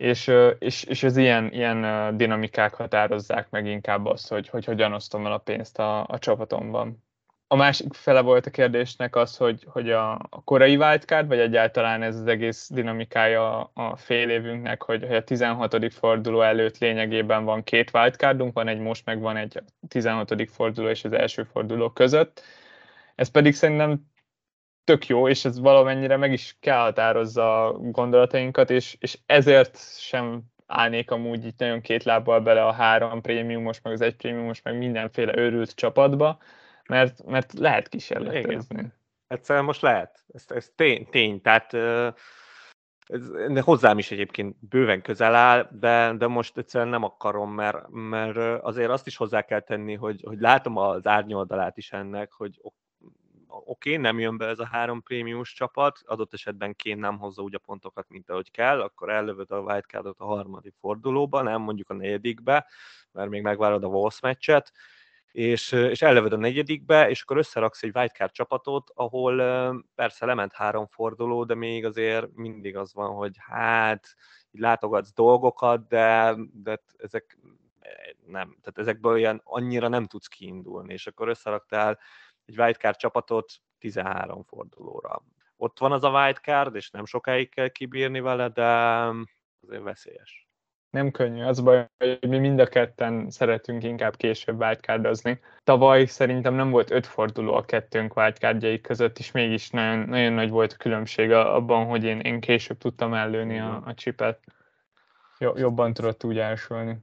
és, 0.00 0.32
és, 0.58 0.84
és 0.84 1.02
az 1.02 1.16
ilyen, 1.16 1.52
ilyen 1.52 2.16
dinamikák 2.16 2.74
határozzák 2.74 3.50
meg 3.50 3.66
inkább 3.66 4.06
azt, 4.06 4.28
hogy, 4.28 4.48
hogy 4.48 4.64
hogyan 4.64 4.92
osztom 4.92 5.26
el 5.26 5.32
a 5.32 5.38
pénzt 5.38 5.78
a, 5.78 6.06
a 6.06 6.18
csapatomban. 6.18 7.04
A 7.46 7.56
másik 7.56 7.94
fele 7.94 8.20
volt 8.20 8.46
a 8.46 8.50
kérdésnek 8.50 9.16
az, 9.16 9.36
hogy, 9.36 9.66
hogy 9.68 9.90
a, 9.90 10.12
a 10.12 10.42
korai 10.44 10.76
wildcard, 10.76 11.28
vagy 11.28 11.38
egyáltalán 11.38 12.02
ez 12.02 12.16
az 12.16 12.26
egész 12.26 12.68
dinamikája 12.72 13.70
a 13.74 13.96
fél 13.96 14.30
évünknek, 14.30 14.82
hogy, 14.82 15.06
hogy 15.06 15.16
a 15.16 15.24
16. 15.24 15.92
forduló 15.94 16.40
előtt 16.40 16.78
lényegében 16.78 17.44
van 17.44 17.62
két 17.62 17.90
wildcardunk, 17.94 18.52
van 18.52 18.68
egy 18.68 18.78
most, 18.78 19.04
meg 19.04 19.20
van 19.20 19.36
egy 19.36 19.62
16. 19.88 20.50
forduló 20.50 20.88
és 20.88 21.04
az 21.04 21.12
első 21.12 21.42
forduló 21.42 21.90
között. 21.90 22.42
Ez 23.14 23.28
pedig 23.28 23.54
szerintem 23.54 24.06
tök 24.84 25.06
jó, 25.06 25.28
és 25.28 25.44
ez 25.44 25.60
valamennyire 25.60 26.16
meg 26.16 26.32
is 26.32 26.56
kell 26.60 26.78
határozza 26.78 27.66
a 27.66 27.72
gondolatainkat, 27.72 28.70
és, 28.70 28.96
és 29.00 29.18
ezért 29.26 29.98
sem 29.98 30.42
állnék 30.66 31.10
amúgy 31.10 31.44
itt 31.44 31.58
nagyon 31.58 31.80
két 31.80 32.02
lábbal 32.02 32.40
bele 32.40 32.66
a 32.66 32.72
három 32.72 33.20
prémiumos, 33.20 33.80
meg 33.82 33.92
az 33.92 34.00
egy 34.00 34.16
prémiumos, 34.16 34.62
meg 34.62 34.78
mindenféle 34.78 35.36
őrült 35.36 35.74
csapatba, 35.74 36.38
mert, 36.88 37.24
mert 37.24 37.52
lehet 37.52 37.88
kísérletezni. 37.88 38.92
Egyszerűen 39.28 39.64
most 39.64 39.80
lehet. 39.80 40.24
Ez, 40.32 40.44
ez 40.48 40.72
tény, 40.74 41.06
tény. 41.10 41.40
Tehát 41.40 41.74
ez, 43.10 43.60
hozzám 43.60 43.98
is 43.98 44.10
egyébként 44.10 44.56
bőven 44.68 45.02
közel 45.02 45.34
áll, 45.34 45.68
de, 45.72 46.14
de 46.18 46.26
most 46.26 46.58
egyszerűen 46.58 46.90
nem 46.90 47.04
akarom, 47.04 47.52
mert, 47.52 47.88
mert 47.88 48.62
azért 48.62 48.90
azt 48.90 49.06
is 49.06 49.16
hozzá 49.16 49.42
kell 49.42 49.60
tenni, 49.60 49.94
hogy, 49.94 50.22
hogy 50.26 50.40
látom 50.40 50.76
az 50.76 51.06
árnyoldalát 51.06 51.76
is 51.76 51.92
ennek, 51.92 52.32
hogy 52.32 52.60
oké, 53.50 53.90
okay, 53.90 53.96
nem 53.96 54.18
jön 54.18 54.36
be 54.36 54.46
ez 54.46 54.58
a 54.58 54.66
három 54.66 55.02
prémiumos 55.02 55.52
csapat, 55.52 55.98
adott 56.04 56.32
esetben 56.32 56.76
Kén 56.76 56.98
nem 56.98 57.18
hozza 57.18 57.42
úgy 57.42 57.54
a 57.54 57.58
pontokat, 57.58 58.08
mint 58.08 58.30
ahogy 58.30 58.50
kell, 58.50 58.80
akkor 58.80 59.10
ellövöd 59.10 59.50
a 59.50 59.60
wildcardot 59.60 60.20
a 60.20 60.24
harmadik 60.24 60.74
fordulóba, 60.80 61.42
nem 61.42 61.60
mondjuk 61.60 61.90
a 61.90 61.94
negyedikbe, 61.94 62.66
mert 63.12 63.30
még 63.30 63.42
megvárod 63.42 63.84
a 63.84 63.86
Wolves 63.86 64.20
meccset, 64.20 64.72
és, 65.32 65.72
és 65.72 66.02
ellövöd 66.02 66.32
a 66.32 66.36
negyedikbe, 66.36 67.08
és 67.08 67.22
akkor 67.22 67.36
összeraksz 67.36 67.82
egy 67.82 67.96
wildcard 67.96 68.32
csapatot, 68.32 68.90
ahol 68.94 69.36
persze 69.94 70.26
lement 70.26 70.52
három 70.52 70.86
forduló, 70.86 71.44
de 71.44 71.54
még 71.54 71.84
azért 71.84 72.34
mindig 72.34 72.76
az 72.76 72.94
van, 72.94 73.14
hogy 73.14 73.36
hát 73.38 74.16
így 74.50 74.60
látogatsz 74.60 75.12
dolgokat, 75.12 75.88
de, 75.88 76.34
de 76.52 76.82
ezek 76.96 77.38
nem, 78.26 78.56
tehát 78.60 78.78
ezekből 78.78 79.16
ilyen 79.16 79.40
annyira 79.44 79.88
nem 79.88 80.06
tudsz 80.06 80.26
kiindulni, 80.26 80.92
és 80.92 81.06
akkor 81.06 81.28
összeraktál 81.28 81.98
egy 82.50 82.58
wildcard 82.58 82.96
csapatot 82.96 83.52
13 83.78 84.42
fordulóra. 84.42 85.22
Ott 85.56 85.78
van 85.78 85.92
az 85.92 86.04
a 86.04 86.10
wildcard, 86.10 86.74
és 86.74 86.90
nem 86.90 87.04
sokáig 87.04 87.48
kell 87.48 87.68
kibírni 87.68 88.20
vele, 88.20 88.48
de 88.48 88.64
azért 89.60 89.82
veszélyes. 89.82 90.48
Nem 90.90 91.10
könnyű, 91.10 91.42
az 91.42 91.60
baj, 91.60 91.88
hogy 91.98 92.28
mi 92.28 92.38
mind 92.38 92.58
a 92.58 92.66
ketten 92.66 93.30
szeretünk 93.30 93.82
inkább 93.82 94.16
később 94.16 94.60
wildcardozni. 94.60 95.40
Tavaly 95.64 96.04
szerintem 96.04 96.54
nem 96.54 96.70
volt 96.70 96.90
öt 96.90 97.06
forduló 97.06 97.54
a 97.54 97.64
kettőnk 97.64 98.16
wildcardjai 98.16 98.80
között, 98.80 99.18
és 99.18 99.30
mégis 99.30 99.70
nagyon, 99.70 99.98
nagyon 99.98 100.32
nagy 100.32 100.50
volt 100.50 100.72
a 100.72 100.76
különbség 100.76 101.32
abban, 101.32 101.86
hogy 101.86 102.04
én, 102.04 102.20
én 102.20 102.40
később 102.40 102.78
tudtam 102.78 103.14
ellőni 103.14 103.58
a, 103.58 103.82
a 103.84 103.94
csipet. 103.94 104.40
Jobban 105.38 105.92
tudott 105.92 106.24
úgy 106.24 106.38
elsülni. 106.38 106.98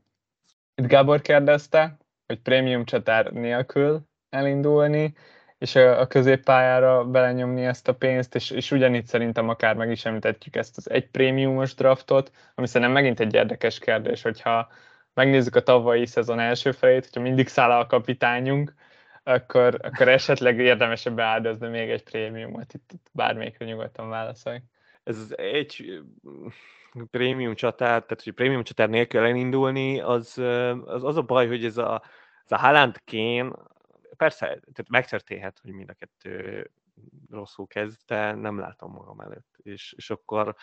Itt 0.75 0.87
Gábor 0.87 1.21
kérdezte, 1.21 1.97
hogy 2.25 2.39
prémium 2.39 2.85
csatár 2.85 3.31
nélkül 3.31 4.01
elindulni, 4.29 5.13
és 5.58 5.76
a 5.76 6.08
középpályára 6.08 7.05
belenyomni 7.05 7.66
ezt 7.66 7.88
a 7.88 7.93
pénzt, 7.93 8.36
és, 8.36 8.51
és 8.51 8.72
ugyanígy 8.72 9.05
szerintem 9.05 9.49
akár 9.49 9.76
meg 9.76 9.91
is 9.91 10.05
említettük 10.05 10.55
ezt 10.55 10.78
az 10.78 10.89
egy 10.89 11.08
prémiumos 11.08 11.76
draftot, 11.76 12.32
ami 12.55 12.68
szerintem 12.68 12.91
megint 12.91 13.20
egy 13.20 13.34
érdekes 13.34 13.80
kérdés, 13.80 14.22
hogyha 14.22 14.68
megnézzük 15.14 15.55
a 15.55 15.64
tavalyi 15.64 16.05
szezon 16.05 16.39
első 16.39 16.72
felét, 16.72 17.03
hogyha 17.03 17.22
mindig 17.22 17.47
száll 17.47 17.72
a 17.72 17.88
kapitányunk, 17.88 18.74
akkor, 19.24 19.80
akkor 19.82 20.08
esetleg 20.08 20.60
érdemesebb 20.60 21.16
beáldozni 21.16 21.68
még 21.68 21.89
egy 21.89 22.03
prémiumot, 22.03 22.74
itt, 22.74 22.91
itt 22.91 23.08
bármelyikre 23.12 23.66
nyugodtan 23.66 24.10
válaszolj. 24.10 24.58
Ez 25.03 25.34
egy 25.36 26.01
prémium 27.12 27.55
csatár, 27.55 28.01
tehát 28.03 28.24
hogy 28.24 28.34
prémium 28.34 28.64
csatár 28.64 28.89
nélkül 28.89 29.20
elindulni, 29.20 29.99
az, 29.99 30.38
az, 30.86 31.03
az 31.03 31.18
a 31.18 31.22
baj, 31.22 31.47
hogy 31.47 31.66
ez 31.66 31.78
a, 31.78 32.01
ez 32.45 32.51
a 32.51 32.58
Haaland 32.58 33.01
Kane, 33.05 33.51
persze, 34.18 34.45
tehát 34.45 34.89
megtörténhet, 34.89 35.59
hogy 35.59 35.72
mind 35.72 35.89
a 35.89 35.93
kettő 35.93 36.70
rosszul 37.30 37.68
kezd, 37.68 37.99
de 38.05 38.34
nem 38.34 38.59
látom 38.59 38.91
magam 38.91 39.20
előtt. 39.20 39.55
És, 39.63 39.93
és 39.97 40.09
akkor 40.09 40.55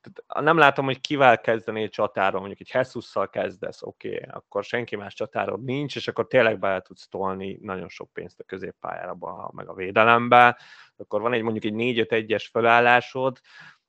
tehát 0.00 0.44
nem 0.44 0.56
látom, 0.58 0.84
hogy 0.84 1.00
kivel 1.00 1.40
kezdenél 1.40 1.88
csatáron, 1.88 2.40
mondjuk 2.40 2.60
egy 2.60 2.70
Hesusszal 2.70 3.30
kezdesz, 3.30 3.82
oké, 3.82 4.16
okay, 4.16 4.28
akkor 4.30 4.64
senki 4.64 4.96
más 4.96 5.14
csatárod 5.14 5.64
nincs, 5.64 5.96
és 5.96 6.08
akkor 6.08 6.26
tényleg 6.26 6.58
be 6.58 6.80
tudsz 6.80 7.08
tolni 7.08 7.58
nagyon 7.60 7.88
sok 7.88 8.12
pénzt 8.12 8.40
a 8.40 8.44
középpályára, 8.44 9.16
meg 9.52 9.68
a 9.68 9.74
védelembe, 9.74 10.58
akkor 10.96 11.20
van 11.20 11.32
egy 11.32 11.42
mondjuk 11.42 11.64
egy 11.64 12.06
4-5-1-es 12.08 12.48
felállásod, 12.50 13.40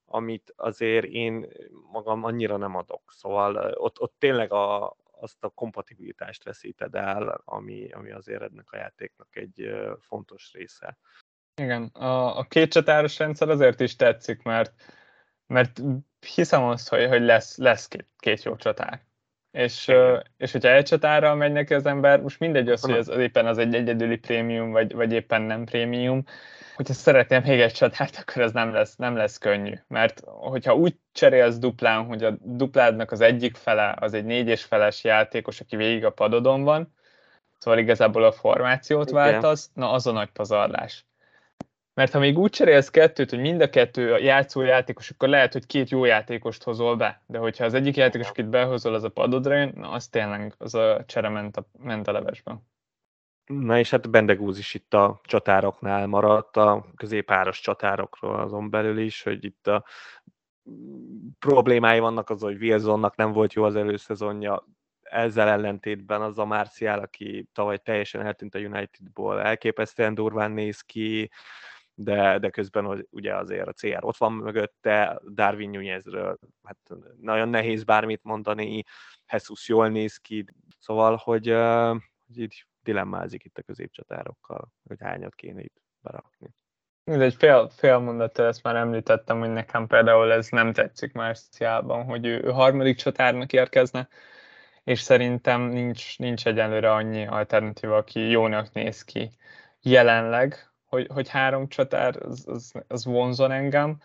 amit 0.06 0.54
azért 0.56 1.06
én 1.06 1.48
magam 1.92 2.24
annyira 2.24 2.58
nem 2.58 2.76
adok. 2.76 3.02
Szóval 3.08 3.56
ott, 3.56 4.00
ott 4.00 4.16
tényleg 4.18 4.52
a, 4.52 4.96
azt 5.24 5.44
a 5.44 5.50
kompatibilitást 5.50 6.44
veszíted 6.44 6.96
el, 6.96 7.42
ami, 7.46 7.92
ami 7.92 8.12
azért 8.12 8.42
ennek 8.42 8.72
a 8.72 8.78
játéknak 8.78 9.36
egy 9.36 9.72
fontos 10.00 10.52
része. 10.54 10.98
Igen, 11.62 11.84
a, 11.84 12.38
a 12.38 12.44
két 12.44 12.72
csatáros 12.72 13.18
rendszer 13.18 13.50
azért 13.50 13.80
is 13.80 13.96
tetszik, 13.96 14.42
mert, 14.42 14.74
mert 15.48 15.82
hiszem 16.20 16.64
azt, 16.64 16.90
hogy, 16.90 17.08
hogy 17.08 17.22
lesz, 17.22 17.58
lesz 17.58 17.88
két, 17.88 18.08
két 18.18 18.44
jó 18.44 18.56
csatár. 18.56 19.06
És, 19.54 19.92
és 20.38 20.52
hogyha 20.52 20.72
egy 20.72 20.86
csatára 20.86 21.36
megy 21.36 21.52
neki 21.52 21.74
az 21.74 21.86
ember, 21.86 22.22
most 22.22 22.40
mindegy 22.40 22.70
az, 22.70 22.82
hogy 22.82 22.96
ez 22.96 23.08
éppen 23.08 23.46
az 23.46 23.58
egy 23.58 23.76
egyedüli 23.76 24.18
prémium, 24.18 24.72
vagy, 24.72 24.94
vagy 24.94 25.12
éppen 25.12 25.42
nem 25.42 25.66
prémium, 25.66 26.24
hogyha 26.76 26.94
szeretném 26.94 27.42
még 27.46 27.60
egy 27.60 27.72
csatárt, 27.72 28.18
akkor 28.22 28.42
ez 28.42 28.52
nem 28.52 28.74
lesz, 28.74 28.96
nem 28.96 29.16
lesz 29.16 29.38
könnyű. 29.38 29.74
Mert 29.88 30.22
hogyha 30.26 30.76
úgy 30.76 30.96
cserélsz 31.12 31.58
duplán, 31.58 32.06
hogy 32.06 32.24
a 32.24 32.34
dupládnak 32.42 33.12
az 33.12 33.22
egyik 33.22 33.56
fele 33.56 33.96
az 34.00 34.14
egy 34.14 34.26
négyes 34.26 34.64
feles 34.64 35.04
játékos, 35.04 35.60
aki 35.60 35.76
végig 35.76 36.06
a 36.06 36.12
padodon 36.12 36.64
van, 36.64 36.94
szóval 37.58 37.80
igazából 37.80 38.24
a 38.24 38.32
formációt 38.32 39.10
váltasz, 39.10 39.70
na 39.74 39.92
az 39.92 40.08
a 40.08 40.12
nagy 40.12 40.30
pazarlás. 40.30 41.06
Mert 41.94 42.12
ha 42.12 42.20
még 42.20 42.38
úgy 42.38 42.52
cserélsz 42.52 42.90
kettőt, 42.90 43.30
hogy 43.30 43.40
mind 43.40 43.62
a 43.62 43.70
kettő 43.70 44.14
a 44.14 44.18
játszó 44.18 44.62
játékos, 44.62 45.10
akkor 45.10 45.30
lehet, 45.30 45.54
hogy 45.54 45.66
két 45.66 45.90
jó 45.90 46.06
játékost 46.06 46.64
hozol 46.64 46.96
be. 46.96 47.24
De 47.26 47.38
hogyha 47.38 47.66
az 47.66 47.74
egyik 47.74 47.96
játékos, 47.96 48.30
akit 48.30 48.50
behozol, 48.50 48.94
az 48.94 49.04
a 49.04 49.10
padodra 49.10 49.56
jön, 49.56 49.72
na 49.76 49.90
az 49.90 50.08
tényleg 50.08 50.54
az 50.58 50.76
a 50.76 51.04
csere 51.08 51.30
ment 51.30 51.58
a, 51.58 51.66
ment 51.80 52.08
a 52.08 52.12
levesben. 52.12 52.62
Na 53.46 53.78
és 53.78 53.90
hát 53.90 54.10
Bendegúz 54.10 54.58
is 54.58 54.74
itt 54.74 54.94
a 54.94 55.22
csatároknál 55.24 56.08
maradt, 56.08 56.58
a 56.58 56.86
középáros 56.96 57.60
csatárokról 57.60 58.40
azon 58.40 58.70
belül 58.70 58.98
is, 58.98 59.24
hogy 59.24 59.44
itt 59.44 59.68
a 59.68 59.86
problémái 61.40 62.00
vannak 62.00 62.30
az, 62.30 62.42
hogy 62.42 62.62
Wilsonnak 62.62 63.16
nem 63.16 63.32
volt 63.32 63.54
jó 63.54 63.64
az 63.64 63.76
előszezonja, 63.76 64.68
ezzel 65.02 65.48
ellentétben 65.48 66.22
az 66.22 66.38
a 66.38 66.46
Marcial, 66.46 67.00
aki 67.00 67.48
tavaly 67.54 67.78
teljesen 67.78 68.26
eltűnt 68.26 68.56
a 68.56 68.60
Unitedból, 68.60 69.42
elképesztően 69.42 70.14
durván 70.14 70.52
néz 70.52 70.82
ki, 70.82 71.30
de, 71.96 72.40
de 72.40 72.50
közben 72.50 72.86
hogy 72.86 73.08
ugye 73.10 73.36
azért 73.36 73.68
a 73.68 73.74
CR 73.74 74.04
ott 74.04 74.18
van 74.18 74.34
mögötte, 74.34 75.22
Darwin 75.34 75.70
Nunezről 75.70 76.40
hát 76.64 76.78
nagyon 77.22 77.50
nehéz 77.50 77.84
bármit 77.84 78.24
mondani, 78.24 78.84
Jesus 79.32 79.68
jól 79.68 79.90
néz 79.90 80.18
ki, 80.18 80.46
szóval, 80.80 81.16
hogy, 81.16 81.48
hogy 82.28 82.38
így 82.38 82.66
dilemmázik 82.84 83.44
itt 83.44 83.58
a 83.58 83.62
középcsatárokkal, 83.62 84.72
hogy 84.88 84.98
hányat 85.00 85.36
kéne 85.36 85.62
itt 85.62 85.82
berakni. 86.02 86.54
Ez 87.04 87.20
egy 87.20 87.36
fél, 87.36 87.70
fél 87.70 87.98
mondattal 87.98 88.48
ezt 88.48 88.64
már 88.64 88.76
említettem, 88.76 89.40
hogy 89.40 89.50
nekem 89.50 89.88
például 89.88 90.32
ez 90.32 90.50
nem 90.50 90.74
tetszik 90.74 91.14
Marciában, 91.14 92.04
hogy 92.04 92.26
ő, 92.26 92.42
ő 92.44 92.50
harmadik 92.50 92.98
csatárnak 92.98 93.54
érkezne, 93.54 94.08
és 94.84 95.00
szerintem 95.00 95.62
nincs, 95.62 96.18
nincs 96.18 96.48
egyenlőre 96.48 96.92
annyi 96.92 97.28
alternatíva, 97.28 97.98
aki 97.98 98.20
jónak 98.20 98.74
néz 98.74 99.04
ki 99.04 99.32
jelenleg, 99.82 100.73
hogy, 100.94 101.08
hogy 101.14 101.30
három 101.30 101.68
csatár, 101.68 102.16
az, 102.26 102.44
az, 102.48 102.72
az 102.88 103.06
vonzon 103.06 103.52
engem. 103.52 103.98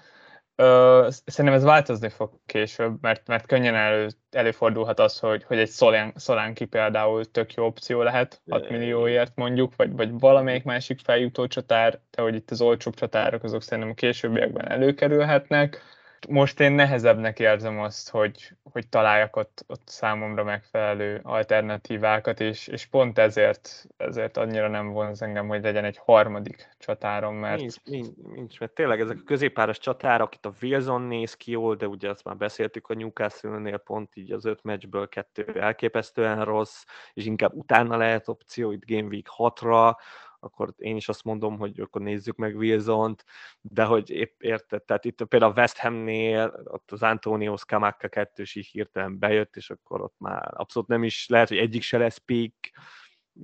szerintem 1.27 1.53
ez 1.53 1.63
változni 1.63 2.09
fog 2.09 2.31
később, 2.47 2.99
mert, 3.01 3.27
mert 3.27 3.47
könnyen 3.47 3.75
elő, 3.75 4.09
előfordulhat 4.31 4.99
az, 5.01 5.19
hogy, 5.19 5.45
hogy 5.45 5.59
egy 5.59 5.71
Solán, 5.71 6.13
Szolánki 6.17 6.65
például 6.65 7.25
tök 7.25 7.55
jó 7.55 7.65
opció 7.65 8.03
lehet, 8.03 8.43
6 8.51 8.71
millióért 8.71 9.33
mondjuk, 9.35 9.77
vagy, 9.77 9.93
vagy 9.93 10.19
valamelyik 10.19 10.65
másik 10.65 11.01
feljutó 11.01 11.47
csatár, 11.47 12.01
de 12.11 12.23
hogy 12.23 12.35
itt 12.35 12.51
az 12.51 12.61
olcsóbb 12.61 12.95
csatárok 12.95 13.43
azok 13.43 13.63
szerintem 13.63 13.93
a 13.93 13.95
későbbiekben 13.95 14.71
előkerülhetnek 14.71 15.83
most 16.29 16.61
én 16.61 16.73
nehezebbnek 16.73 17.39
érzem 17.39 17.81
azt, 17.81 18.11
hogy, 18.11 18.53
hogy 18.63 18.89
találjak 18.89 19.37
ott, 19.37 19.65
ott 19.67 19.83
számomra 19.89 20.45
megfelelő 20.45 21.21
alternatívákat, 21.23 22.41
és, 22.41 22.67
és 22.67 22.87
pont 22.87 23.19
ezért, 23.19 23.87
ezért 23.97 24.37
annyira 24.37 24.69
nem 24.69 24.89
vonz 24.89 25.23
engem, 25.23 25.49
hogy 25.49 25.63
legyen 25.63 25.85
egy 25.85 26.01
harmadik 26.05 26.69
csatárom, 26.79 27.35
mert... 27.35 27.61
Nincs, 27.61 27.85
nincs, 27.85 28.09
nincs 28.35 28.61
mert 28.61 28.73
tényleg 28.73 29.01
ezek 29.01 29.17
a 29.21 29.25
középpáros 29.25 29.79
csatárok, 29.79 30.35
itt 30.35 30.47
a 30.47 30.53
Wilson 30.63 31.03
néz 31.03 31.35
ki 31.35 31.51
jól, 31.51 31.77
de 31.77 31.87
ugye 31.87 32.09
azt 32.09 32.25
már 32.25 32.37
beszéltük 32.37 32.89
a 32.89 32.95
Newcastle-nél 32.95 33.79
pont 33.79 34.17
így 34.17 34.33
az 34.33 34.45
öt 34.45 34.63
meccsből 34.63 35.09
kettő 35.09 35.61
elképesztően 35.61 36.45
rossz, 36.45 36.85
és 37.13 37.25
inkább 37.25 37.53
utána 37.55 37.97
lehet 37.97 38.29
opció 38.29 38.73
itt 38.73 38.87
Game 38.87 39.09
Week 39.09 39.27
6-ra, 39.37 39.97
akkor 40.41 40.73
én 40.77 40.97
is 40.97 41.09
azt 41.09 41.25
mondom, 41.25 41.59
hogy 41.59 41.81
akkor 41.81 42.01
nézzük 42.01 42.37
meg 42.37 42.57
wilson 42.57 43.17
de 43.61 43.85
hogy 43.85 44.11
épp 44.11 44.43
érted, 44.43 44.83
tehát 44.85 45.05
itt 45.05 45.25
például 45.25 45.53
a 45.53 45.61
West 45.61 45.79
Hamnél, 45.79 46.63
ott 46.65 46.93
az 46.93 47.03
Antonio 47.03 47.57
Scamacca 47.57 48.09
kettős 48.09 48.55
így 48.55 48.67
hirtelen 48.67 49.19
bejött, 49.19 49.57
és 49.57 49.71
akkor 49.71 50.01
ott 50.01 50.15
már 50.19 50.53
abszolút 50.57 50.89
nem 50.89 51.05
is, 51.05 51.29
lehet, 51.29 51.49
hogy 51.49 51.59
egyik 51.59 51.83
se 51.83 51.99
lesz 51.99 52.19
pick, 52.19 52.71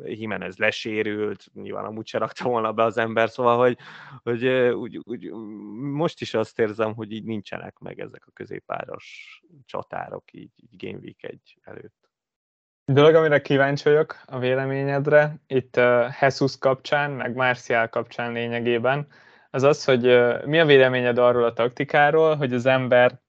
Jimenez 0.02 0.56
lesérült, 0.56 1.46
nyilván 1.52 1.84
amúgy 1.84 2.06
se 2.06 2.18
rakta 2.18 2.48
volna 2.48 2.72
be 2.72 2.82
az 2.82 2.96
ember, 2.96 3.30
szóval, 3.30 3.58
hogy, 3.58 3.78
hogy 4.22 4.46
úgy, 4.48 5.00
úgy, 5.04 5.30
most 5.74 6.20
is 6.20 6.34
azt 6.34 6.58
érzem, 6.58 6.94
hogy 6.94 7.12
így 7.12 7.24
nincsenek 7.24 7.78
meg 7.78 8.00
ezek 8.00 8.26
a 8.26 8.30
középáros 8.30 9.40
csatárok 9.64 10.32
így, 10.32 10.52
így 10.56 10.88
Game 10.88 10.98
Week 10.98 11.22
egy 11.22 11.58
előtt. 11.62 12.13
Dolog, 12.86 13.14
amire 13.14 13.40
kíváncsi 13.40 13.88
vagyok 13.88 14.16
a 14.26 14.38
véleményedre, 14.38 15.34
itt 15.46 15.76
uh, 15.76 16.04
Jesus 16.20 16.58
kapcsán, 16.58 17.10
meg 17.10 17.34
Marcial 17.34 17.88
kapcsán 17.88 18.32
lényegében, 18.32 19.06
az 19.50 19.62
az, 19.62 19.84
hogy 19.84 20.06
uh, 20.06 20.44
mi 20.44 20.60
a 20.60 20.64
véleményed 20.64 21.18
arról 21.18 21.44
a 21.44 21.52
taktikáról, 21.52 22.36
hogy 22.36 22.52
az 22.52 22.66
ember 22.66 23.20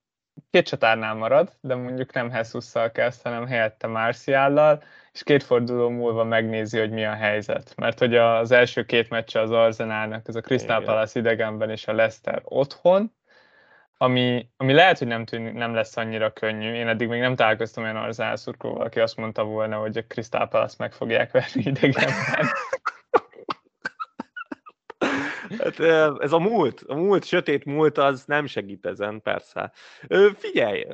két 0.49 0.67
csatárnál 0.67 1.13
marad, 1.13 1.51
de 1.61 1.75
mondjuk 1.75 2.13
nem 2.13 2.29
Jesusszal 2.29 2.91
kezd, 2.91 3.21
hanem 3.21 3.47
helyette 3.47 3.87
Marciállal, 3.87 4.83
és 5.13 5.23
két 5.23 5.43
forduló 5.43 5.89
múlva 5.89 6.23
megnézi, 6.23 6.79
hogy 6.79 6.91
mi 6.91 7.05
a 7.05 7.13
helyzet. 7.13 7.73
Mert 7.75 7.99
hogy 7.99 8.15
az 8.15 8.51
első 8.51 8.85
két 8.85 9.09
meccse 9.09 9.41
az 9.41 9.51
Arzenálnak, 9.51 10.27
ez 10.27 10.35
a 10.35 10.41
Crystal 10.41 10.83
Palace 10.83 11.19
idegenben 11.19 11.69
és 11.69 11.87
a 11.87 11.93
Leicester 11.93 12.41
otthon, 12.43 13.13
ami, 13.97 14.49
ami 14.57 14.73
lehet, 14.73 14.97
hogy 14.97 15.07
nem, 15.07 15.25
tűn, 15.25 15.53
nem 15.53 15.73
lesz 15.73 15.97
annyira 15.97 16.33
könnyű. 16.33 16.73
Én 16.73 16.87
eddig 16.87 17.07
még 17.07 17.19
nem 17.19 17.35
találkoztam 17.35 17.83
olyan 17.83 17.95
Arzenál 17.95 18.35
szurkolóval, 18.35 18.85
aki 18.85 18.99
azt 18.99 19.17
mondta 19.17 19.43
volna, 19.43 19.77
hogy 19.77 19.97
a 19.97 20.05
Crystal 20.07 20.47
Palace 20.47 20.75
meg 20.79 20.93
fogják 20.93 21.31
verni 21.31 21.61
idegenben. 21.65 22.45
Hát, 25.59 25.79
ez 26.19 26.31
a 26.31 26.39
múlt, 26.39 26.83
a 26.87 26.95
múlt, 26.95 27.25
sötét 27.25 27.65
múlt, 27.65 27.97
az 27.97 28.23
nem 28.25 28.45
segít 28.45 28.85
ezen, 28.85 29.21
persze. 29.21 29.71
Figyelj, 30.37 30.85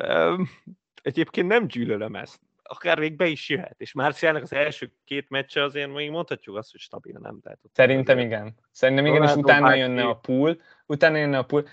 egyébként 1.01 1.47
nem 1.47 1.67
gyűlölöm 1.67 2.15
ezt. 2.15 2.39
Akár 2.63 2.99
még 2.99 3.15
be 3.15 3.25
is 3.25 3.49
jöhet, 3.49 3.75
és 3.77 3.93
Márciának 3.93 4.41
az 4.41 4.53
első 4.53 4.91
két 5.05 5.29
meccse 5.29 5.63
azért 5.63 5.93
még 5.93 6.09
mondhatjuk 6.09 6.57
azt, 6.57 6.71
hogy 6.71 6.79
stabil, 6.79 7.17
nem? 7.21 7.39
Tehát 7.43 7.59
Szerintem 7.73 8.19
igen. 8.19 8.55
Szerintem 8.71 9.05
igen, 9.05 9.23
és 9.23 9.35
utána 9.35 9.73
jönne 9.73 10.03
a 10.03 10.13
pool, 10.13 10.61
utána 10.85 11.17
jönne 11.17 11.37
a 11.37 11.43
pool 11.43 11.67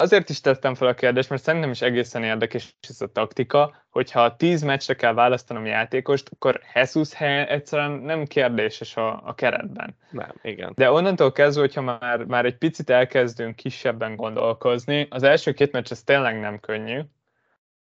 azért 0.00 0.28
is 0.28 0.40
tettem 0.40 0.74
fel 0.74 0.88
a 0.88 0.94
kérdést, 0.94 1.28
mert 1.28 1.42
szerintem 1.42 1.70
is 1.70 1.82
egészen 1.82 2.22
érdekes 2.22 2.76
ez 2.88 3.00
a 3.00 3.12
taktika, 3.12 3.84
hogyha 3.90 4.22
a 4.22 4.36
tíz 4.36 4.62
meccsre 4.62 4.94
kell 4.94 5.12
választanom 5.12 5.66
játékost, 5.66 6.28
akkor 6.32 6.60
Jesus 6.74 7.14
hely 7.14 7.48
egyszerűen 7.48 7.90
nem 7.90 8.24
kérdéses 8.24 8.96
a, 8.96 9.22
a 9.24 9.34
keretben. 9.34 9.96
Nem, 10.10 10.32
igen. 10.42 10.72
De 10.74 10.90
onnantól 10.90 11.32
kezdve, 11.32 11.60
hogyha 11.60 11.80
már, 11.80 12.24
már 12.24 12.44
egy 12.44 12.56
picit 12.58 12.90
elkezdünk 12.90 13.56
kisebben 13.56 14.16
gondolkozni, 14.16 15.06
az 15.10 15.22
első 15.22 15.52
két 15.52 15.72
meccs 15.72 15.90
ez 15.90 16.02
tényleg 16.02 16.40
nem 16.40 16.60
könnyű. 16.60 17.00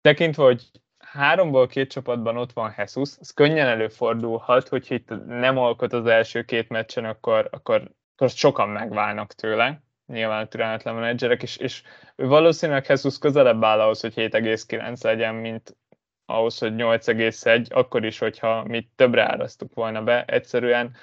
Tekintve, 0.00 0.42
hogy 0.42 0.70
háromból 0.98 1.66
két 1.66 1.90
csapatban 1.90 2.36
ott 2.36 2.52
van 2.52 2.74
Jesus, 2.76 3.10
az 3.20 3.30
könnyen 3.30 3.66
előfordulhat, 3.66 4.68
hogy 4.68 4.86
itt 4.90 5.26
nem 5.26 5.58
alkot 5.58 5.92
az 5.92 6.06
első 6.06 6.42
két 6.42 6.68
meccsen, 6.68 7.04
akkor, 7.04 7.48
akkor, 7.50 7.90
akkor 8.14 8.30
sokan 8.30 8.68
megválnak 8.68 9.32
tőle 9.32 9.82
nyilván 10.10 10.48
türelmetlen 10.48 10.94
menedzserek, 10.94 11.42
és, 11.42 11.56
és 11.56 11.82
valószínűleg 12.16 12.84
Jesus 12.88 13.18
közelebb 13.18 13.64
áll 13.64 13.80
ahhoz, 13.80 14.00
hogy 14.00 14.12
7,9 14.16 15.04
legyen, 15.04 15.34
mint 15.34 15.76
ahhoz, 16.24 16.58
hogy 16.58 16.72
8,1, 16.76 17.72
akkor 17.72 18.04
is, 18.04 18.18
hogyha 18.18 18.64
mi 18.64 18.90
többre 18.96 19.30
árasztuk 19.30 19.74
volna 19.74 20.02
be. 20.02 20.24
Egyszerűen 20.24 20.96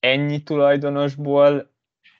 ennyi 0.00 0.42
tulajdonosból 0.42 1.70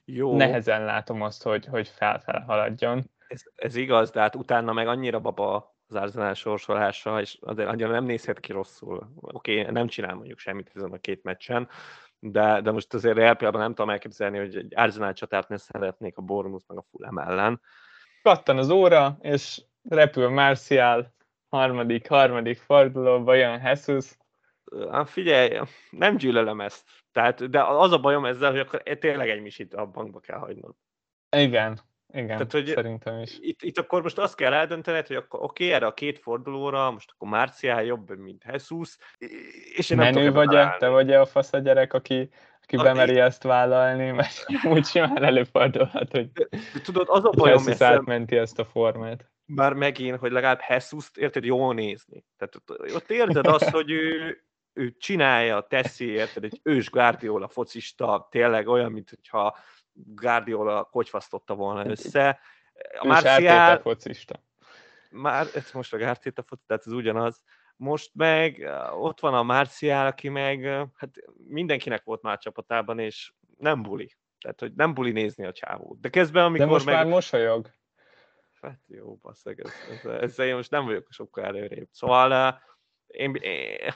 Jó. 0.05 0.37
nehezen 0.37 0.85
látom 0.85 1.23
azt, 1.23 1.43
hogy, 1.43 1.67
hogy 1.67 1.89
felfele 1.89 2.41
haladjon. 2.41 3.11
Ez, 3.29 3.43
ez 3.55 3.77
igaz, 3.77 4.11
de 4.11 4.21
hát 4.21 4.37
utána 4.37 4.73
meg 4.73 4.89
annyira 4.89 5.21
baba 5.21 5.75
az 5.89 5.95
Arsenal 5.95 6.35
sorsolása, 6.35 7.21
és 7.21 7.39
azért 7.41 7.69
annyira 7.69 7.91
nem 7.91 8.05
nézhet 8.05 8.41
ki 8.41 8.53
rosszul. 8.53 9.13
Oké, 9.21 9.61
okay, 9.61 9.73
nem 9.73 9.87
csinál 9.87 10.15
mondjuk 10.15 10.39
semmit 10.39 10.71
ezen 10.75 10.93
a 10.93 10.99
két 10.99 11.23
meccsen, 11.23 11.69
de, 12.21 12.61
de 12.61 12.71
most 12.71 12.95
azért 12.95 13.17
real 13.17 13.37
nem 13.51 13.75
tudom 13.75 13.91
elképzelni, 13.91 14.39
hogy 14.39 14.57
egy 14.57 14.73
Arsenal 14.77 15.13
csatárt 15.13 15.49
ne 15.49 15.57
szeretnék 15.57 16.17
a 16.17 16.23
Bournemouth 16.23 16.65
meg 16.69 16.79
a 16.79 16.85
Fulham 16.91 17.19
ellen. 17.19 17.61
Kattan 18.23 18.59
az 18.59 18.71
óra, 18.71 19.17
és 19.21 19.63
repül 19.89 20.29
Martial, 20.29 21.15
harmadik, 21.49 22.09
harmadik 22.09 22.59
fordulóba 22.59 23.35
jön 23.35 23.61
Jesus. 23.65 24.17
Hát 24.91 25.11
figyelj, 25.11 25.61
nem 25.91 26.17
gyűlölöm 26.17 26.61
ezt. 26.61 26.85
Tehát, 27.13 27.51
de 27.51 27.63
az 27.63 27.93
a 27.93 28.01
bajom 28.01 28.25
ezzel, 28.25 28.51
hogy 28.51 28.61
akkor 28.61 28.83
tényleg 28.83 29.29
egy 29.29 29.43
misit 29.43 29.75
a 29.75 29.87
bankba 29.87 30.21
kell 30.21 30.39
hagynod. 30.39 30.75
Igen, 31.37 31.81
igen, 32.13 32.27
Tehát, 32.27 32.53
hogy 32.53 32.67
szerintem 32.67 33.21
is. 33.21 33.39
Itt, 33.41 33.63
itt 33.63 33.79
akkor 33.79 34.03
most 34.03 34.19
azt 34.19 34.35
kell 34.35 34.53
eldöntened, 34.53 35.07
hogy 35.07 35.17
akkor 35.17 35.43
oké, 35.43 35.65
okay, 35.65 35.77
erre 35.77 35.87
a 35.87 35.95
két 35.95 36.19
fordulóra, 36.19 36.91
most 36.91 37.11
akkor 37.11 37.29
Márciál 37.29 37.85
jobb, 37.85 38.19
mint 38.19 38.45
Jesus, 38.45 38.97
és 39.75 39.91
én 39.91 39.97
nem 39.97 40.15
Menő 40.15 40.33
vagy 40.33 40.55
-e, 40.55 40.77
te 40.79 40.89
vagy-e 40.89 41.21
a 41.21 41.27
fasz 41.27 41.53
a 41.53 41.59
gyerek, 41.59 41.93
aki, 41.93 42.31
aki 42.63 42.77
a, 42.77 42.83
bemeri 42.83 43.15
én... 43.15 43.23
ezt 43.23 43.43
vállalni, 43.43 44.11
mert 44.21 44.47
úgy 44.65 44.85
simán 44.85 45.25
előfordulhat, 45.25 46.11
hogy 46.11 46.33
de, 46.33 46.47
de 46.51 46.81
tudod, 46.83 47.07
az 47.09 47.25
a 47.25 47.31
bajom, 47.31 47.63
Jesus 47.67 47.81
átmenti 47.81 48.37
ezt 48.37 48.59
a 48.59 48.65
formát. 48.65 49.31
Már 49.45 49.73
megint, 49.73 50.19
hogy 50.19 50.33
legalább 50.33 50.61
Jesus-t 50.69 51.17
érted 51.17 51.45
jól 51.45 51.75
nézni. 51.75 52.25
Tehát 52.37 52.55
ott, 52.55 52.95
ott 52.95 53.11
érzed 53.11 53.47
azt, 53.47 53.71
hogy 53.79 53.91
ő, 53.91 54.39
ő 54.73 54.95
csinálja, 54.99 55.61
teszi, 55.61 56.07
érted, 56.07 56.45
egy 56.45 56.61
ős 56.63 56.91
Guardiola 56.91 57.49
focista, 57.49 58.29
tényleg 58.31 58.69
olyan, 58.69 58.93
mint 58.93 59.11
hogyha 59.11 59.59
Guardiola 60.05 60.85
kocsvasztotta 60.85 61.55
volna 61.55 61.91
össze. 61.91 62.41
A 62.99 63.07
Marcial... 63.07 63.79
focista. 63.79 64.43
Már, 65.11 65.47
ez 65.55 65.73
most 65.73 65.93
a 65.93 65.97
Gártéta 65.97 66.43
foci, 66.43 66.63
tehát 66.67 66.87
ez 66.87 66.93
ugyanaz. 66.93 67.43
Most 67.77 68.11
meg 68.15 68.71
ott 68.93 69.21
van 69.21 69.35
a 69.35 69.43
Marcial, 69.43 70.07
aki 70.07 70.29
meg, 70.29 70.65
hát 70.97 71.11
mindenkinek 71.47 72.05
volt 72.05 72.23
már 72.23 72.39
csapatában, 72.39 72.99
és 72.99 73.33
nem 73.59 73.83
buli. 73.83 74.17
Tehát, 74.41 74.61
hogy 74.61 74.73
nem 74.75 74.95
buli 74.95 75.11
nézni 75.11 75.45
a 75.45 75.53
csávót. 75.53 76.01
De 76.01 76.09
kezdben, 76.09 76.45
amikor 76.45 76.67
De 76.67 76.73
most 76.73 76.85
meg... 76.85 76.95
már 76.95 77.07
mosolyog. 77.07 77.71
Hát 78.61 78.81
jó, 78.87 79.15
basszeg, 79.15 79.61
ez, 79.61 79.73
ez, 79.91 80.05
ezzel 80.05 80.47
én 80.47 80.55
most 80.55 80.71
nem 80.71 80.85
vagyok 80.85 81.07
sokkal 81.11 81.45
előrébb. 81.45 81.89
Szóval 81.91 82.63
én, 83.07 83.35
én, 83.35 83.95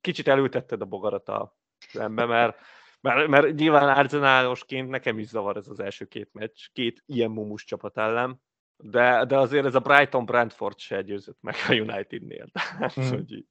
kicsit 0.00 0.28
elültetted 0.28 0.80
a 0.80 0.84
bogarat 0.84 1.28
a 1.28 1.56
szembe, 1.78 2.24
mert 2.24 2.58
mert, 3.00 3.28
mert 3.28 3.54
nyilván 3.54 3.96
Arsenalosként 3.96 4.88
nekem 4.88 5.18
is 5.18 5.26
zavar 5.26 5.56
ez 5.56 5.68
az 5.68 5.80
első 5.80 6.04
két 6.04 6.30
meccs, 6.32 6.66
két 6.72 7.02
ilyen 7.06 7.30
mumus 7.30 7.64
csapat 7.64 7.98
ellen, 7.98 8.40
de, 8.76 9.24
de 9.24 9.38
azért 9.38 9.64
ez 9.64 9.74
a 9.74 9.80
Brighton 9.80 10.24
Brentford 10.24 10.78
se 10.78 11.02
győzött 11.02 11.38
meg 11.40 11.54
a 11.68 11.72
Unitednél. 11.72 12.50
Tehát, 12.52 13.00
mm. 13.00 13.08
hogy 13.08 13.44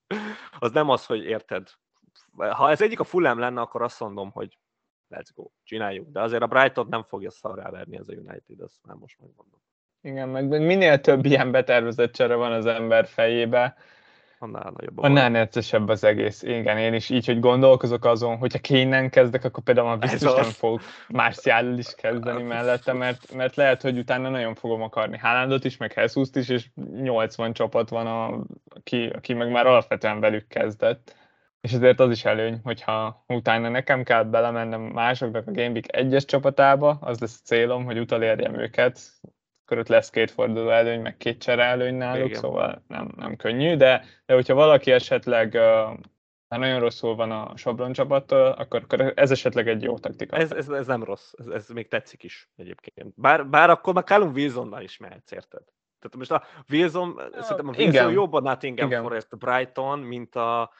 az 0.59 0.71
nem 0.71 0.89
az, 0.89 1.05
hogy 1.05 1.23
érted. 1.23 1.69
Ha 2.37 2.69
ez 2.69 2.81
egyik 2.81 2.99
a 2.99 3.03
Fulham 3.03 3.39
lenne, 3.39 3.61
akkor 3.61 3.81
azt 3.81 3.99
mondom, 3.99 4.31
hogy 4.31 4.57
let's 5.15 5.29
go, 5.35 5.49
csináljuk. 5.63 6.09
De 6.09 6.21
azért 6.21 6.41
a 6.41 6.47
Brighton 6.47 6.87
nem 6.89 7.03
fogja 7.03 7.29
szarrá 7.29 7.69
verni 7.69 7.97
az 7.97 8.09
a 8.09 8.13
United, 8.13 8.59
azt 8.59 8.79
már 8.83 8.95
most 8.95 9.19
megmondom. 9.19 9.59
Igen, 10.01 10.29
meg 10.29 10.47
minél 10.47 11.01
több 11.01 11.25
ilyen 11.25 11.51
betervezett 11.51 12.13
csere 12.13 12.35
van 12.35 12.51
az 12.51 12.65
ember 12.65 13.07
fejébe, 13.07 13.75
annál 14.39 14.73
nagyobb. 14.75 14.97
Annál 14.97 15.29
neccesebb 15.29 15.89
az 15.89 16.03
egész. 16.03 16.43
Igen, 16.43 16.77
én 16.77 16.93
is 16.93 17.09
így, 17.09 17.25
hogy 17.25 17.39
gondolkozok 17.39 18.05
azon, 18.05 18.37
hogyha 18.37 18.59
kénen 18.59 19.09
kezdek, 19.09 19.43
akkor 19.43 19.63
például 19.63 19.87
már 19.87 19.97
biztos 19.97 20.35
nem 20.35 20.43
fogok 20.43 20.81
Márciállal 21.07 21.77
is 21.77 21.95
kezdeni 21.95 22.43
mellette, 22.43 22.93
mert, 22.93 23.33
mert 23.33 23.55
lehet, 23.55 23.81
hogy 23.81 23.97
utána 23.97 24.29
nagyon 24.29 24.55
fogom 24.55 24.81
akarni 24.81 25.17
Hálándot 25.17 25.65
is, 25.65 25.77
meg 25.77 25.93
jesus 25.95 26.27
is, 26.33 26.49
és 26.49 26.67
80 27.01 27.53
csapat 27.53 27.89
van, 27.89 28.07
a, 28.07 28.43
aki, 28.75 29.05
aki 29.05 29.33
meg 29.33 29.51
már 29.51 29.65
alapvetően 29.65 30.19
velük 30.19 30.47
kezdett. 30.47 31.15
és 31.61 31.73
ezért 31.73 31.99
az 31.99 32.11
is 32.11 32.25
előny, 32.25 32.59
hogyha 32.63 33.23
utána 33.27 33.69
nekem 33.69 34.03
kell 34.03 34.23
belemennem 34.23 34.81
másoknak 34.81 35.47
a 35.47 35.51
Game 35.51 35.69
Week 35.69 35.95
egyes 35.95 36.25
csapatába, 36.25 36.97
az 37.01 37.19
lesz 37.19 37.39
a 37.43 37.45
célom, 37.45 37.85
hogy 37.85 37.99
utalérjem 37.99 38.59
őket, 38.59 38.99
akkor 39.69 39.81
ott 39.81 39.87
lesz 39.87 40.09
két 40.09 40.31
forduló 40.31 40.69
előny, 40.69 41.01
meg 41.01 41.17
két 41.17 41.41
csere 41.41 41.63
előny 41.63 41.95
náluk, 41.95 42.27
Igen. 42.27 42.39
szóval 42.39 42.83
nem, 42.87 43.11
nem 43.15 43.35
könnyű, 43.35 43.75
de, 43.75 44.05
de 44.25 44.33
hogyha 44.33 44.53
valaki 44.53 44.91
esetleg 44.91 45.57
ha 46.47 46.57
nagyon 46.57 46.79
rosszul 46.79 47.15
van 47.15 47.31
a 47.31 47.57
Sabron 47.57 47.93
csapattól, 47.93 48.47
akkor, 48.47 48.81
akkor 48.83 49.13
ez 49.15 49.31
esetleg 49.31 49.67
egy 49.67 49.83
jó 49.83 49.97
taktika. 49.97 50.35
Ez, 50.35 50.51
ez, 50.51 50.69
ez 50.69 50.87
nem 50.87 51.03
rossz, 51.03 51.31
ez, 51.37 51.47
ez 51.47 51.67
még 51.67 51.87
tetszik 51.87 52.23
is 52.23 52.49
egyébként. 52.55 53.13
Bár, 53.15 53.47
bár 53.47 53.69
akkor 53.69 53.93
már 53.93 54.03
Callum 54.03 54.31
Wilsonnal 54.31 54.81
is 54.81 54.97
mehetsz, 54.97 55.31
érted? 55.31 55.63
Tehát 55.99 56.15
most 56.17 56.31
a 56.31 56.43
Wilson, 56.69 57.13
ja, 57.17 57.41
szerintem 57.41 57.67
a 57.67 57.73
Wilson 57.77 57.87
igen. 57.87 58.11
jobb 58.11 58.33
a 58.33 58.39
Nottingham 58.39 58.87
igen. 58.87 59.01
Forest 59.01 59.37
Brighton, 59.37 59.99
mint 59.99 60.35
a, 60.35 60.71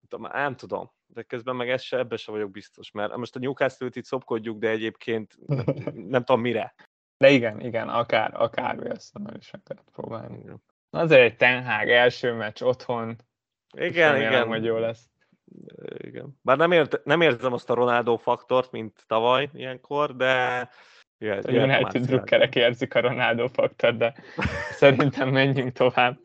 mint 0.00 0.24
a, 0.24 0.38
nem 0.38 0.56
tudom, 0.56 0.90
de 1.06 1.22
közben 1.22 1.56
meg 1.56 1.70
ez 1.70 1.82
se, 1.82 1.98
ebbe 1.98 2.16
se 2.16 2.30
vagyok 2.30 2.50
biztos, 2.50 2.90
mert 2.90 3.16
most 3.16 3.36
a 3.36 3.38
Newcastle-t 3.38 3.96
itt 3.96 4.04
szopkodjuk, 4.04 4.58
de 4.58 4.68
egyébként 4.68 5.38
nem, 5.46 5.64
nem 6.14 6.24
tudom 6.24 6.40
mire. 6.40 6.74
De 7.18 7.30
igen, 7.30 7.60
igen, 7.60 7.88
akár, 7.88 8.30
akár 8.34 8.78
Wilson 8.78 9.36
is 9.38 9.52
akar 9.52 9.76
próbálni. 9.92 10.38
Igen. 10.38 10.62
Azért 10.90 11.22
egy 11.22 11.36
Ten 11.36 11.64
Hag 11.64 11.88
első 11.88 12.32
meccs 12.32 12.62
otthon, 12.62 13.16
igen, 13.76 14.12
remélem, 14.12 14.32
igen. 14.32 14.46
hogy 14.46 14.64
jó 14.64 14.78
lesz. 14.78 15.10
Igen. 15.96 16.38
Bár 16.42 16.56
nem, 16.56 16.72
ért, 16.72 17.04
nem 17.04 17.20
érzem 17.20 17.52
azt 17.52 17.70
a 17.70 17.74
Ronaldo 17.74 18.16
faktort, 18.16 18.72
mint 18.72 19.04
tavaly 19.06 19.50
ilyenkor, 19.52 20.16
de 20.16 20.68
Jöhet, 21.18 21.44
a 21.44 21.50
United 21.50 22.06
drukkerek 22.06 22.54
érzik 22.54 22.94
a 22.94 23.00
Ronaldo 23.00 23.48
faktor, 23.48 23.96
de 23.96 24.14
szerintem 24.80 25.28
menjünk 25.28 25.72
tovább. 25.72 26.18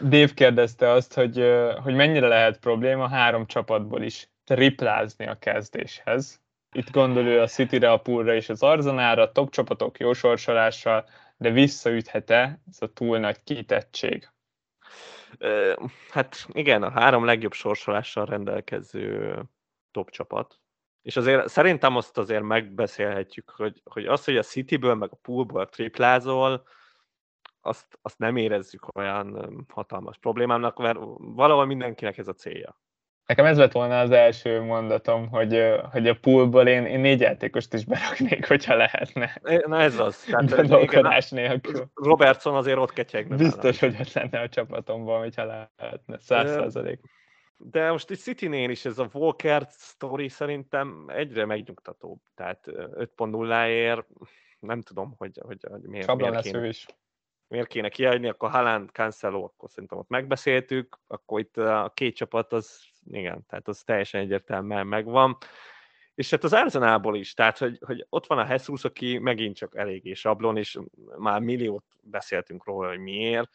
Dave 0.00 0.30
kérdezte 0.34 0.90
azt, 0.90 1.14
hogy, 1.14 1.52
hogy 1.82 1.94
mennyire 1.94 2.28
lehet 2.28 2.58
probléma 2.58 3.08
három 3.08 3.46
csapatból 3.46 4.02
is 4.02 4.30
triplázni 4.44 5.26
a 5.26 5.38
kezdéshez. 5.38 6.40
Itt 6.76 6.90
gondol 6.90 7.26
ő 7.26 7.40
a 7.40 7.46
City-re, 7.46 7.90
a 7.92 7.96
Poolra 7.96 8.34
és 8.34 8.48
az 8.48 8.62
Arzanára, 8.62 9.32
top 9.32 9.50
csapatok 9.50 9.98
jó 9.98 10.12
sorsolással, 10.12 11.08
de 11.36 11.50
visszaüthet-e 11.50 12.60
ez 12.68 12.76
a 12.80 12.92
túl 12.92 13.18
nagy 13.18 13.42
kitettség? 13.42 14.28
Hát 16.10 16.46
igen, 16.52 16.82
a 16.82 16.90
három 16.90 17.24
legjobb 17.24 17.52
sorsolással 17.52 18.24
rendelkező 18.24 19.34
top 19.90 20.10
csapat. 20.10 20.60
És 21.02 21.16
azért 21.16 21.48
szerintem 21.48 21.96
azt 21.96 22.18
azért 22.18 22.42
megbeszélhetjük, 22.42 23.50
hogy, 23.50 23.82
hogy 23.84 24.06
az, 24.06 24.24
hogy 24.24 24.36
a 24.36 24.42
Cityből 24.42 24.94
meg 24.94 25.12
a 25.12 25.18
poolból 25.22 25.68
triplázol, 25.68 26.66
azt, 27.60 27.98
azt 28.02 28.18
nem 28.18 28.36
érezzük 28.36 28.96
olyan 28.96 29.64
hatalmas 29.68 30.18
problémának, 30.18 30.78
mert 30.78 30.98
valahol 31.18 31.64
mindenkinek 31.64 32.18
ez 32.18 32.28
a 32.28 32.34
célja. 32.34 32.80
Nekem 33.26 33.44
ez 33.44 33.58
lett 33.58 33.72
volna 33.72 34.00
az 34.00 34.10
első 34.10 34.60
mondatom, 34.60 35.28
hogy, 35.28 35.62
hogy 35.92 36.08
a 36.08 36.14
poolból 36.14 36.66
én, 36.66 36.84
én 36.84 37.00
négy 37.00 37.20
játékost 37.20 37.74
is 37.74 37.84
beraknék, 37.84 38.46
hogyha 38.46 38.74
lehetne. 38.74 39.40
Na 39.66 39.80
ez 39.80 39.98
az. 39.98 40.24
Tehát 40.24 41.30
nélkül. 41.30 41.90
Robertson 41.94 42.54
azért 42.54 42.78
ott 42.78 42.92
ketyegne. 42.92 43.36
Biztos, 43.36 43.80
hogy 43.80 43.96
ott 44.00 44.12
lenne 44.12 44.40
a 44.40 44.48
csapatomban, 44.48 45.18
hogyha 45.18 45.44
lehetne. 45.44 46.18
Száz 46.18 46.50
százalék. 46.50 47.00
De 47.56 47.90
most 47.90 48.10
egy 48.10 48.18
City-nél 48.18 48.70
is 48.70 48.84
ez 48.84 48.98
a 48.98 49.08
Walker 49.12 49.66
story 49.70 50.28
szerintem 50.28 51.04
egyre 51.08 51.44
megnyugtatóbb. 51.44 52.18
Tehát 52.34 52.64
5.0-ért 52.66 54.06
nem 54.60 54.80
tudom, 54.80 55.14
hogy, 55.18 55.40
hogy, 55.46 55.58
hogy 55.70 55.82
miért, 55.82 56.14
miért 56.16 56.34
lesz 56.34 56.44
kéne, 56.44 56.58
ő 56.58 56.66
is. 56.66 56.86
Miért 57.48 57.68
kéne 57.68 57.88
kiadni, 57.88 58.28
akkor 58.28 58.50
Haaland, 58.50 58.90
Cancelo, 58.90 59.44
akkor 59.44 59.70
szerintem 59.70 59.98
ott 59.98 60.08
megbeszéltük, 60.08 60.98
akkor 61.06 61.40
itt 61.40 61.56
a 61.56 61.92
két 61.94 62.16
csapat 62.16 62.52
az 62.52 62.80
igen, 63.10 63.44
tehát 63.48 63.68
az 63.68 63.82
teljesen 63.82 64.20
egyértelműen 64.20 64.86
megvan. 64.86 65.36
És 66.14 66.30
hát 66.30 66.44
az 66.44 66.52
Arsenalból 66.52 67.16
is, 67.16 67.34
tehát 67.34 67.58
hogy, 67.58 67.78
hogy 67.86 68.06
ott 68.08 68.26
van 68.26 68.38
a 68.38 68.46
Jesus, 68.48 68.84
aki 68.84 69.18
megint 69.18 69.56
csak 69.56 69.76
eléggé 69.76 70.12
sablon, 70.12 70.56
és 70.56 70.78
már 71.16 71.40
milliót 71.40 71.84
beszéltünk 72.02 72.64
róla, 72.64 72.88
hogy 72.88 72.98
miért, 72.98 73.50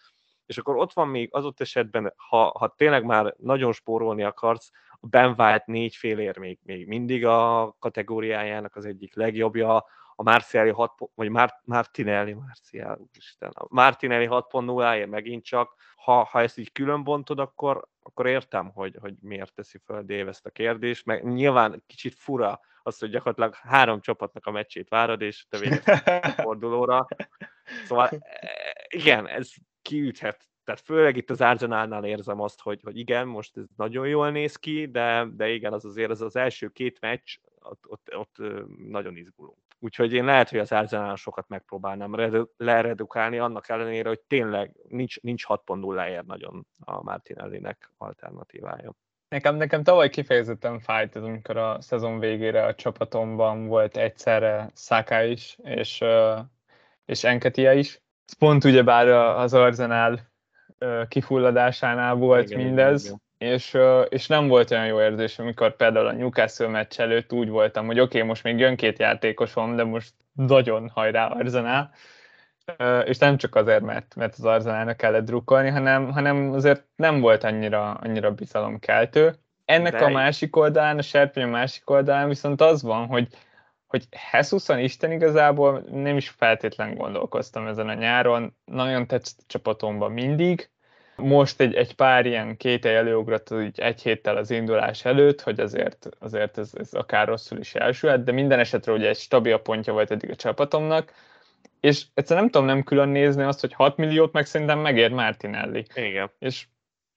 és 0.45 0.57
akkor 0.57 0.75
ott 0.75 0.93
van 0.93 1.07
még 1.07 1.29
az 1.31 1.45
ott 1.45 1.61
esetben, 1.61 2.13
ha, 2.15 2.57
ha 2.57 2.73
tényleg 2.77 3.03
már 3.03 3.35
nagyon 3.37 3.73
spórolni 3.73 4.23
akarsz, 4.23 4.71
a 4.99 5.07
Ben 5.07 5.27
White 5.27 5.63
négy 5.65 5.95
félér 5.95 6.37
még, 6.37 6.59
még 6.63 6.87
mindig 6.87 7.25
a 7.25 7.75
kategóriájának 7.79 8.75
az 8.75 8.85
egyik 8.85 9.15
legjobbja, 9.15 9.85
a 10.21 10.23
Marciali 10.23 10.69
6, 10.69 10.91
vagy 11.15 11.29
Mar- 11.29 11.61
Martinelli, 11.63 12.33
Marcial, 12.33 13.09
Isten, 13.13 13.49
a 13.53 13.65
Martinelli 13.69 14.27
6.0-ért 14.29 15.09
megint 15.09 15.43
csak, 15.43 15.75
ha, 15.95 16.23
ha 16.23 16.41
ezt 16.41 16.57
így 16.57 16.71
külön 16.71 17.03
bontod, 17.03 17.39
akkor, 17.39 17.87
akkor 18.01 18.25
értem, 18.25 18.69
hogy, 18.69 18.97
hogy 18.99 19.13
miért 19.21 19.53
teszi 19.53 19.77
föl 19.85 20.03
Dave 20.03 20.27
ezt 20.27 20.45
a 20.45 20.49
kérdést, 20.49 21.05
meg 21.05 21.23
nyilván 21.23 21.83
kicsit 21.87 22.15
fura 22.15 22.59
az, 22.83 22.99
hogy 22.99 23.09
gyakorlatilag 23.09 23.55
három 23.55 24.01
csapatnak 24.01 24.45
a 24.45 24.51
meccsét 24.51 24.89
várod, 24.89 25.21
és 25.21 25.45
te 25.49 25.57
végez 25.57 25.83
a 26.37 26.41
fordulóra. 26.41 27.07
Szóval 27.85 28.09
e, 28.11 28.87
igen, 28.89 29.27
ez 29.27 29.51
kiüthet. 29.81 30.49
Tehát 30.63 30.81
főleg 30.81 31.17
itt 31.17 31.29
az 31.29 31.41
Arsenalnál 31.41 32.05
érzem 32.05 32.41
azt, 32.41 32.61
hogy, 32.61 32.79
hogy 32.83 32.97
igen, 32.97 33.27
most 33.27 33.57
ez 33.57 33.65
nagyon 33.75 34.07
jól 34.07 34.31
néz 34.31 34.55
ki, 34.55 34.85
de, 34.85 35.25
de 35.31 35.49
igen, 35.49 35.73
az 35.73 35.85
azért 35.85 36.09
az, 36.11 36.21
az 36.21 36.35
első 36.35 36.67
két 36.67 36.99
meccs, 36.99 37.37
ott, 37.59 37.83
ott, 37.87 38.15
ott 38.15 38.35
nagyon 38.77 39.15
izgulunk. 39.15 39.70
Úgyhogy 39.83 40.13
én 40.13 40.25
lehet, 40.25 40.49
hogy 40.49 40.59
az 40.59 40.71
Arsenal 40.71 41.15
sokat 41.15 41.47
megpróbálnám 41.47 42.15
leredukálni, 42.57 43.39
annak 43.39 43.69
ellenére, 43.69 44.07
hogy 44.07 44.19
tényleg 44.19 44.75
nincs, 44.87 45.21
nincs 45.21 45.45
6.0-ért 45.47 46.25
nagyon 46.25 46.67
a 46.79 47.03
Martinelli-nek 47.03 47.91
alternatívája. 47.97 48.93
Nekem, 49.29 49.55
nekem 49.55 49.83
tavaly 49.83 50.09
kifejezetten 50.09 50.79
fájt 50.79 51.15
ez, 51.15 51.23
amikor 51.23 51.57
a 51.57 51.81
szezon 51.81 52.19
végére 52.19 52.65
a 52.65 52.75
csapatomban 52.75 53.67
volt 53.67 53.97
egyszerre 53.97 54.71
Saka 54.75 55.23
is, 55.23 55.57
és, 55.63 56.03
és 57.05 57.23
Enketia 57.23 57.73
is. 57.73 58.01
Ez 58.25 58.37
pont 58.37 58.63
ugyebár 58.63 59.07
az 59.07 59.53
Arsenal 59.53 60.19
kifulladásánál 61.07 62.15
volt 62.15 62.49
igen, 62.49 62.63
mindez, 62.63 63.05
igen. 63.05 63.21
És, 63.41 63.77
és 64.09 64.27
nem 64.27 64.47
volt 64.47 64.71
olyan 64.71 64.85
jó 64.85 65.01
érzés, 65.01 65.39
amikor 65.39 65.75
például 65.75 66.07
a 66.07 66.11
Newcastle 66.11 66.67
meccs 66.67 66.99
előtt 66.99 67.33
úgy 67.33 67.49
voltam, 67.49 67.85
hogy 67.85 67.99
oké, 67.99 68.17
okay, 68.17 68.27
most 68.27 68.43
még 68.43 68.59
jön 68.59 68.75
két 68.75 68.99
játékosom, 68.99 69.75
de 69.75 69.83
most 69.83 70.13
nagyon 70.33 70.89
hajrá 70.89 71.27
Arsenal, 71.27 71.91
és 73.03 73.17
nem 73.17 73.37
csak 73.37 73.55
azért, 73.55 73.81
mert, 73.81 74.15
mert 74.15 74.33
az 74.37 74.45
Arzenálnak 74.45 74.97
kellett 74.97 75.25
drukkolni, 75.25 75.69
hanem, 75.69 76.11
hanem 76.11 76.51
azért 76.51 76.85
nem 76.95 77.19
volt 77.19 77.43
annyira, 77.43 77.91
annyira 77.91 78.31
bizalomkeltő. 78.31 79.35
Ennek 79.65 79.99
De... 79.99 80.05
a 80.05 80.09
másik 80.09 80.55
oldalán, 80.55 80.97
a 80.97 81.01
serpeny 81.01 81.43
a 81.43 81.47
másik 81.47 81.89
oldalán 81.89 82.27
viszont 82.27 82.61
az 82.61 82.83
van, 82.83 83.07
hogy, 83.07 83.27
hogy 83.87 84.07
Hesuson 84.11 84.79
Isten 84.79 85.11
igazából 85.11 85.83
nem 85.91 86.17
is 86.17 86.29
feltétlen 86.29 86.95
gondolkoztam 86.95 87.67
ezen 87.67 87.89
a 87.89 87.93
nyáron, 87.93 88.55
nagyon 88.65 89.07
tetszett 89.07 89.39
a 89.39 89.47
csapatomban 89.47 90.11
mindig, 90.11 90.69
most 91.21 91.61
egy, 91.61 91.73
egy 91.73 91.95
pár 91.95 92.25
ilyen 92.25 92.57
kételj 92.57 92.95
előugrott 92.95 93.49
így 93.61 93.79
egy 93.79 94.01
héttel 94.01 94.37
az 94.37 94.51
indulás 94.51 95.05
előtt, 95.05 95.41
hogy 95.41 95.59
azért, 95.59 96.09
azért 96.19 96.57
ez, 96.57 96.71
ez 96.73 96.93
akár 96.93 97.27
rosszul 97.27 97.59
is 97.59 97.75
elsülhet, 97.75 98.23
de 98.23 98.31
minden 98.31 98.59
esetre 98.59 98.91
ugye 98.91 99.07
egy 99.07 99.17
stabil 99.17 99.57
pontja 99.57 99.93
volt 99.93 100.11
eddig 100.11 100.29
a 100.29 100.35
csapatomnak, 100.35 101.13
és 101.79 102.05
egyszer 102.13 102.37
nem 102.37 102.49
tudom 102.49 102.67
nem 102.67 102.83
külön 102.83 103.09
nézni 103.09 103.43
azt, 103.43 103.59
hogy 103.59 103.73
6 103.73 103.97
milliót 103.97 104.31
meg 104.31 104.45
szerintem 104.45 104.79
megér 104.79 105.11
Martinelli. 105.11 105.85
Igen. 105.95 106.31
És, 106.39 106.67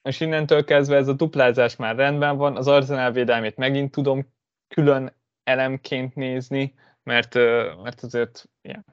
és 0.02 0.20
innentől 0.20 0.64
kezdve 0.64 0.96
ez 0.96 1.08
a 1.08 1.12
duplázás 1.12 1.76
már 1.76 1.96
rendben 1.96 2.36
van, 2.36 2.56
az 2.56 2.68
Arsenal 2.68 3.10
védelmét 3.10 3.56
megint 3.56 3.90
tudom 3.90 4.32
külön 4.68 5.16
elemként 5.42 6.14
nézni, 6.14 6.74
mert, 7.02 7.34
mert 7.82 8.00
azért 8.00 8.44
ilyen, 8.62 8.84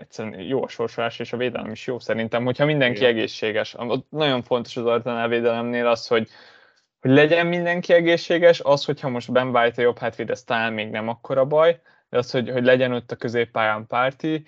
egyszerűen 0.00 0.40
jó 0.40 0.62
a 0.62 0.68
sorsolás, 0.68 1.18
és 1.18 1.32
a 1.32 1.36
védelem 1.36 1.70
is 1.70 1.86
jó 1.86 1.98
szerintem, 1.98 2.44
hogyha 2.44 2.64
mindenki 2.64 2.98
Igen. 2.98 3.10
egészséges. 3.10 3.76
Nagyon 4.08 4.42
fontos 4.42 4.76
az 4.76 4.86
Arsenal 4.86 5.28
védelemnél 5.28 5.86
az, 5.86 6.06
hogy, 6.06 6.28
hogy 7.00 7.10
legyen 7.10 7.46
mindenki 7.46 7.92
egészséges, 7.92 8.60
az, 8.60 8.84
hogyha 8.84 9.08
most 9.08 9.32
Ben 9.32 9.56
White 9.56 9.80
a 9.80 9.84
jobb 9.84 9.98
hátvéd, 9.98 10.30
ez 10.30 10.44
talán 10.44 10.72
még 10.72 10.90
nem 10.90 11.08
akkora 11.08 11.44
baj, 11.44 11.80
de 12.08 12.18
az, 12.18 12.30
hogy, 12.30 12.50
hogy 12.50 12.64
legyen 12.64 12.92
ott 12.92 13.10
a 13.10 13.16
középpályán 13.16 13.86
párti, 13.86 14.46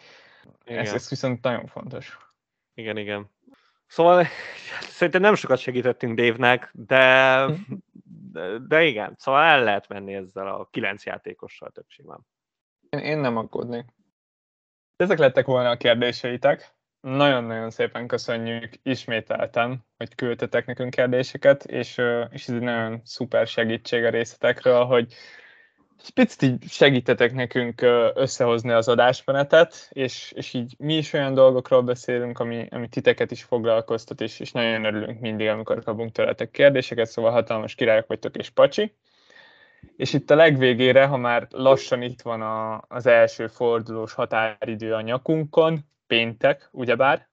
ez, 0.65 0.93
ez 0.93 1.09
viszont 1.09 1.43
nagyon 1.43 1.67
fontos. 1.67 2.19
Igen, 2.75 2.97
igen. 2.97 3.31
Szóval 3.87 4.27
szerintem 4.99 5.21
nem 5.21 5.35
sokat 5.35 5.59
segítettünk 5.59 6.19
Dave-nek, 6.19 6.71
de, 6.73 7.47
de, 8.33 8.59
de 8.59 8.85
igen, 8.85 9.15
szóval 9.19 9.43
el 9.43 9.65
lehet 9.65 9.89
menni 9.89 10.15
ezzel 10.15 10.47
a 10.47 10.69
kilenc 10.71 11.05
játékossal 11.05 11.71
tök 11.71 11.85
simán. 11.89 12.27
Én, 12.91 13.01
én 13.01 13.19
nem 13.19 13.37
aggódnék. 13.37 13.85
Ezek 14.97 15.19
lettek 15.19 15.47
volna 15.47 15.71
a 15.71 15.77
kérdéseitek. 15.77 16.75
Nagyon-nagyon 17.01 17.71
szépen 17.71 18.07
köszönjük 18.07 18.73
ismételten, 18.83 19.85
hogy 19.97 20.15
küldtetek 20.15 20.67
nekünk 20.67 20.91
kérdéseket, 20.91 21.65
és, 21.65 22.01
és 22.31 22.49
ez 22.49 22.55
egy 22.55 22.61
nagyon 22.61 23.01
szuper 23.05 23.47
segítség 23.47 24.05
a 24.05 24.11
részletekről, 24.11 24.85
hogy 24.85 25.15
picit 26.15 26.43
így 26.43 26.69
segítetek 26.69 27.33
nekünk 27.33 27.81
összehozni 28.15 28.71
az 28.71 28.89
adásmenetet, 28.89 29.89
és, 29.91 30.33
és 30.37 30.55
így 30.55 30.75
mi 30.79 30.97
is 30.97 31.13
olyan 31.13 31.35
dolgokról 31.35 31.83
beszélünk, 31.83 32.39
ami, 32.39 32.67
ami 32.71 32.89
titeket 32.89 33.31
is 33.31 33.43
foglalkoztat, 33.43 34.21
és, 34.21 34.41
és 34.41 34.53
nagyon 34.53 34.85
örülünk 34.85 35.21
mindig, 35.21 35.49
amikor 35.49 35.85
kapunk 35.85 36.13
tőletek 36.13 36.51
kérdéseket, 36.51 37.07
szóval 37.07 37.31
hatalmas 37.31 37.75
királyok 37.75 38.07
vagytok 38.07 38.37
és 38.37 38.51
pacsi. 38.51 38.95
És 39.97 40.13
itt 40.13 40.31
a 40.31 40.35
legvégére, 40.35 41.07
ha 41.07 41.17
már 41.17 41.47
lassan 41.51 42.03
itt 42.03 42.23
van 42.23 42.43
a, 42.43 42.85
az 42.89 43.07
első 43.07 43.47
fordulós 43.47 44.13
határidő 44.13 44.95
a 44.95 45.01
nyakunkon, 45.01 45.79
péntek, 46.07 46.69
ugyebár, 46.73 47.29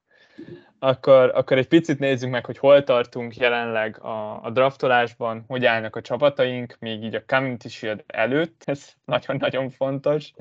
akkor, 0.78 1.32
akkor 1.34 1.58
egy 1.58 1.68
picit 1.68 1.98
nézzük 1.98 2.30
meg, 2.30 2.46
hogy 2.46 2.58
hol 2.58 2.84
tartunk 2.84 3.36
jelenleg 3.36 4.02
a, 4.02 4.44
a 4.44 4.50
draftolásban, 4.50 5.44
hogy 5.48 5.64
állnak 5.64 5.96
a 5.96 6.00
csapataink, 6.00 6.76
még 6.78 7.04
így 7.04 7.14
a 7.14 7.24
Community 7.26 7.68
Shield 7.68 8.04
előtt, 8.06 8.62
ez 8.64 8.92
nagyon-nagyon 9.04 9.70
fontos, 9.70 10.32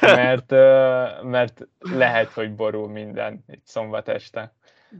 mert, 0.00 0.50
mert 1.22 1.66
lehet, 1.78 2.28
hogy 2.32 2.54
borul 2.54 2.88
minden 2.88 3.44
itt 3.48 3.66
szombat 3.66 4.08
este. 4.08 4.54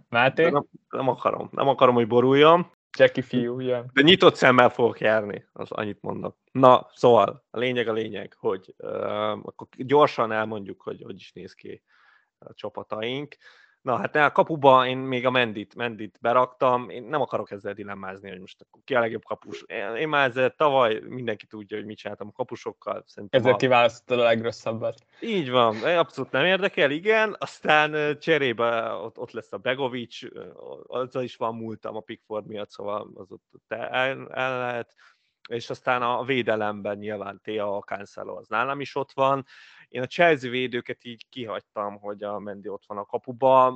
Máté? 0.09 0.49
Nem, 0.49 0.65
nem 0.91 1.09
akarom, 1.09 1.49
nem 1.53 1.69
akarom, 1.69 1.95
hogy 1.95 2.07
boruljon. 2.07 2.71
Jackie 2.97 3.23
fiú, 3.23 3.61
jön. 3.61 3.91
De 3.93 4.03
nyitott 4.03 4.35
szemmel 4.35 4.69
fogok 4.69 5.01
járni, 5.01 5.49
az 5.53 5.71
annyit 5.71 6.03
mondok. 6.03 6.37
Na, 6.53 6.91
szóval, 6.93 7.45
a 7.51 7.59
lényeg 7.59 7.89
a 7.89 7.93
lényeg, 7.93 8.35
hogy 8.39 8.75
uh, 8.79 9.31
akkor 9.31 9.67
gyorsan 9.77 10.33
elmondjuk, 10.33 10.83
hogy 10.83 11.03
hogy 11.03 11.17
is 11.17 11.33
néz 11.33 11.53
ki 11.53 11.83
a 12.39 12.55
csapataink. 12.55 13.37
Na 13.87 13.97
hát 13.97 14.17
a 14.17 14.33
kapuba 14.33 14.87
én 14.87 14.99
még 14.99 15.27
a 15.27 15.31
Mendit, 15.31 15.75
Mendit 15.75 16.19
beraktam, 16.21 16.89
én 16.89 17.03
nem 17.03 17.21
akarok 17.21 17.51
ezzel 17.51 17.73
dilemmázni, 17.73 18.31
hogy 18.31 18.41
most 18.41 18.67
ki 18.85 18.95
a 18.95 19.01
legjobb 19.01 19.25
kapus. 19.25 19.65
Én 19.99 20.09
már 20.09 20.29
ezzel 20.29 20.51
tavaly 20.51 21.01
mindenki 21.09 21.47
tudja, 21.47 21.77
hogy 21.77 21.87
mit 21.87 21.97
csináltam 21.97 22.29
a 22.29 22.33
kapusokkal. 22.33 23.03
Szerintem 23.07 23.41
Ezért 23.41 23.55
a... 23.55 23.59
kiválasztottad 23.59 24.19
a 24.19 24.23
legrosszabbat. 24.23 24.99
Így 25.21 25.51
van, 25.51 25.77
abszolút 25.83 26.31
nem 26.31 26.45
érdekel, 26.45 26.91
igen. 26.91 27.37
Aztán 27.39 28.19
cserébe 28.19 28.93
ott, 28.93 29.19
ott 29.19 29.31
lesz 29.31 29.53
a 29.53 29.59
Begovic, 29.59 30.19
azzal 30.87 31.23
is 31.23 31.37
van 31.37 31.55
múltam 31.55 31.97
a 31.97 32.01
Pickford 32.01 32.47
miatt, 32.47 32.71
szóval 32.71 33.11
az 33.15 33.33
ott 33.33 33.65
el, 33.69 34.29
el 34.33 34.59
lehet 34.59 34.95
és 35.49 35.71
aztán 35.71 36.03
a 36.03 36.25
védelemben 36.25 36.99
nyilván 36.99 37.41
Tea 37.43 37.81
Cancelo 37.81 38.37
az 38.37 38.49
nálam 38.49 38.81
is 38.81 38.97
ott 38.97 39.13
van. 39.13 39.45
Én 39.89 40.03
a 40.03 40.07
Chelsea 40.07 40.51
védőket 40.51 41.05
így 41.05 41.29
kihagytam, 41.29 41.99
hogy 41.99 42.23
a 42.23 42.39
Mendi 42.39 42.69
ott 42.69 42.87
van 42.87 42.99
a 42.99 43.05
kapuba. 43.05 43.75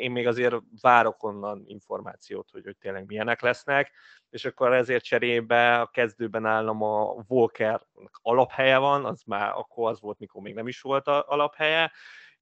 Én 0.00 0.10
még 0.10 0.26
azért 0.26 0.54
várok 0.80 1.22
onnan 1.22 1.62
információt, 1.66 2.50
hogy, 2.50 2.64
hogy 2.64 2.76
tényleg 2.76 3.06
milyenek 3.06 3.40
lesznek, 3.40 3.92
és 4.30 4.44
akkor 4.44 4.72
ezért 4.72 5.04
cserébe 5.04 5.80
a 5.80 5.86
kezdőben 5.86 6.46
állam 6.46 6.82
a 6.82 7.24
Walker 7.28 7.80
alaphelye 8.22 8.78
van, 8.78 9.04
az 9.04 9.22
már 9.26 9.52
akkor 9.54 9.90
az 9.90 10.00
volt, 10.00 10.18
mikor 10.18 10.42
még 10.42 10.54
nem 10.54 10.68
is 10.68 10.80
volt 10.80 11.06
a 11.06 11.24
alaphelye, 11.28 11.92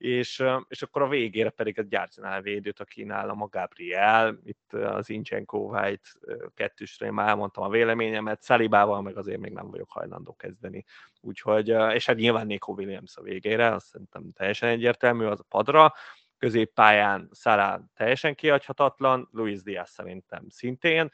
és, 0.01 0.45
és 0.69 0.83
akkor 0.83 1.03
a 1.03 1.09
végére 1.09 1.51
pedig 1.51 1.79
a 1.79 1.83
gyártánál 1.83 2.41
védőt, 2.41 2.81
aki 2.81 3.05
nálam 3.05 3.43
a 3.43 3.49
Gabriel, 3.49 4.39
itt 4.45 4.73
az 4.73 5.11
Inchenko 5.11 5.59
White 5.59 6.09
kettősre 6.55 7.11
már 7.11 7.29
elmondtam 7.29 7.65
a 7.65 7.69
véleményemet, 7.69 8.43
Szalibával 8.43 9.03
meg 9.03 9.17
azért 9.17 9.41
még 9.41 9.53
nem 9.53 9.71
vagyok 9.71 9.91
hajlandó 9.91 10.37
kezdeni. 10.37 10.85
Úgyhogy, 11.21 11.69
és 11.69 12.07
hát 12.07 12.17
nyilván 12.17 12.47
Nico 12.47 12.73
Williams 12.73 13.17
a 13.17 13.23
végére, 13.23 13.75
azt 13.75 13.87
szerintem 13.87 14.33
teljesen 14.33 14.69
egyértelmű, 14.69 15.25
az 15.25 15.41
a 15.41 15.47
padra, 15.49 15.95
középpályán 16.39 17.31
Salah 17.33 17.81
teljesen 17.95 18.35
kiadhatatlan, 18.35 19.29
Luis 19.33 19.63
Diaz 19.63 19.91
szerintem 19.91 20.49
szintén, 20.49 21.11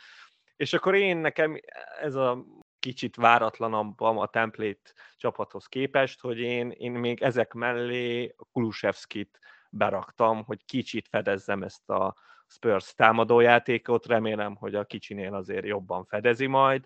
és 0.56 0.72
akkor 0.72 0.94
én 0.94 1.16
nekem 1.16 1.60
ez 2.00 2.14
a 2.14 2.44
kicsit 2.86 3.16
váratlanabb 3.16 4.00
a 4.00 4.26
template 4.26 4.92
csapathoz 5.16 5.66
képest, 5.66 6.20
hogy 6.20 6.38
én, 6.38 6.70
én 6.70 6.92
még 6.92 7.22
ezek 7.22 7.52
mellé 7.52 8.34
Kulusevskit 8.52 9.38
beraktam, 9.70 10.44
hogy 10.44 10.64
kicsit 10.64 11.08
fedezzem 11.08 11.62
ezt 11.62 11.90
a 11.90 12.14
Spurs 12.46 12.94
támadójátékot, 12.94 14.06
remélem, 14.06 14.54
hogy 14.56 14.74
a 14.74 14.84
kicsinél 14.84 15.34
azért 15.34 15.66
jobban 15.66 16.04
fedezi 16.04 16.46
majd, 16.46 16.84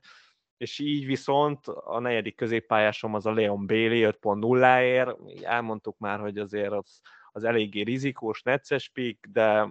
és 0.57 0.79
így 0.79 1.07
viszont 1.07 1.67
a 1.67 1.99
negyedik 1.99 2.37
középpályásom 2.37 3.15
az 3.15 3.27
a 3.27 3.33
Leon 3.33 3.67
Bailey 3.67 4.11
5.0-ért, 4.11 5.45
elmondtuk 5.45 5.99
már, 5.99 6.21
hogy 6.21 6.39
azért 6.39 6.73
az, 6.73 7.01
az 7.33 7.45
eléggé 7.45 7.81
rizikós, 7.81 8.43
necces 8.43 8.89
pick, 8.89 9.27
de 9.27 9.69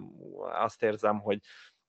azt 0.52 0.82
érzem, 0.82 1.18
hogy 1.18 1.38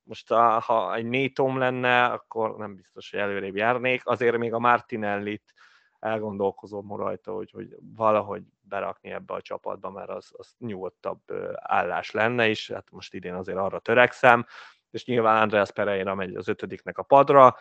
most 0.04 0.32
a, 0.32 0.60
ha 0.60 0.96
egy 0.96 1.06
nétom 1.06 1.58
lenne, 1.58 2.06
akkor 2.06 2.58
nem 2.58 2.76
biztos, 2.76 3.12
hogy 3.12 3.20
előrébb 3.20 3.56
járnék. 3.56 4.06
Azért 4.06 4.38
még 4.38 4.54
a 4.54 4.60
Martinellit 4.60 5.54
elgondolkozom 6.00 6.96
rajta, 6.96 7.34
hogy, 7.34 7.52
hogy 7.52 7.76
valahogy 7.96 8.44
berakni 8.62 9.12
ebbe 9.12 9.34
a 9.34 9.42
csapatba, 9.42 9.90
mert 9.90 10.10
az, 10.10 10.32
az 10.38 10.54
nyugodtabb 10.58 11.20
állás 11.56 12.12
lenne, 12.12 12.48
és 12.48 12.72
hát 12.72 12.92
most 12.92 13.14
idén 13.14 13.34
azért 13.34 13.58
arra 13.58 13.80
törekszem, 13.80 14.46
és 14.92 15.06
nyilván 15.06 15.42
Andreas 15.42 15.72
Pereira 15.72 16.16
megy 16.16 16.36
az 16.36 16.48
ötödiknek 16.48 16.98
a 16.98 17.04
padra, 17.04 17.56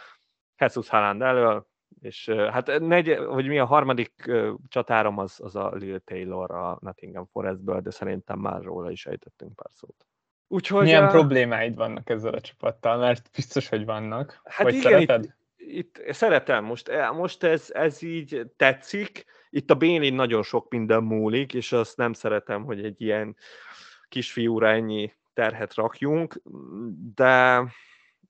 Jesus 0.58 0.88
Haaland 0.88 1.22
elől, 1.22 1.66
és 2.00 2.28
hát 2.28 2.78
negy, 2.78 3.18
vagy 3.18 3.46
mi 3.46 3.58
a 3.58 3.64
harmadik 3.64 4.30
csatárom 4.68 5.18
az, 5.18 5.40
az 5.42 5.56
a 5.56 5.70
Lil 5.74 6.00
Taylor 6.00 6.50
a 6.50 6.78
Nottingham 6.80 7.26
Forestből, 7.26 7.80
de 7.80 7.90
szerintem 7.90 8.38
már 8.38 8.62
róla 8.62 8.90
is 8.90 9.06
ejtettünk 9.06 9.54
pár 9.54 9.70
szót. 9.70 10.06
Úgyhogy 10.52 10.82
Milyen 10.82 11.04
a... 11.04 11.10
problémáid 11.10 11.74
vannak 11.74 12.10
ezzel 12.10 12.34
a 12.34 12.40
csapattal? 12.40 12.98
Mert 12.98 13.30
biztos, 13.34 13.68
hogy 13.68 13.84
vannak. 13.84 14.40
Hát 14.44 14.62
Vagy 14.62 14.74
igen, 14.74 14.90
szereted? 14.90 15.34
Itt, 15.56 15.98
itt 16.06 16.12
szeretem, 16.12 16.64
most, 16.64 16.88
e, 16.88 17.10
most 17.10 17.42
ez, 17.42 17.70
ez 17.72 18.02
így 18.02 18.50
tetszik. 18.56 19.24
Itt 19.50 19.70
a 19.70 19.74
Bénén 19.74 20.14
nagyon 20.14 20.42
sok 20.42 20.70
minden 20.70 21.02
múlik, 21.02 21.54
és 21.54 21.72
azt 21.72 21.96
nem 21.96 22.12
szeretem, 22.12 22.64
hogy 22.64 22.84
egy 22.84 23.02
ilyen 23.02 23.36
kisfiúra 24.08 24.68
ennyi 24.68 25.12
terhet 25.34 25.74
rakjunk, 25.74 26.42
de, 27.14 27.64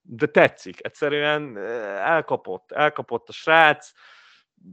de 0.02 0.26
tetszik. 0.26 0.84
Egyszerűen 0.84 1.56
e, 1.56 1.60
elkapott, 2.00 2.72
elkapott 2.72 3.28
a 3.28 3.32
srác, 3.32 3.92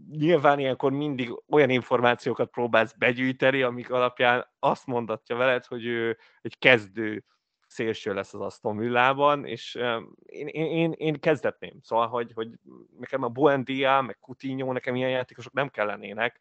nyilván 0.10 0.60
ilyenkor 0.60 0.92
mindig 0.92 1.42
olyan 1.50 1.70
információkat 1.70 2.50
próbálsz 2.50 2.94
begyűjteni, 2.98 3.62
amik 3.62 3.92
alapján 3.92 4.48
azt 4.60 4.86
mondatja 4.86 5.36
veled, 5.36 5.66
hogy 5.66 5.86
ő 5.86 6.18
egy 6.42 6.60
kezdő 6.60 7.26
szélső 7.68 8.14
lesz 8.14 8.34
az 8.34 8.42
Aston 8.42 8.78
Villában, 8.78 9.46
és 9.46 9.76
én, 10.26 10.48
én, 10.48 10.66
én, 10.66 10.92
én 10.92 11.20
kezdetném. 11.20 11.80
Szóval, 11.82 12.08
hogy, 12.08 12.32
hogy 12.34 12.50
nekem 13.00 13.24
a 13.24 13.28
Buendia, 13.28 14.02
meg 14.02 14.18
Coutinho, 14.20 14.72
nekem 14.72 14.96
ilyen 14.96 15.10
játékosok 15.10 15.54
nem 15.54 15.70
kellenének, 15.70 16.40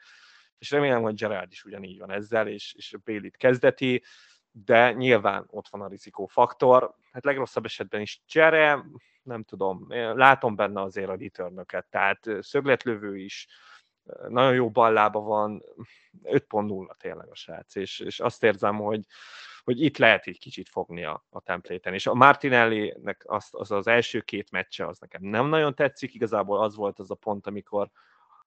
és 0.59 0.71
remélem, 0.71 1.03
hogy 1.03 1.15
Gerard 1.15 1.53
is 1.53 1.65
ugyanígy 1.65 1.99
van 1.99 2.11
ezzel, 2.11 2.49
és, 2.49 2.75
és 2.75 2.97
Bélit 3.05 3.37
kezdeti, 3.37 4.03
de 4.51 4.93
nyilván 4.93 5.45
ott 5.51 5.69
van 5.69 5.81
a 5.81 5.89
rizikófaktor. 5.89 6.95
Hát 7.13 7.25
legrosszabb 7.25 7.65
esetben 7.65 8.01
is 8.01 8.23
csere, 8.27 8.85
nem 9.23 9.43
tudom, 9.43 9.87
látom 10.15 10.57
benne 10.57 10.81
azért 10.81 11.09
a 11.09 11.17
return 11.17 11.67
tehát 11.91 12.29
szögletlövő 12.41 13.19
is, 13.19 13.47
nagyon 14.29 14.55
jó 14.55 14.71
ballába 14.71 15.21
van, 15.21 15.63
5.0 16.23 16.97
tényleg 16.97 17.29
a 17.29 17.35
srác, 17.35 17.75
és, 17.75 17.99
és 18.01 18.21
azt 18.21 18.43
érzem, 18.43 18.77
hogy, 18.77 19.05
hogy 19.67 19.83
itt 19.83 19.99
lehet 19.99 20.27
egy 20.27 20.39
kicsit 20.39 20.69
fogni 20.69 21.05
a, 21.05 21.25
a 21.31 21.41
templéten. 21.41 21.95
És 21.95 22.07
a 22.07 22.15
Martinelli-nek 22.15 23.23
az, 23.27 23.49
az, 23.51 23.71
az 23.71 23.87
első 23.87 24.21
két 24.21 24.51
meccse 24.51 24.87
az 24.87 24.99
nekem 24.99 25.23
nem 25.23 25.47
nagyon 25.47 25.75
tetszik, 25.75 26.15
igazából 26.15 26.63
az 26.63 26.77
volt 26.77 26.99
az 26.99 27.11
a 27.11 27.15
pont, 27.15 27.47
amikor 27.47 27.91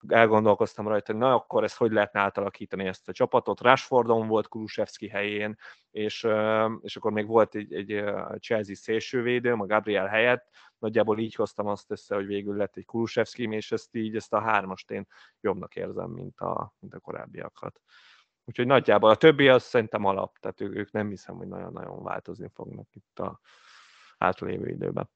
elgondolkoztam 0.07 0.87
rajta, 0.87 1.11
hogy 1.11 1.21
na 1.21 1.33
akkor 1.33 1.63
ezt 1.63 1.77
hogy 1.77 1.91
lehetne 1.91 2.19
átalakítani 2.19 2.85
ezt 2.85 3.09
a 3.09 3.11
csapatot. 3.11 3.61
Rashfordon 3.61 4.27
volt 4.27 4.47
Kulusevski 4.47 5.07
helyén, 5.07 5.57
és, 5.91 6.27
és 6.81 6.95
akkor 6.95 7.11
még 7.11 7.27
volt 7.27 7.55
egy, 7.55 7.73
egy 7.73 8.03
Chelsea 8.39 8.75
szélsővédő, 8.75 9.51
a 9.51 9.65
Gabriel 9.65 10.07
helyett, 10.07 10.49
nagyjából 10.77 11.19
így 11.19 11.35
hoztam 11.35 11.67
azt 11.67 11.91
össze, 11.91 12.15
hogy 12.15 12.25
végül 12.25 12.55
lett 12.55 12.75
egy 12.75 12.85
Kulusevski, 12.85 13.43
és 13.43 13.71
ezt 13.71 13.95
így, 13.95 14.15
ezt 14.15 14.33
a 14.33 14.41
hármast 14.41 14.91
én 14.91 15.07
jobbnak 15.41 15.75
érzem, 15.75 16.09
mint 16.09 16.39
a, 16.39 16.73
mint 16.79 16.93
a 16.93 16.99
korábbiakat. 16.99 17.81
Úgyhogy 18.49 18.67
nagyjából 18.67 19.09
a 19.09 19.15
többi 19.15 19.47
az 19.47 19.63
szerintem 19.63 20.05
alap, 20.05 20.37
tehát 20.37 20.61
ők, 20.61 20.75
ők 20.75 20.91
nem 20.91 21.09
hiszem, 21.09 21.35
hogy 21.35 21.47
nagyon-nagyon 21.47 22.03
változni 22.03 22.49
fognak 22.53 22.87
itt 22.93 23.19
a 23.19 23.39
hátralévő 24.17 24.69
időben. 24.69 25.09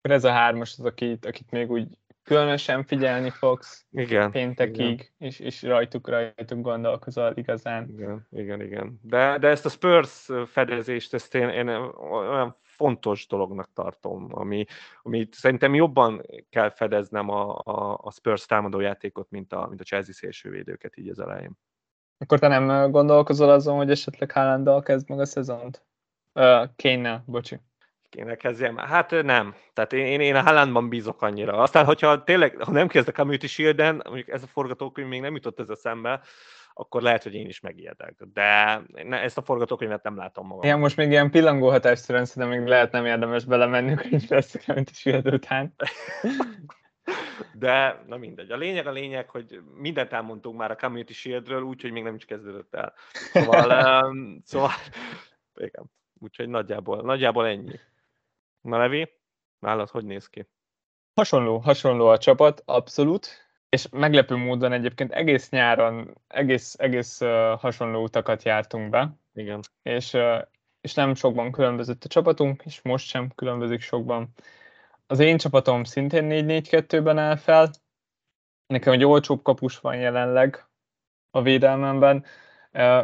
Ez 0.00 0.24
a 0.24 0.30
hármas 0.30 0.74
az, 0.78 0.84
akit, 0.84 1.26
akit 1.26 1.50
még 1.50 1.70
úgy 1.70 1.98
különösen 2.22 2.84
figyelni 2.84 3.30
fogsz 3.30 3.86
igen, 3.90 4.30
péntekig, 4.30 4.90
igen. 4.90 5.06
És, 5.18 5.38
és 5.38 5.62
rajtuk, 5.62 6.08
rajtuk 6.08 6.60
gondolkozol 6.60 7.32
igazán. 7.36 7.88
Igen, 7.88 8.26
igen, 8.30 8.60
igen. 8.60 9.00
De, 9.02 9.38
de 9.38 9.48
ezt 9.48 9.66
a 9.66 9.68
Spurs 9.68 10.28
fedezést, 10.46 11.14
ezt 11.14 11.34
én, 11.34 11.48
én 11.48 11.68
olyan 11.68 12.56
fontos 12.62 13.26
dolognak 13.26 13.72
tartom, 13.72 14.28
ami, 14.30 14.64
ami 15.02 15.28
szerintem 15.30 15.74
jobban 15.74 16.22
kell 16.50 16.70
fedeznem 16.70 17.28
a, 17.28 17.58
a, 17.64 17.98
a 18.02 18.10
Spurs 18.10 18.46
támadójátékot, 18.46 19.30
mint 19.30 19.52
a, 19.52 19.66
mint 19.66 19.80
a 19.80 19.84
Chelsea 19.84 20.14
szélsővédőket 20.14 20.96
így 20.96 21.08
az 21.08 21.18
elején. 21.18 21.58
Akkor 22.18 22.38
te 22.38 22.48
nem 22.48 22.90
gondolkozol 22.90 23.50
azon, 23.50 23.76
hogy 23.76 23.90
esetleg 23.90 24.30
Haalanddal 24.32 24.82
kezd 24.82 25.08
meg 25.08 25.20
a 25.20 25.24
szezont? 25.24 25.84
Uh, 26.32 26.68
Kane-nel, 26.76 27.24
bocsi. 27.26 27.60
kéne 28.08 28.34
kezdjem. 28.34 28.76
Hát 28.76 29.10
nem. 29.10 29.54
Tehát 29.72 29.92
én, 29.92 30.06
én, 30.06 30.20
én 30.20 30.34
a 30.34 30.42
Haalandban 30.42 30.88
bízok 30.88 31.22
annyira. 31.22 31.58
Aztán, 31.58 31.84
hogyha 31.84 32.24
tényleg, 32.24 32.56
ha 32.62 32.72
nem 32.72 32.88
kezdek 32.88 33.14
a 33.14 33.20
Community 33.20 33.46
shield 33.46 33.80
mondjuk 34.04 34.28
ez 34.28 34.42
a 34.42 34.46
forgatókönyv 34.46 35.08
még 35.08 35.20
nem 35.20 35.34
jutott 35.34 35.60
ez 35.60 35.68
a 35.68 35.76
szembe, 35.76 36.20
akkor 36.74 37.02
lehet, 37.02 37.22
hogy 37.22 37.34
én 37.34 37.46
is 37.46 37.60
megijedek. 37.60 38.14
De 38.32 38.80
ne, 38.86 39.20
ezt 39.20 39.38
a 39.38 39.42
forgatókönyvet 39.42 40.02
nem 40.02 40.16
látom 40.16 40.46
magam. 40.46 40.62
Igen, 40.62 40.78
most 40.78 40.96
még 40.96 41.10
ilyen 41.10 41.30
pillangó 41.30 41.70
hatásszerűen 41.70 42.24
szerintem 42.24 42.58
még 42.58 42.68
lehet 42.68 42.92
nem 42.92 43.06
érdemes 43.06 43.44
belemennünk, 43.44 44.00
hogy 44.10 44.24
lesz 44.28 44.54
a 44.54 44.58
Community 44.66 44.92
Shield 44.92 45.32
után. 45.32 45.74
De, 47.52 48.04
na 48.06 48.16
mindegy. 48.16 48.50
A 48.50 48.56
lényeg 48.56 48.86
a 48.86 48.92
lényeg, 48.92 49.28
hogy 49.28 49.60
mindent 49.74 50.12
elmondtunk 50.12 50.58
már 50.58 50.70
a 50.70 50.76
Community 50.76 51.12
Shieldről, 51.12 51.62
úgyhogy 51.62 51.92
még 51.92 52.02
nem 52.02 52.14
is 52.14 52.24
kezdődött 52.24 52.74
el. 52.74 52.94
Szóval, 53.12 54.04
um, 54.04 54.40
szóval 54.44 54.70
igen. 55.54 55.90
Úgyhogy 56.20 56.48
nagyjából, 56.48 57.02
nagyjából 57.02 57.46
ennyi. 57.46 57.80
Na 58.60 58.78
Levi, 58.78 59.12
nálad 59.58 59.88
hogy 59.88 60.04
néz 60.04 60.28
ki? 60.28 60.46
Hasonló, 61.14 61.58
hasonló 61.58 62.06
a 62.06 62.18
csapat, 62.18 62.62
abszolút, 62.64 63.28
és 63.68 63.88
meglepő 63.90 64.36
módon 64.36 64.72
egyébként 64.72 65.12
egész 65.12 65.50
nyáron 65.50 66.14
egész, 66.28 66.74
egész 66.78 67.20
uh, 67.20 67.58
hasonló 67.60 68.02
utakat 68.02 68.42
jártunk 68.42 68.90
be. 68.90 69.16
Igen. 69.34 69.60
És, 69.82 70.12
uh, 70.12 70.42
és 70.80 70.94
nem 70.94 71.14
sokban 71.14 71.52
különbözött 71.52 72.04
a 72.04 72.08
csapatunk, 72.08 72.62
és 72.64 72.82
most 72.82 73.06
sem 73.06 73.30
különbözik 73.34 73.80
sokban. 73.80 74.32
Az 75.06 75.18
én 75.18 75.36
csapatom 75.36 75.84
szintén 75.84 76.26
4-4-2-ben 76.30 77.18
áll 77.18 77.36
fel. 77.36 77.70
Nekem 78.66 78.92
egy 78.92 79.04
olcsóbb 79.04 79.42
kapus 79.42 79.78
van 79.78 79.96
jelenleg 79.96 80.66
a 81.30 81.42
védelmemben. 81.42 82.24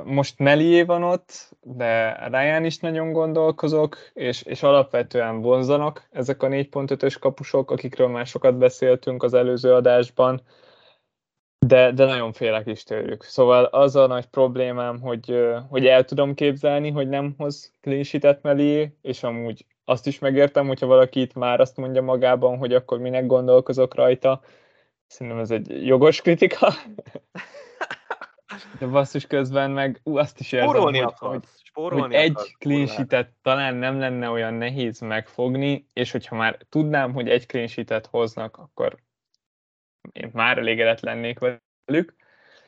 Most 0.05 0.38
Melié 0.38 0.82
van 0.82 1.03
ott, 1.03 1.57
de 1.61 2.26
Ryan 2.28 2.64
is 2.64 2.78
nagyon 2.78 3.12
gondolkozok, 3.12 3.96
és, 4.12 4.42
és 4.42 4.62
alapvetően 4.62 5.40
vonzanak 5.40 6.09
ezek 6.11 6.42
a 6.42 6.48
4.5-ös 6.48 7.16
kapusok, 7.20 7.70
akikről 7.70 8.09
már 8.09 8.26
sokat 8.26 8.59
beszéltünk 8.59 9.22
az 9.22 9.34
előző 9.34 9.74
adásban, 9.74 10.42
de, 11.66 11.92
de 11.92 12.05
nagyon 12.05 12.32
félek 12.32 12.66
is 12.66 12.82
tőlük. 12.82 13.22
Szóval 13.22 13.64
az 13.64 13.96
a 13.96 14.07
nagy 14.07 14.26
problémám, 14.26 15.01
hogy, 15.01 15.34
hogy 15.68 15.86
el 15.86 16.05
tudom 16.05 16.34
képzelni, 16.34 16.90
hogy 16.90 17.09
nem 17.09 17.34
hoz 17.38 17.72
clean 17.80 18.38
Melié, 18.42 18.96
és 19.03 19.22
amúgy 19.22 19.66
azt 19.84 20.06
is 20.06 20.18
megértem, 20.18 20.66
hogyha 20.66 20.86
valaki 20.86 21.20
itt 21.20 21.34
már 21.34 21.60
azt 21.60 21.76
mondja 21.76 22.02
magában, 22.02 22.58
hogy 22.58 22.74
akkor 22.74 22.98
minek 22.98 23.26
gondolkozok 23.26 23.94
rajta. 23.94 24.40
Szerintem 25.06 25.40
ez 25.40 25.50
egy 25.50 25.86
jogos 25.86 26.20
kritika. 26.20 26.72
De 28.78 28.86
basszus 28.86 29.26
közben 29.26 29.70
meg 29.70 30.00
ú, 30.02 30.16
azt 30.16 30.40
is 30.40 30.52
érzem, 30.52 30.68
Spórolni 30.68 30.98
hogy, 30.98 31.14
hogy, 31.18 31.42
Spórolni 31.64 32.02
hogy 32.02 32.14
egy 32.14 32.56
clean 32.58 33.08
talán 33.42 33.74
nem 33.74 33.98
lenne 33.98 34.28
olyan 34.28 34.54
nehéz 34.54 35.00
megfogni, 35.00 35.86
és 35.92 36.10
hogyha 36.10 36.36
már 36.36 36.58
tudnám, 36.68 37.12
hogy 37.12 37.28
egy 37.28 37.46
clean 37.46 38.00
hoznak, 38.10 38.56
akkor 38.56 38.96
én 40.12 40.30
már 40.32 40.58
elégedett 40.58 41.00
lennék 41.00 41.38
velük. 41.84 42.14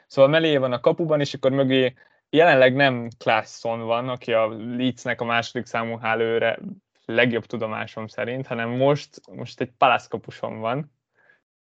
Szóval 0.06 0.30
mellé 0.30 0.56
van 0.56 0.72
a 0.72 0.80
kapuban, 0.80 1.20
és 1.20 1.34
akkor 1.34 1.50
mögé 1.50 1.94
jelenleg 2.30 2.74
nem 2.74 3.08
Klaasson 3.18 3.80
van, 3.80 4.08
aki 4.08 4.32
a 4.32 4.48
Leedsnek 4.48 5.20
a 5.20 5.24
második 5.24 5.66
számú 5.66 5.96
hálőre 5.98 6.58
legjobb 7.04 7.46
tudomásom 7.46 8.06
szerint, 8.06 8.46
hanem 8.46 8.70
most, 8.70 9.20
most 9.30 9.60
egy 9.60 9.70
palászkapusom 9.78 10.58
van. 10.58 10.92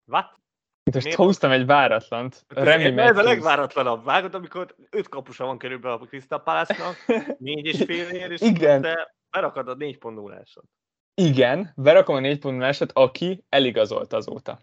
What? 0.05 0.39
Most 0.93 1.05
Miért? 1.05 1.19
húztam 1.19 1.51
egy 1.51 1.67
váratlant. 1.67 2.45
Remi 2.49 3.01
ez, 3.01 3.17
a 3.17 3.23
legváratlanabb. 3.23 4.05
Vágod, 4.05 4.35
amikor 4.35 4.75
öt 4.91 5.09
kapusa 5.09 5.45
van 5.45 5.59
körülbelül 5.59 5.99
a 6.03 6.07
Crystal 6.07 6.43
Palace-nak, 6.43 6.97
négy 7.39 7.67
és 7.67 7.83
fél 7.85 8.09
ér, 8.09 8.31
és 8.31 8.41
Igen. 8.41 8.83
te 8.83 9.15
berakad 9.31 9.69
a 9.69 9.77
4.0-ásat. 9.77 10.63
Igen, 11.15 11.73
berakom 11.77 12.17
a 12.17 12.21
4.0-ásat, 12.21 12.93
aki 12.93 13.45
eligazolt 13.49 14.13
azóta. 14.13 14.61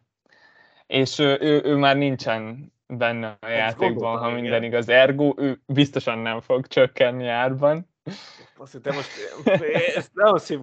És 0.87 1.19
ő, 1.19 1.37
ő, 1.41 1.61
ő 1.63 1.75
már 1.75 1.97
nincsen 1.97 2.73
benne 2.87 3.37
a 3.39 3.47
játékban, 3.47 4.17
ha 4.17 4.29
minden 4.29 4.45
igen. 4.45 4.63
igaz. 4.63 4.89
Ergo, 4.89 5.33
ő 5.37 5.61
biztosan 5.65 6.17
nem 6.17 6.41
fog 6.41 6.67
csökkenni 6.67 7.27
árban. 7.27 7.89
Azt 8.57 8.71
hittem 8.71 8.95
most, 8.95 9.09
ez 9.95 10.09
nagyon 10.13 10.39
szép 10.39 10.59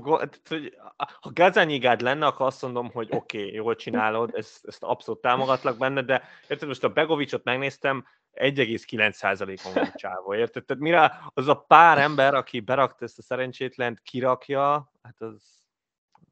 hogy 0.49 0.77
ha 0.97 1.31
Gazanyigád 1.33 2.01
lenne, 2.01 2.27
akkor 2.27 2.47
azt 2.47 2.63
mondom, 2.63 2.91
hogy 2.91 3.09
oké, 3.11 3.39
okay, 3.39 3.53
jól 3.53 3.75
csinálod, 3.75 4.31
ezt, 4.35 4.67
ezt 4.67 4.83
abszolút 4.83 5.21
támogatlak 5.21 5.79
benne, 5.79 6.03
de 6.03 6.23
érted, 6.49 6.69
most 6.69 6.85
a 6.85 6.89
Begovicsot 6.89 7.45
megnéztem, 7.45 8.05
1,9%-on 8.35 9.73
van 9.73 9.85
a 9.85 9.93
csávó, 9.95 10.35
érted? 10.35 10.65
Tehát 10.65 10.83
mire 10.83 11.21
az 11.35 11.49
a 11.49 11.55
pár 11.55 11.99
ember, 11.99 12.35
aki 12.35 12.61
berakta 12.61 13.05
ezt 13.05 13.19
a 13.19 13.23
szerencsétlent, 13.23 14.01
kirakja, 14.01 14.93
hát 15.03 15.21
az, 15.21 15.43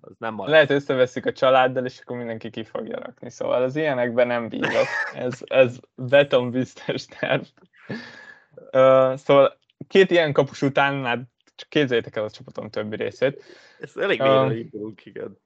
az 0.00 0.16
nem 0.18 0.34
marad. 0.34 0.52
Lehet 0.52 0.70
összeveszik 0.70 1.26
a 1.26 1.32
családdal, 1.32 1.84
és 1.84 2.00
akkor 2.00 2.16
mindenki 2.16 2.50
ki 2.50 2.64
fogja 2.64 2.98
rakni. 2.98 3.30
Szóval 3.30 3.62
az 3.62 3.76
ilyenekben 3.76 4.26
nem 4.26 4.48
bízok. 4.48 4.86
Ez, 5.14 5.38
ez 5.44 5.78
beton 5.94 6.50
biztos 6.50 7.04
terv. 7.04 7.42
Uh, 8.54 9.16
szóval 9.16 9.60
két 9.88 10.10
ilyen 10.10 10.32
kapus 10.32 10.62
után 10.62 10.94
már 10.94 11.22
csak 11.54 11.68
képzeljétek 11.68 12.16
el 12.16 12.24
a 12.24 12.30
csapatom 12.30 12.70
többi 12.70 12.96
részét. 12.96 13.42
Ez 13.78 13.96
elég 13.96 14.20
uh, 14.20 14.58
indulunk, 14.58 15.04
igen. 15.04 15.40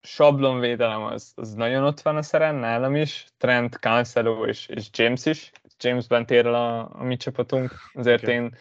Sablonvédelem 0.00 1.02
az, 1.02 1.32
az 1.34 1.54
nagyon 1.54 1.84
ott 1.84 2.00
van 2.00 2.16
a 2.16 2.22
szeren, 2.22 2.54
nálam 2.54 2.94
is. 2.96 3.26
Trent, 3.36 3.74
Cancelo 3.74 4.46
és, 4.46 4.66
és 4.66 4.88
James 4.92 5.26
is. 5.26 5.50
Jamesben 5.78 6.26
tér 6.26 6.46
el 6.46 6.54
a, 6.54 6.90
a 6.92 7.02
mi 7.02 7.16
csapatunk. 7.16 7.72
Azért 7.92 8.22
okay. 8.22 8.34
én, 8.34 8.56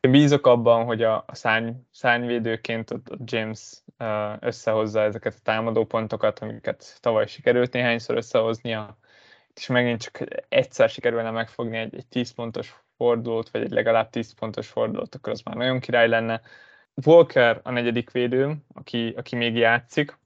én 0.00 0.10
bízok 0.10 0.46
abban, 0.46 0.84
hogy 0.84 1.02
a, 1.02 1.24
a 1.26 1.34
szárny, 1.34 1.70
szárnyvédőként 1.90 2.90
a, 2.90 3.00
a 3.04 3.16
James 3.24 3.82
összehozza 4.40 5.00
ezeket 5.00 5.34
a 5.34 5.42
támadó 5.42 5.84
pontokat, 5.84 6.38
amiket 6.38 6.98
tavaly 7.00 7.26
sikerült 7.26 7.72
néhányszor 7.72 8.16
összehoznia. 8.16 8.98
És 9.54 9.66
megint 9.66 10.02
csak 10.02 10.20
egyszer 10.48 10.88
sikerülne 10.88 11.30
megfogni 11.30 11.76
egy, 11.76 11.94
egy 11.94 12.06
10 12.06 12.30
pontos 12.30 12.83
fordulót, 12.96 13.50
vagy 13.50 13.62
egy 13.62 13.70
legalább 13.70 14.10
10 14.10 14.34
pontos 14.34 14.68
fordulót, 14.68 15.14
akkor 15.14 15.32
az 15.32 15.40
már 15.40 15.56
nagyon 15.56 15.80
király 15.80 16.08
lenne. 16.08 16.40
Walker 17.04 17.60
a 17.62 17.70
negyedik 17.70 18.10
védő, 18.10 18.56
aki, 18.74 19.14
aki 19.16 19.36
még 19.36 19.56
játszik, 19.56 20.18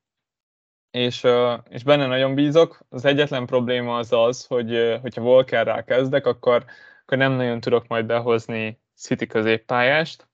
és, 0.91 1.27
és 1.69 1.83
benne 1.83 2.07
nagyon 2.07 2.35
bízok. 2.35 2.81
Az 2.89 3.05
egyetlen 3.05 3.47
probléma 3.47 3.97
az 3.97 4.13
az, 4.13 4.47
hogy 4.47 4.99
hogyha 5.01 5.23
Walkerrel 5.23 5.85
kezdek, 5.85 6.27
akkor, 6.27 6.65
akkor 7.03 7.19
nem 7.19 7.33
nagyon 7.33 7.61
tudok 7.61 7.87
majd 7.87 8.07
behozni 8.07 8.81
City 8.95 9.27
középpályást, 9.27 10.29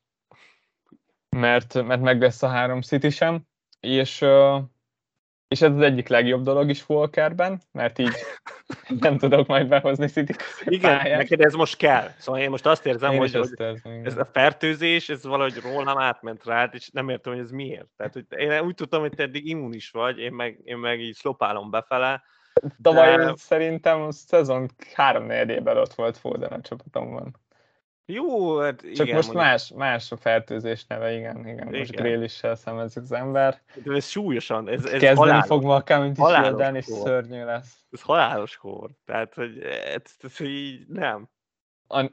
mert, 1.29 1.83
mert 1.83 2.01
meg 2.01 2.21
lesz 2.21 2.43
a 2.43 2.49
három 2.49 2.81
City 2.81 3.11
sem, 3.11 3.47
és, 3.81 4.21
és 5.49 5.63
ez 5.63 5.73
az 5.73 5.81
egyik 5.81 6.09
legjobb 6.09 6.43
dolog 6.43 6.71
is 6.71 6.89
Walkerben, 6.89 7.61
mert 7.73 7.99
így 7.99 8.15
nem 9.01 9.19
tudok 9.19 9.47
majd 9.47 9.69
behozni 9.69 10.07
City 10.07 10.35
Igen, 10.65 10.99
pályát. 10.99 11.19
neked 11.19 11.41
ez 11.41 11.55
most 11.55 11.77
kell. 11.77 12.09
Szóval 12.19 12.41
én 12.41 12.51
most 12.51 12.67
azt 12.67 12.87
érzem, 12.87 13.13
én 13.13 13.19
hogy, 13.19 13.35
hogy 13.35 13.49
érzem, 13.57 14.01
ez 14.05 14.17
a 14.17 14.25
fertőzés, 14.33 15.09
ez 15.09 15.25
valahogy 15.25 15.61
rólam 15.63 15.99
átment 15.99 16.45
rád, 16.45 16.75
és 16.75 16.91
nem 16.91 17.09
értem, 17.09 17.33
hogy 17.33 17.43
ez 17.43 17.51
miért. 17.51 17.89
Tehát, 17.97 18.13
hogy 18.13 18.25
én 18.37 18.61
úgy 18.61 18.75
tudtam, 18.75 19.01
hogy 19.01 19.15
te 19.15 19.23
eddig 19.23 19.47
immunis 19.49 19.91
vagy, 19.91 20.19
én 20.19 20.33
meg, 20.33 20.61
én 20.65 20.77
meg 20.77 21.01
így 21.01 21.15
szlopálom 21.15 21.71
befele. 21.71 22.23
Tavaly 22.83 23.17
de... 23.17 23.33
szerintem 23.37 24.03
a 24.03 24.13
szezon 24.13 24.71
három 24.95 25.27
negyedében 25.27 25.77
ott 25.77 25.95
volt 25.95 26.17
Foden 26.17 26.53
a 26.53 26.61
csapatomban. 26.61 27.43
Jó, 28.07 28.59
hát 28.59 28.83
igen. 28.83 28.95
Csak 28.95 29.15
most 29.15 29.33
más, 29.33 29.73
más 29.77 30.13
a 30.13 30.17
fertőzés 30.17 30.87
neve, 30.87 31.13
igen, 31.13 31.39
igen. 31.39 31.69
igen. 31.69 31.79
Most 31.79 31.97
Grélissel 31.97 32.55
szemezik 32.55 33.03
az 33.03 33.13
ember. 33.13 33.61
De 33.85 33.95
ez 33.95 34.07
súlyosan, 34.07 34.69
ez, 34.69 34.85
ez 34.85 34.91
Kezdeni 34.91 35.17
halálos, 35.17 35.47
fog 35.47 35.63
ma 35.63 35.75
a 35.75 35.83
Community 35.83 36.77
és 36.77 36.85
szörnyű 36.85 37.45
lesz. 37.45 37.84
Ez 37.95 38.03
halálos 38.03 38.57
kor. 38.57 38.91
Tehát, 39.05 39.35
hogy 39.35 39.59
ez, 39.59 40.03
ez, 40.21 40.41
így 40.41 40.87
nem. 40.89 41.29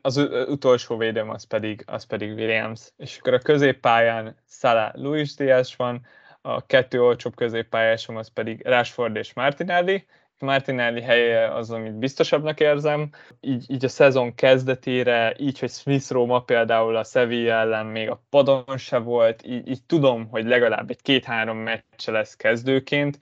Az 0.01 0.17
utolsó 0.47 0.97
védőm 0.97 1.29
az 1.29 1.43
pedig, 1.43 1.83
az 1.85 2.03
pedig 2.03 2.33
Williams. 2.33 2.91
És 2.97 3.17
akkor 3.17 3.33
a 3.33 3.39
középpályán 3.39 4.37
Salah 4.47 4.95
Luis 4.95 5.35
Diaz 5.35 5.75
van, 5.75 6.05
a 6.41 6.65
kettő 6.65 7.03
olcsóbb 7.03 7.35
középpályásom 7.35 8.15
az 8.15 8.27
pedig 8.27 8.65
Rashford 8.65 9.15
és 9.15 9.33
Martinelli, 9.33 10.05
Martinelli 10.41 11.01
helye 11.01 11.53
az, 11.53 11.71
amit 11.71 11.97
biztosabbnak 11.97 12.59
érzem. 12.59 13.09
Így, 13.39 13.71
így 13.71 13.85
a 13.85 13.89
szezon 13.89 14.35
kezdetére, 14.35 15.35
így, 15.37 15.59
hogy 15.59 15.69
Smith 15.69 16.11
Roma 16.11 16.41
például 16.41 16.95
a 16.95 17.03
Sevilla 17.03 17.53
ellen 17.53 17.85
még 17.85 18.09
a 18.09 18.23
padon 18.29 18.77
se 18.77 18.97
volt, 18.97 19.45
így, 19.45 19.67
így 19.67 19.83
tudom, 19.83 20.27
hogy 20.27 20.45
legalább 20.45 20.89
egy 20.89 21.01
két-három 21.01 21.57
meccse 21.57 22.11
lesz 22.11 22.35
kezdőként. 22.35 23.19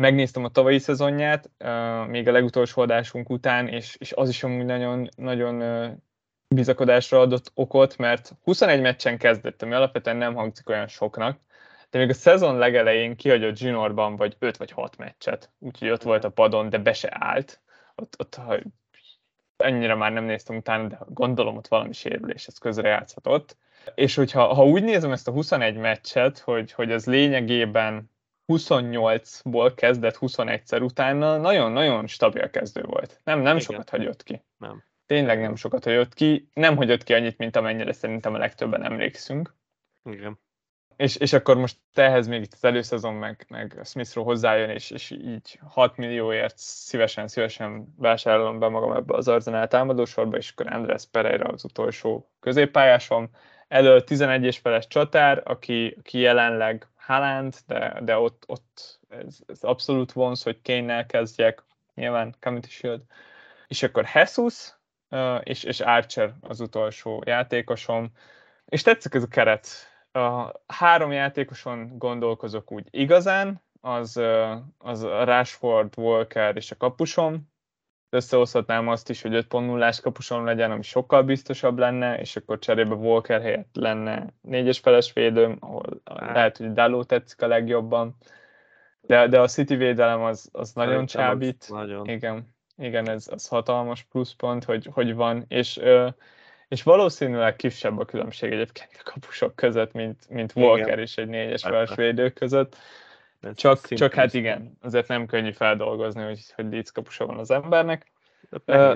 Megnéztem 0.00 0.44
a 0.44 0.48
tavalyi 0.48 0.78
szezonját, 0.78 1.50
még 2.06 2.28
a 2.28 2.32
legutolsó 2.32 2.82
adásunk 2.82 3.30
után, 3.30 3.68
és, 3.68 3.96
és 3.98 4.12
az 4.12 4.28
is 4.28 4.42
amúgy 4.42 4.64
nagyon, 4.64 5.08
nagyon 5.16 5.62
bizakodásra 6.48 7.20
adott 7.20 7.50
okot, 7.54 7.96
mert 7.96 8.34
21 8.42 8.80
meccsen 8.80 9.18
kezdett, 9.18 9.62
ami 9.62 9.72
alapvetően 9.72 10.16
nem 10.16 10.34
hangzik 10.34 10.68
olyan 10.68 10.86
soknak, 10.86 11.38
de 11.90 11.98
még 11.98 12.08
a 12.08 12.14
szezon 12.14 12.58
legelején 12.58 13.16
kihagyott 13.16 13.58
Juniorban 13.58 14.16
vagy 14.16 14.36
5 14.38 14.56
vagy 14.56 14.70
6 14.70 14.96
meccset, 14.96 15.50
úgyhogy 15.58 15.90
ott 15.90 16.02
volt 16.02 16.24
a 16.24 16.30
padon, 16.30 16.68
de 16.68 16.78
be 16.78 16.92
se 16.92 17.08
állt. 17.12 17.60
Ott, 17.94 18.14
ott 18.18 18.34
ha 18.34 18.56
ennyire 19.56 19.94
már 19.94 20.12
nem 20.12 20.24
néztem 20.24 20.56
utána, 20.56 20.88
de 20.88 20.98
gondolom 21.08 21.56
ott 21.56 21.68
valami 21.68 21.92
sérülés, 21.92 22.46
ez 22.46 22.58
közre 22.58 22.88
játszhatott. 22.88 23.56
És 23.94 24.14
hogyha 24.14 24.54
ha 24.54 24.64
úgy 24.64 24.82
nézem 24.82 25.12
ezt 25.12 25.28
a 25.28 25.32
21 25.32 25.76
meccset, 25.76 26.38
hogy, 26.38 26.72
hogy 26.72 26.90
ez 26.90 27.06
lényegében 27.06 28.10
28-ból 28.50 29.72
kezdett 29.74 30.16
21-szer 30.20 30.82
utána, 30.82 31.36
nagyon-nagyon 31.36 32.06
stabil 32.06 32.50
kezdő 32.50 32.82
volt. 32.82 33.20
Nem, 33.24 33.40
nem 33.40 33.58
sokat 33.58 33.88
hagyott 33.88 34.22
ki. 34.22 34.42
Nem. 34.56 34.82
Tényleg 35.06 35.40
nem 35.40 35.56
sokat 35.56 35.84
hagyott 35.84 36.14
ki. 36.14 36.48
Nem 36.54 36.76
hagyott 36.76 37.02
ki 37.02 37.14
annyit, 37.14 37.38
mint 37.38 37.56
amennyire 37.56 37.92
szerintem 37.92 38.34
a 38.34 38.38
legtöbben 38.38 38.84
emlékszünk. 38.84 39.54
Igen. 40.04 40.38
És, 40.96 41.16
és 41.16 41.32
akkor 41.32 41.56
most 41.56 41.76
ehhez 41.94 42.26
még 42.26 42.42
itt 42.42 42.52
az 42.52 42.64
előszezon 42.64 43.14
meg, 43.14 43.46
meg 43.48 43.80
Smithról 43.84 44.24
hozzájön, 44.24 44.70
és, 44.70 44.90
és 44.90 45.10
így 45.10 45.58
6 45.68 45.96
millióért 45.96 46.54
szívesen, 46.58 47.28
szívesen 47.28 47.94
vásárolom 47.96 48.58
be 48.58 48.68
magam 48.68 48.92
ebbe 48.92 49.14
az 49.14 49.28
Arzenál 49.28 49.68
támadósorba, 49.68 50.36
és 50.36 50.50
akkor 50.50 50.72
Andrés 50.72 51.04
Pereira 51.10 51.48
az 51.48 51.64
utolsó 51.64 52.30
középpályásom. 52.40 53.30
Elő 53.68 54.00
11 54.00 54.44
és 54.44 54.58
feles 54.58 54.86
csatár, 54.86 55.42
aki, 55.44 55.96
aki 55.98 56.18
jelenleg 56.18 56.89
Haaland, 57.10 57.56
de, 57.66 58.00
de 58.02 58.18
ott, 58.18 58.44
ott 58.46 59.00
ez, 59.08 59.38
ez 59.46 59.62
abszolút 59.62 60.12
vonz, 60.12 60.42
hogy 60.42 60.60
kane 60.62 61.06
kezdjek, 61.06 61.62
nyilván 61.94 62.34
Community 62.40 62.68
Shield. 62.68 63.02
És 63.68 63.82
akkor 63.82 64.08
Jesus, 64.14 64.74
és, 65.40 65.62
és 65.62 65.80
Archer 65.80 66.34
az 66.40 66.60
utolsó 66.60 67.22
játékosom. 67.26 68.12
És 68.64 68.82
tetszik 68.82 69.14
ez 69.14 69.22
a 69.22 69.26
keret. 69.26 69.68
A 70.12 70.52
három 70.66 71.12
játékoson 71.12 71.98
gondolkozok 71.98 72.72
úgy 72.72 72.86
igazán, 72.90 73.62
az, 73.80 74.16
az 74.78 75.02
a 75.02 75.24
Rashford, 75.24 75.98
Walker 75.98 76.56
és 76.56 76.70
a 76.70 76.76
kapusom. 76.76 77.49
Összehozhatnám 78.10 78.88
azt 78.88 79.10
is, 79.10 79.22
hogy 79.22 79.46
5.0-ás 79.50 80.00
kapusom 80.00 80.44
legyen, 80.44 80.70
ami 80.70 80.82
sokkal 80.82 81.22
biztosabb 81.22 81.78
lenne, 81.78 82.18
és 82.18 82.36
akkor 82.36 82.58
cserébe 82.58 82.94
Walker 82.94 83.40
helyett 83.40 83.68
lenne 83.72 84.26
négyes 84.40 84.78
feles 84.78 85.12
védőm, 85.12 85.56
ahol 85.60 86.00
lehet, 86.04 86.56
hogy 86.56 86.72
Daló 86.72 87.04
tetszik 87.04 87.42
a 87.42 87.46
legjobban. 87.46 88.16
De, 89.00 89.28
de 89.28 89.40
a 89.40 89.48
City 89.48 89.76
védelem 89.76 90.22
az, 90.22 90.48
az 90.52 90.72
nagyon 90.72 91.06
csábít. 91.06 91.66
Nagyon. 91.68 92.08
Igen 92.08 92.58
igen, 92.80 93.08
ez 93.08 93.28
az 93.30 93.48
hatalmas 93.48 94.02
pluszpont, 94.02 94.64
hogy, 94.64 94.88
hogy 94.92 95.14
van, 95.14 95.44
és, 95.48 95.80
és 96.68 96.82
valószínűleg 96.82 97.56
kisebb 97.56 97.98
a 97.98 98.04
különbség 98.04 98.52
egyébként 98.52 98.90
a 99.04 99.10
kapusok 99.10 99.54
között, 99.54 99.92
mint, 99.92 100.28
mint 100.28 100.52
Walker 100.54 100.86
igen. 100.86 100.98
és 100.98 101.16
egy 101.16 101.28
négyes 101.28 101.62
feles 101.62 101.94
védő 101.94 102.30
között. 102.30 102.76
Csak, 103.54 103.88
csak 103.88 104.14
hát 104.14 104.34
igen, 104.34 104.78
azért 104.82 105.08
nem 105.08 105.26
könnyű 105.26 105.52
feldolgozni, 105.52 106.22
hogy, 106.22 106.40
hogy 106.54 106.70
Leeds 106.70 106.92
kapusa 106.92 107.26
van 107.26 107.38
az 107.38 107.50
embernek. 107.50 108.12
Uh, 108.66 108.94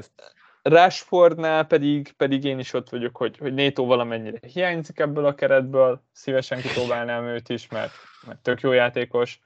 Rashfordnál 0.63 1.65
pedig, 1.65 2.13
pedig 2.13 2.45
én 2.45 2.59
is 2.59 2.73
ott 2.73 2.89
vagyok, 2.89 3.17
hogy, 3.17 3.39
hogy 3.39 3.55
Néto 3.55 3.85
valamennyire 3.85 4.39
hiányzik 4.53 4.99
ebből 4.99 5.27
a 5.27 5.35
keretből, 5.35 6.03
szívesen 6.13 6.61
kitóválnám 6.61 7.25
őt 7.25 7.49
is, 7.49 7.69
mert, 7.69 7.93
mert 8.27 8.39
tök 8.39 8.61
jó 8.61 8.73
játékos. 8.73 9.41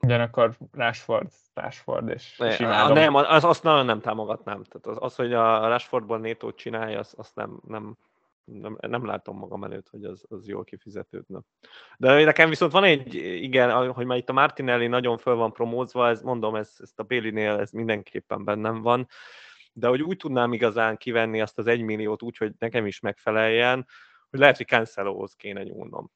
Ugyanakkor 0.00 0.56
Rashford 0.72 1.28
Rashford, 1.54 2.08
és, 2.08 2.36
ne, 2.36 2.48
és 2.48 2.58
imádom. 2.58 2.96
Nem, 2.96 3.14
az, 3.14 3.44
azt 3.44 3.62
nagyon 3.62 3.84
nem 3.84 4.00
támogatnám. 4.00 4.62
Tehát 4.62 4.86
az, 4.86 4.96
az 5.00 5.16
hogy 5.16 5.32
a 5.32 5.68
Rashfordból 5.68 6.18
Nétót 6.18 6.56
csinálja, 6.56 6.98
azt, 6.98 7.14
azt 7.14 7.34
nem, 7.34 7.60
nem, 7.66 7.96
nem, 8.44 8.78
nem 8.80 9.06
látom 9.06 9.38
magam 9.38 9.64
előtt, 9.64 9.88
hogy 9.88 10.04
az, 10.04 10.24
az 10.28 10.48
jól 10.48 10.64
kifizetődne. 10.64 11.40
De 11.98 12.24
nekem 12.24 12.48
viszont 12.48 12.72
van 12.72 12.84
egy, 12.84 13.14
igen, 13.14 13.92
hogy 13.92 14.06
már 14.06 14.18
itt 14.18 14.28
a 14.28 14.32
Martinelli 14.32 14.86
nagyon 14.86 15.18
föl 15.18 15.34
van 15.34 15.52
promózva, 15.52 16.08
ez, 16.08 16.22
mondom, 16.22 16.54
ez, 16.54 16.76
ezt 16.78 16.98
a 16.98 17.02
Bélinél 17.02 17.58
ez 17.58 17.70
mindenképpen 17.70 18.44
bennem 18.44 18.82
van, 18.82 19.08
de 19.72 19.88
hogy 19.88 20.02
úgy 20.02 20.16
tudnám 20.16 20.52
igazán 20.52 20.96
kivenni 20.96 21.40
azt 21.40 21.58
az 21.58 21.66
egymilliót 21.66 22.22
úgy, 22.22 22.36
hogy 22.36 22.52
nekem 22.58 22.86
is 22.86 23.00
megfeleljen, 23.00 23.86
hogy 24.30 24.38
lehet, 24.38 24.56
hogy 24.56 24.66
Cancelóhoz 24.66 25.34
kéne 25.34 25.62
nyúlnom 25.62 26.10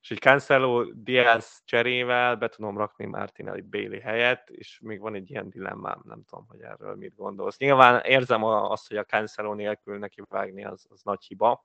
és 0.00 0.10
egy 0.10 0.18
Cancelo 0.18 0.84
Diaz 0.84 1.62
cserével 1.64 2.36
be 2.36 2.48
tudom 2.48 2.78
rakni 2.78 3.04
Martinelli 3.04 3.60
Bailey 3.60 4.00
helyett, 4.00 4.50
és 4.50 4.80
még 4.82 5.00
van 5.00 5.14
egy 5.14 5.30
ilyen 5.30 5.50
dilemmám, 5.50 6.00
nem 6.04 6.22
tudom, 6.24 6.46
hogy 6.48 6.60
erről 6.60 6.94
mit 6.94 7.14
gondolsz. 7.16 7.58
Nyilván 7.58 8.00
érzem 8.04 8.44
azt, 8.44 8.88
hogy 8.88 8.96
a 8.96 9.04
Cancelo 9.04 9.54
nélkül 9.54 9.98
neki 9.98 10.22
vágni 10.28 10.64
az, 10.64 10.86
az 10.88 11.02
nagy 11.02 11.24
hiba, 11.24 11.64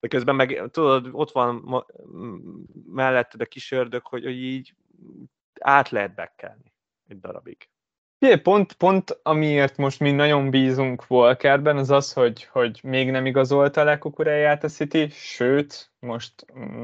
de 0.00 0.08
közben 0.08 0.34
meg 0.34 0.68
tudod, 0.70 1.08
ott 1.12 1.30
van 1.30 1.84
mellette 2.86 3.36
a 3.40 3.46
kis 3.46 3.70
ördög, 3.70 4.06
hogy, 4.06 4.24
hogy 4.24 4.36
így 4.36 4.74
át 5.60 5.88
lehet 5.88 6.14
bekkelni 6.14 6.74
egy 7.08 7.20
darabig. 7.20 7.68
Ugye, 8.22 8.40
pont, 8.40 8.72
pont 8.72 9.18
amiért 9.22 9.76
most 9.76 10.00
mi 10.00 10.10
nagyon 10.10 10.50
bízunk 10.50 11.04
Walkerben, 11.08 11.76
az 11.76 11.90
az, 11.90 12.12
hogy, 12.12 12.44
hogy 12.44 12.80
még 12.82 13.10
nem 13.10 13.26
igazolta 13.26 13.84
le 13.84 13.98
Kukurelját 13.98 14.64
a 14.64 14.68
City, 14.68 15.08
sőt, 15.10 15.90
most 15.98 16.32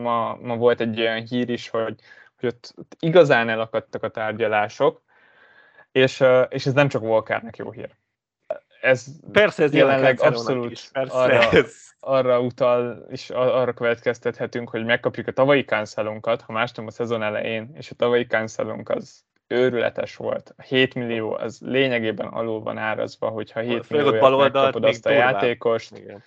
ma, 0.02 0.38
ma 0.42 0.56
volt 0.56 0.80
egy 0.80 1.00
olyan 1.00 1.26
hír 1.26 1.48
is, 1.48 1.68
hogy, 1.68 1.94
hogy 2.40 2.48
ott, 2.48 2.72
ott 2.76 2.96
igazán 3.00 3.48
elakadtak 3.48 4.02
a 4.02 4.08
tárgyalások, 4.08 5.02
és, 5.92 6.24
és 6.48 6.66
ez 6.66 6.72
nem 6.72 6.88
csak 6.88 7.02
Walkernek 7.02 7.56
jó 7.56 7.70
hír. 7.70 7.94
Ez 8.80 9.06
Persze 9.32 9.62
ez 9.62 9.74
jelenleg 9.74 10.20
abszolút 10.20 10.70
is. 10.70 10.88
Persze 10.92 11.16
arra, 11.16 11.50
ez. 11.50 11.74
arra 12.00 12.40
utal, 12.40 13.06
és 13.10 13.30
arra 13.30 13.72
következtethetünk, 13.72 14.70
hogy 14.70 14.84
megkapjuk 14.84 15.26
a 15.26 15.32
tavalyi 15.32 15.64
cancelunkat, 15.64 16.42
ha 16.42 16.52
más 16.52 16.72
nem 16.72 16.86
a 16.86 16.90
szezon 16.90 17.22
elején, 17.22 17.70
és 17.74 17.90
a 17.90 17.94
tavalyi 17.94 18.26
cancelunk 18.26 18.88
az 18.88 19.26
őrületes 19.48 20.16
volt. 20.16 20.54
A 20.56 20.62
7 20.62 20.94
millió 20.94 21.32
az 21.32 21.60
lényegében 21.60 22.26
alul 22.26 22.60
van 22.60 22.78
árazva, 22.78 23.28
hogyha 23.28 23.60
7 23.60 23.90
millió 23.90 24.36
megkapod 24.38 24.84
azt 24.84 25.06
a 25.06 25.10
játékost, 25.10 25.96
Igen. 25.96 26.22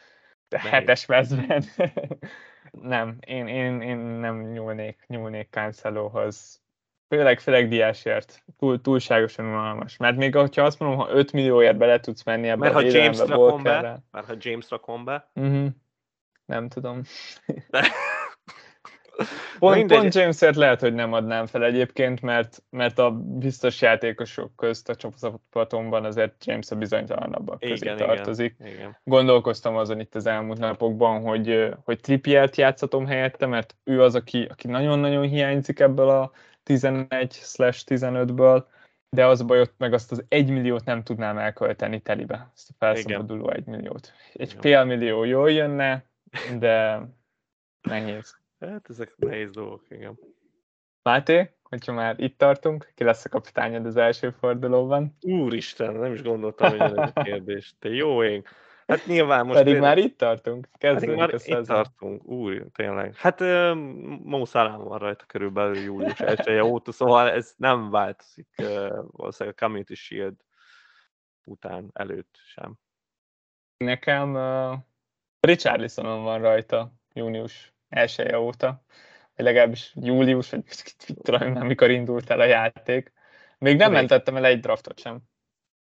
de 0.49 0.59
hetes 0.59 1.05
mezben. 1.05 1.63
nem, 2.71 3.17
én, 3.19 3.47
én, 3.47 3.81
én 3.81 3.97
nem 3.97 4.51
nyúlnék, 4.51 5.03
nyúlnék 5.07 5.47
Cancelóhoz. 5.49 6.61
Főleg, 7.07 7.39
főleg 7.39 7.67
diásért. 7.67 8.43
Túl, 8.57 8.81
túlságosan 8.81 9.45
unalmas. 9.45 9.97
Mert 9.97 10.17
még 10.17 10.35
ha 10.35 10.49
azt 10.55 10.79
mondom, 10.79 10.99
ha 10.99 11.09
5 11.09 11.31
millióért 11.31 11.77
bele 11.77 11.99
tudsz 11.99 12.23
menni 12.23 12.47
ebbe 12.49 12.59
mert 12.59 12.75
a 12.75 12.81
ha 12.81 12.85
James 12.85 13.19
rakom 13.19 13.63
be, 13.63 14.03
mert 14.11 14.25
ha 14.25 14.33
James 14.39 14.69
rakom 14.69 15.03
be. 15.03 15.31
Uh-huh. 15.33 15.67
Nem 16.45 16.67
tudom. 16.67 17.01
Pont, 19.59 19.87
pont 19.87 20.15
Jamesért 20.15 20.55
lehet, 20.55 20.79
hogy 20.79 20.93
nem 20.93 21.13
adnám 21.13 21.45
fel 21.45 21.65
egyébként, 21.65 22.21
mert, 22.21 22.63
mert 22.69 22.99
a 22.99 23.11
biztos 23.11 23.81
játékosok 23.81 24.55
közt 24.55 24.89
a 24.89 24.95
csapatomban 24.95 26.05
azért 26.05 26.45
James 26.45 26.71
a 26.71 26.75
bizonytalanabbak 26.75 27.59
közé 27.59 27.73
igen, 27.73 27.97
tartozik. 27.97 28.55
Igen, 28.59 28.73
igen. 28.73 28.97
Gondolkoztam 29.03 29.75
azon 29.75 29.99
itt 29.99 30.15
az 30.15 30.25
elmúlt 30.25 30.59
napokban, 30.59 31.21
hogy, 31.21 31.73
hogy 31.83 31.99
Trippiert 31.99 32.55
játszatom 32.55 33.05
helyette, 33.05 33.45
mert 33.45 33.75
ő 33.83 34.01
az, 34.01 34.15
aki, 34.15 34.47
aki 34.49 34.67
nagyon-nagyon 34.67 35.27
hiányzik 35.27 35.79
ebből 35.79 36.09
a 36.09 36.31
11/15-ből, 36.65 38.63
de 39.09 39.25
az 39.25 39.41
baj, 39.41 39.59
ott 39.59 39.73
meg 39.77 39.93
azt 39.93 40.11
az 40.11 40.23
egy 40.27 40.49
milliót 40.49 40.85
nem 40.85 41.03
tudnám 41.03 41.37
elkölteni 41.37 41.99
telibe, 41.99 42.51
ezt 42.55 42.69
a 42.69 42.73
felszabaduló 42.77 43.49
egy 43.49 43.65
milliót. 43.65 44.13
Egy 44.33 44.55
fél 44.59 44.83
millió 44.83 45.23
jól 45.23 45.51
jönne, 45.51 46.03
de 46.59 47.01
nehéz. 47.81 48.40
Hát 48.69 48.89
ezek 48.89 49.13
nehéz 49.17 49.51
dolgok, 49.51 49.83
igen. 49.89 50.19
Máté, 51.03 51.55
hogyha 51.63 51.93
már 51.93 52.19
itt 52.19 52.37
tartunk, 52.37 52.91
ki 52.95 53.03
lesz 53.03 53.25
a 53.25 53.29
kapitányod 53.29 53.85
az 53.85 53.95
első 53.95 54.29
fordulóban? 54.29 55.17
Úristen, 55.21 55.93
nem 55.93 56.13
is 56.13 56.21
gondoltam, 56.21 56.69
hogy 56.69 56.79
ez 56.79 57.11
a 57.15 57.21
kérdés. 57.23 57.75
Te 57.79 57.89
jó 57.89 58.23
ég. 58.23 58.47
Hát 58.87 59.05
nyilván 59.05 59.45
most... 59.45 59.57
Pedig 59.57 59.79
már 59.79 59.97
itt 59.97 60.17
tartunk. 60.17 60.69
Kezdődik 60.77 61.15
már 61.15 61.33
itt 61.33 61.65
tartunk. 61.65 62.25
Úr, 62.25 62.67
tényleg. 62.73 63.15
Hát 63.15 63.41
uh, 63.41 63.75
Mo 64.23 64.45
Salah 64.45 64.83
van 64.83 64.99
rajta 64.99 65.25
körülbelül 65.25 65.77
július 65.77 66.19
1 66.19 66.59
óta, 66.59 66.91
szóval 66.91 67.29
ez 67.29 67.53
nem 67.57 67.89
változik 67.89 68.49
uh, 68.57 68.65
valószínűleg 69.11 69.57
a 69.59 69.65
Community 69.65 69.93
Shield 69.93 70.35
után, 71.45 71.89
előtt 71.93 72.37
sem. 72.43 72.79
Nekem 73.77 74.35
uh, 74.35 74.77
Richarlisonon 75.39 76.23
van 76.23 76.41
rajta 76.41 76.93
június 77.13 77.70
elsője 77.91 78.39
óta, 78.39 78.83
vagy 79.35 79.45
legalábbis 79.45 79.93
július, 79.95 80.49
vagy 80.49 80.63
tudom 81.21 81.51
már 81.53 81.63
mikor 81.63 81.89
indult 81.89 82.29
el 82.29 82.39
a 82.39 82.45
játék. 82.45 83.11
Még 83.57 83.77
nem 83.77 83.91
mentettem 83.91 84.35
el 84.35 84.45
egy 84.45 84.59
draftot 84.59 84.99
sem. 84.99 85.19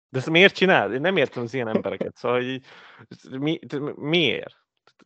De 0.08 0.18
ezt 0.18 0.30
miért 0.30 0.54
csinálod? 0.54 0.94
Én 0.94 1.00
nem 1.00 1.16
értem 1.16 1.42
az 1.42 1.54
ilyen 1.54 1.68
embereket. 1.68 2.16
Szóval, 2.16 2.42
hogy 2.42 2.60
mi, 3.40 3.58
miért? 3.94 4.56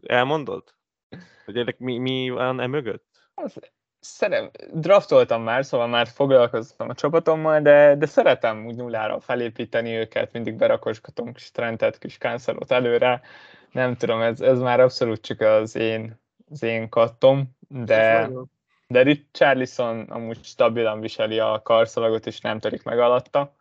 Elmondod? 0.07 0.75
Hogy 1.45 1.75
mi, 1.79 1.99
mi 1.99 2.31
van 2.31 2.61
e 2.61 2.67
mögött? 2.67 3.31
Szerem, 4.01 4.51
draftoltam 4.73 5.43
már, 5.43 5.65
szóval 5.65 5.87
már 5.87 6.07
foglalkoztam 6.07 6.89
a 6.89 6.95
csapatommal, 6.95 7.61
de, 7.61 7.97
de 7.97 8.07
szeretem 8.07 8.67
úgy 8.67 8.75
nullára 8.75 9.21
felépíteni 9.21 9.95
őket, 9.95 10.33
mindig 10.33 10.55
berakosgatom 10.55 11.33
kis 11.33 11.51
trendet, 11.51 11.99
kis 11.99 12.19
kánszerot 12.19 12.71
előre. 12.71 13.21
Nem 13.73 13.97
tudom, 13.97 14.21
ez, 14.21 14.41
ez 14.41 14.59
már 14.59 14.81
abszolút 14.81 15.21
csak 15.21 15.41
az 15.41 15.77
én 15.77 16.21
az 16.51 16.63
én 16.63 16.89
kattom, 16.89 17.57
de, 17.69 18.31
de 18.87 19.03
Richarlison 19.03 20.01
amúgy 20.01 20.45
stabilan 20.45 21.01
viseli 21.01 21.39
a 21.39 21.61
karszalagot, 21.63 22.27
és 22.27 22.41
nem 22.41 22.59
törik 22.59 22.83
meg 22.83 22.99
alatta. 22.99 23.55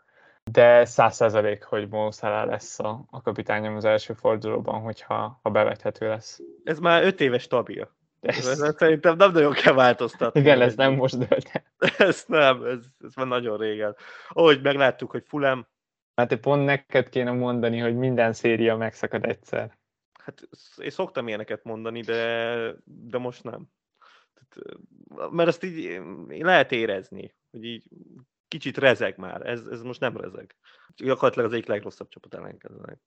de 0.52 0.86
száz 0.86 1.16
százalék, 1.16 1.64
hogy 1.64 1.90
Mo 1.90 2.12
Salah 2.12 2.46
lesz 2.46 2.80
a, 2.80 3.06
a 3.10 3.22
kapitányom 3.22 3.76
az 3.76 3.86
első 3.86 4.14
fordulóban, 4.14 4.82
hogyha 4.82 5.40
ha 5.44 5.50
bevethető 5.50 6.08
lesz. 6.08 6.40
Ez 6.64 6.80
már 6.80 7.04
öt 7.04 7.22
éves 7.22 7.42
stabil. 7.42 7.90
Ez... 8.22 8.48
ez 8.48 8.76
szerintem 8.78 9.16
nem 9.16 9.32
nagyon 9.32 9.54
kell 9.54 9.74
változtatni. 9.74 10.40
Igen, 10.40 10.62
ez 10.62 10.76
nem 10.76 10.94
most 10.94 11.18
dölt 11.18 11.64
Ez 11.98 12.24
nem, 12.28 12.64
ez, 12.64 12.80
ez 13.00 13.14
már 13.16 13.28
nagyon 13.28 13.58
régen. 13.58 13.96
Ahogy 14.30 14.62
megláttuk, 14.62 15.12
hogy 15.12 15.24
Fulem... 15.28 15.68
Hát 16.16 16.36
pont 16.36 16.66
neked 16.66 17.10
kéne 17.10 17.32
mondani, 17.32 17.80
hogy 17.80 17.96
minden 17.96 18.34
széria 18.34 18.76
megszakad 18.76 19.26
egyszer. 19.26 19.78
Hát 20.26 20.50
én 20.78 20.90
szoktam 20.90 21.28
ilyeneket 21.28 21.64
mondani, 21.64 22.02
de, 22.02 22.74
de 22.84 23.18
most 23.18 23.44
nem. 23.44 23.70
Mert 25.32 25.50
azt 25.50 25.64
így 25.64 26.02
lehet 26.28 26.72
érezni, 26.72 27.36
hogy 27.52 27.64
így 27.64 27.84
kicsit 28.48 28.78
rezeg 28.78 29.18
már, 29.18 29.48
ez, 29.48 29.66
ez 29.66 29.82
most 29.82 30.00
nem 30.00 30.18
rezeg. 30.18 30.56
Gyakorlatilag 30.96 31.48
az 31.48 31.54
egyik 31.54 31.68
legrosszabb 31.68 32.10
csapat 32.10 32.34
ellenkezőleg. 32.34 33.00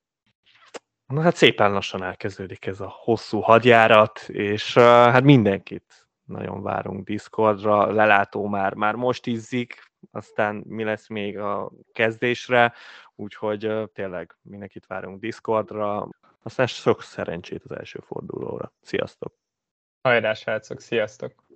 Na 1.06 1.20
hát 1.20 1.36
szépen 1.36 1.72
lassan 1.72 2.02
elkezdődik 2.02 2.66
ez 2.66 2.80
a 2.80 2.88
hosszú 2.88 3.40
hadjárat, 3.40 4.28
és 4.28 4.76
uh, 4.76 4.82
hát 4.82 5.22
mindenkit 5.22 6.08
nagyon 6.24 6.62
várunk 6.62 7.06
Discordra, 7.06 7.92
lelátó 7.92 8.46
már, 8.46 8.74
már 8.74 8.94
most 8.94 9.26
izzik, 9.26 9.92
aztán 10.10 10.62
mi 10.66 10.84
lesz 10.84 11.08
még 11.08 11.38
a 11.38 11.72
kezdésre, 11.92 12.74
úgyhogy 13.14 13.66
uh, 13.66 13.84
tényleg 13.92 14.36
mindenkit 14.42 14.86
várunk 14.86 15.20
Discordra, 15.20 16.08
aztán 16.42 16.66
sok 16.66 17.02
szerencsét 17.02 17.62
az 17.64 17.76
első 17.76 17.98
fordulóra. 18.06 18.72
Sziasztok! 18.80 19.34
Hajrá, 20.02 20.34
srácok! 20.34 20.80
Sziasztok! 20.80 21.46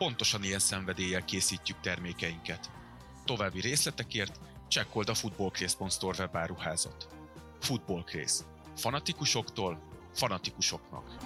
pontosan 0.00 0.42
ilyen 0.42 0.58
szenvedéllyel 0.58 1.24
készítjük 1.24 1.80
termékeinket. 1.80 2.79
További 3.30 3.60
részletekért 3.60 4.40
csekkold 4.68 5.08
a 5.08 5.14
footballcraze.store 5.14 6.18
webáruházat. 6.18 7.08
Footballcraze. 7.60 8.44
Fanatikusoktól 8.76 9.82
fanatikusoknak. 10.14 11.16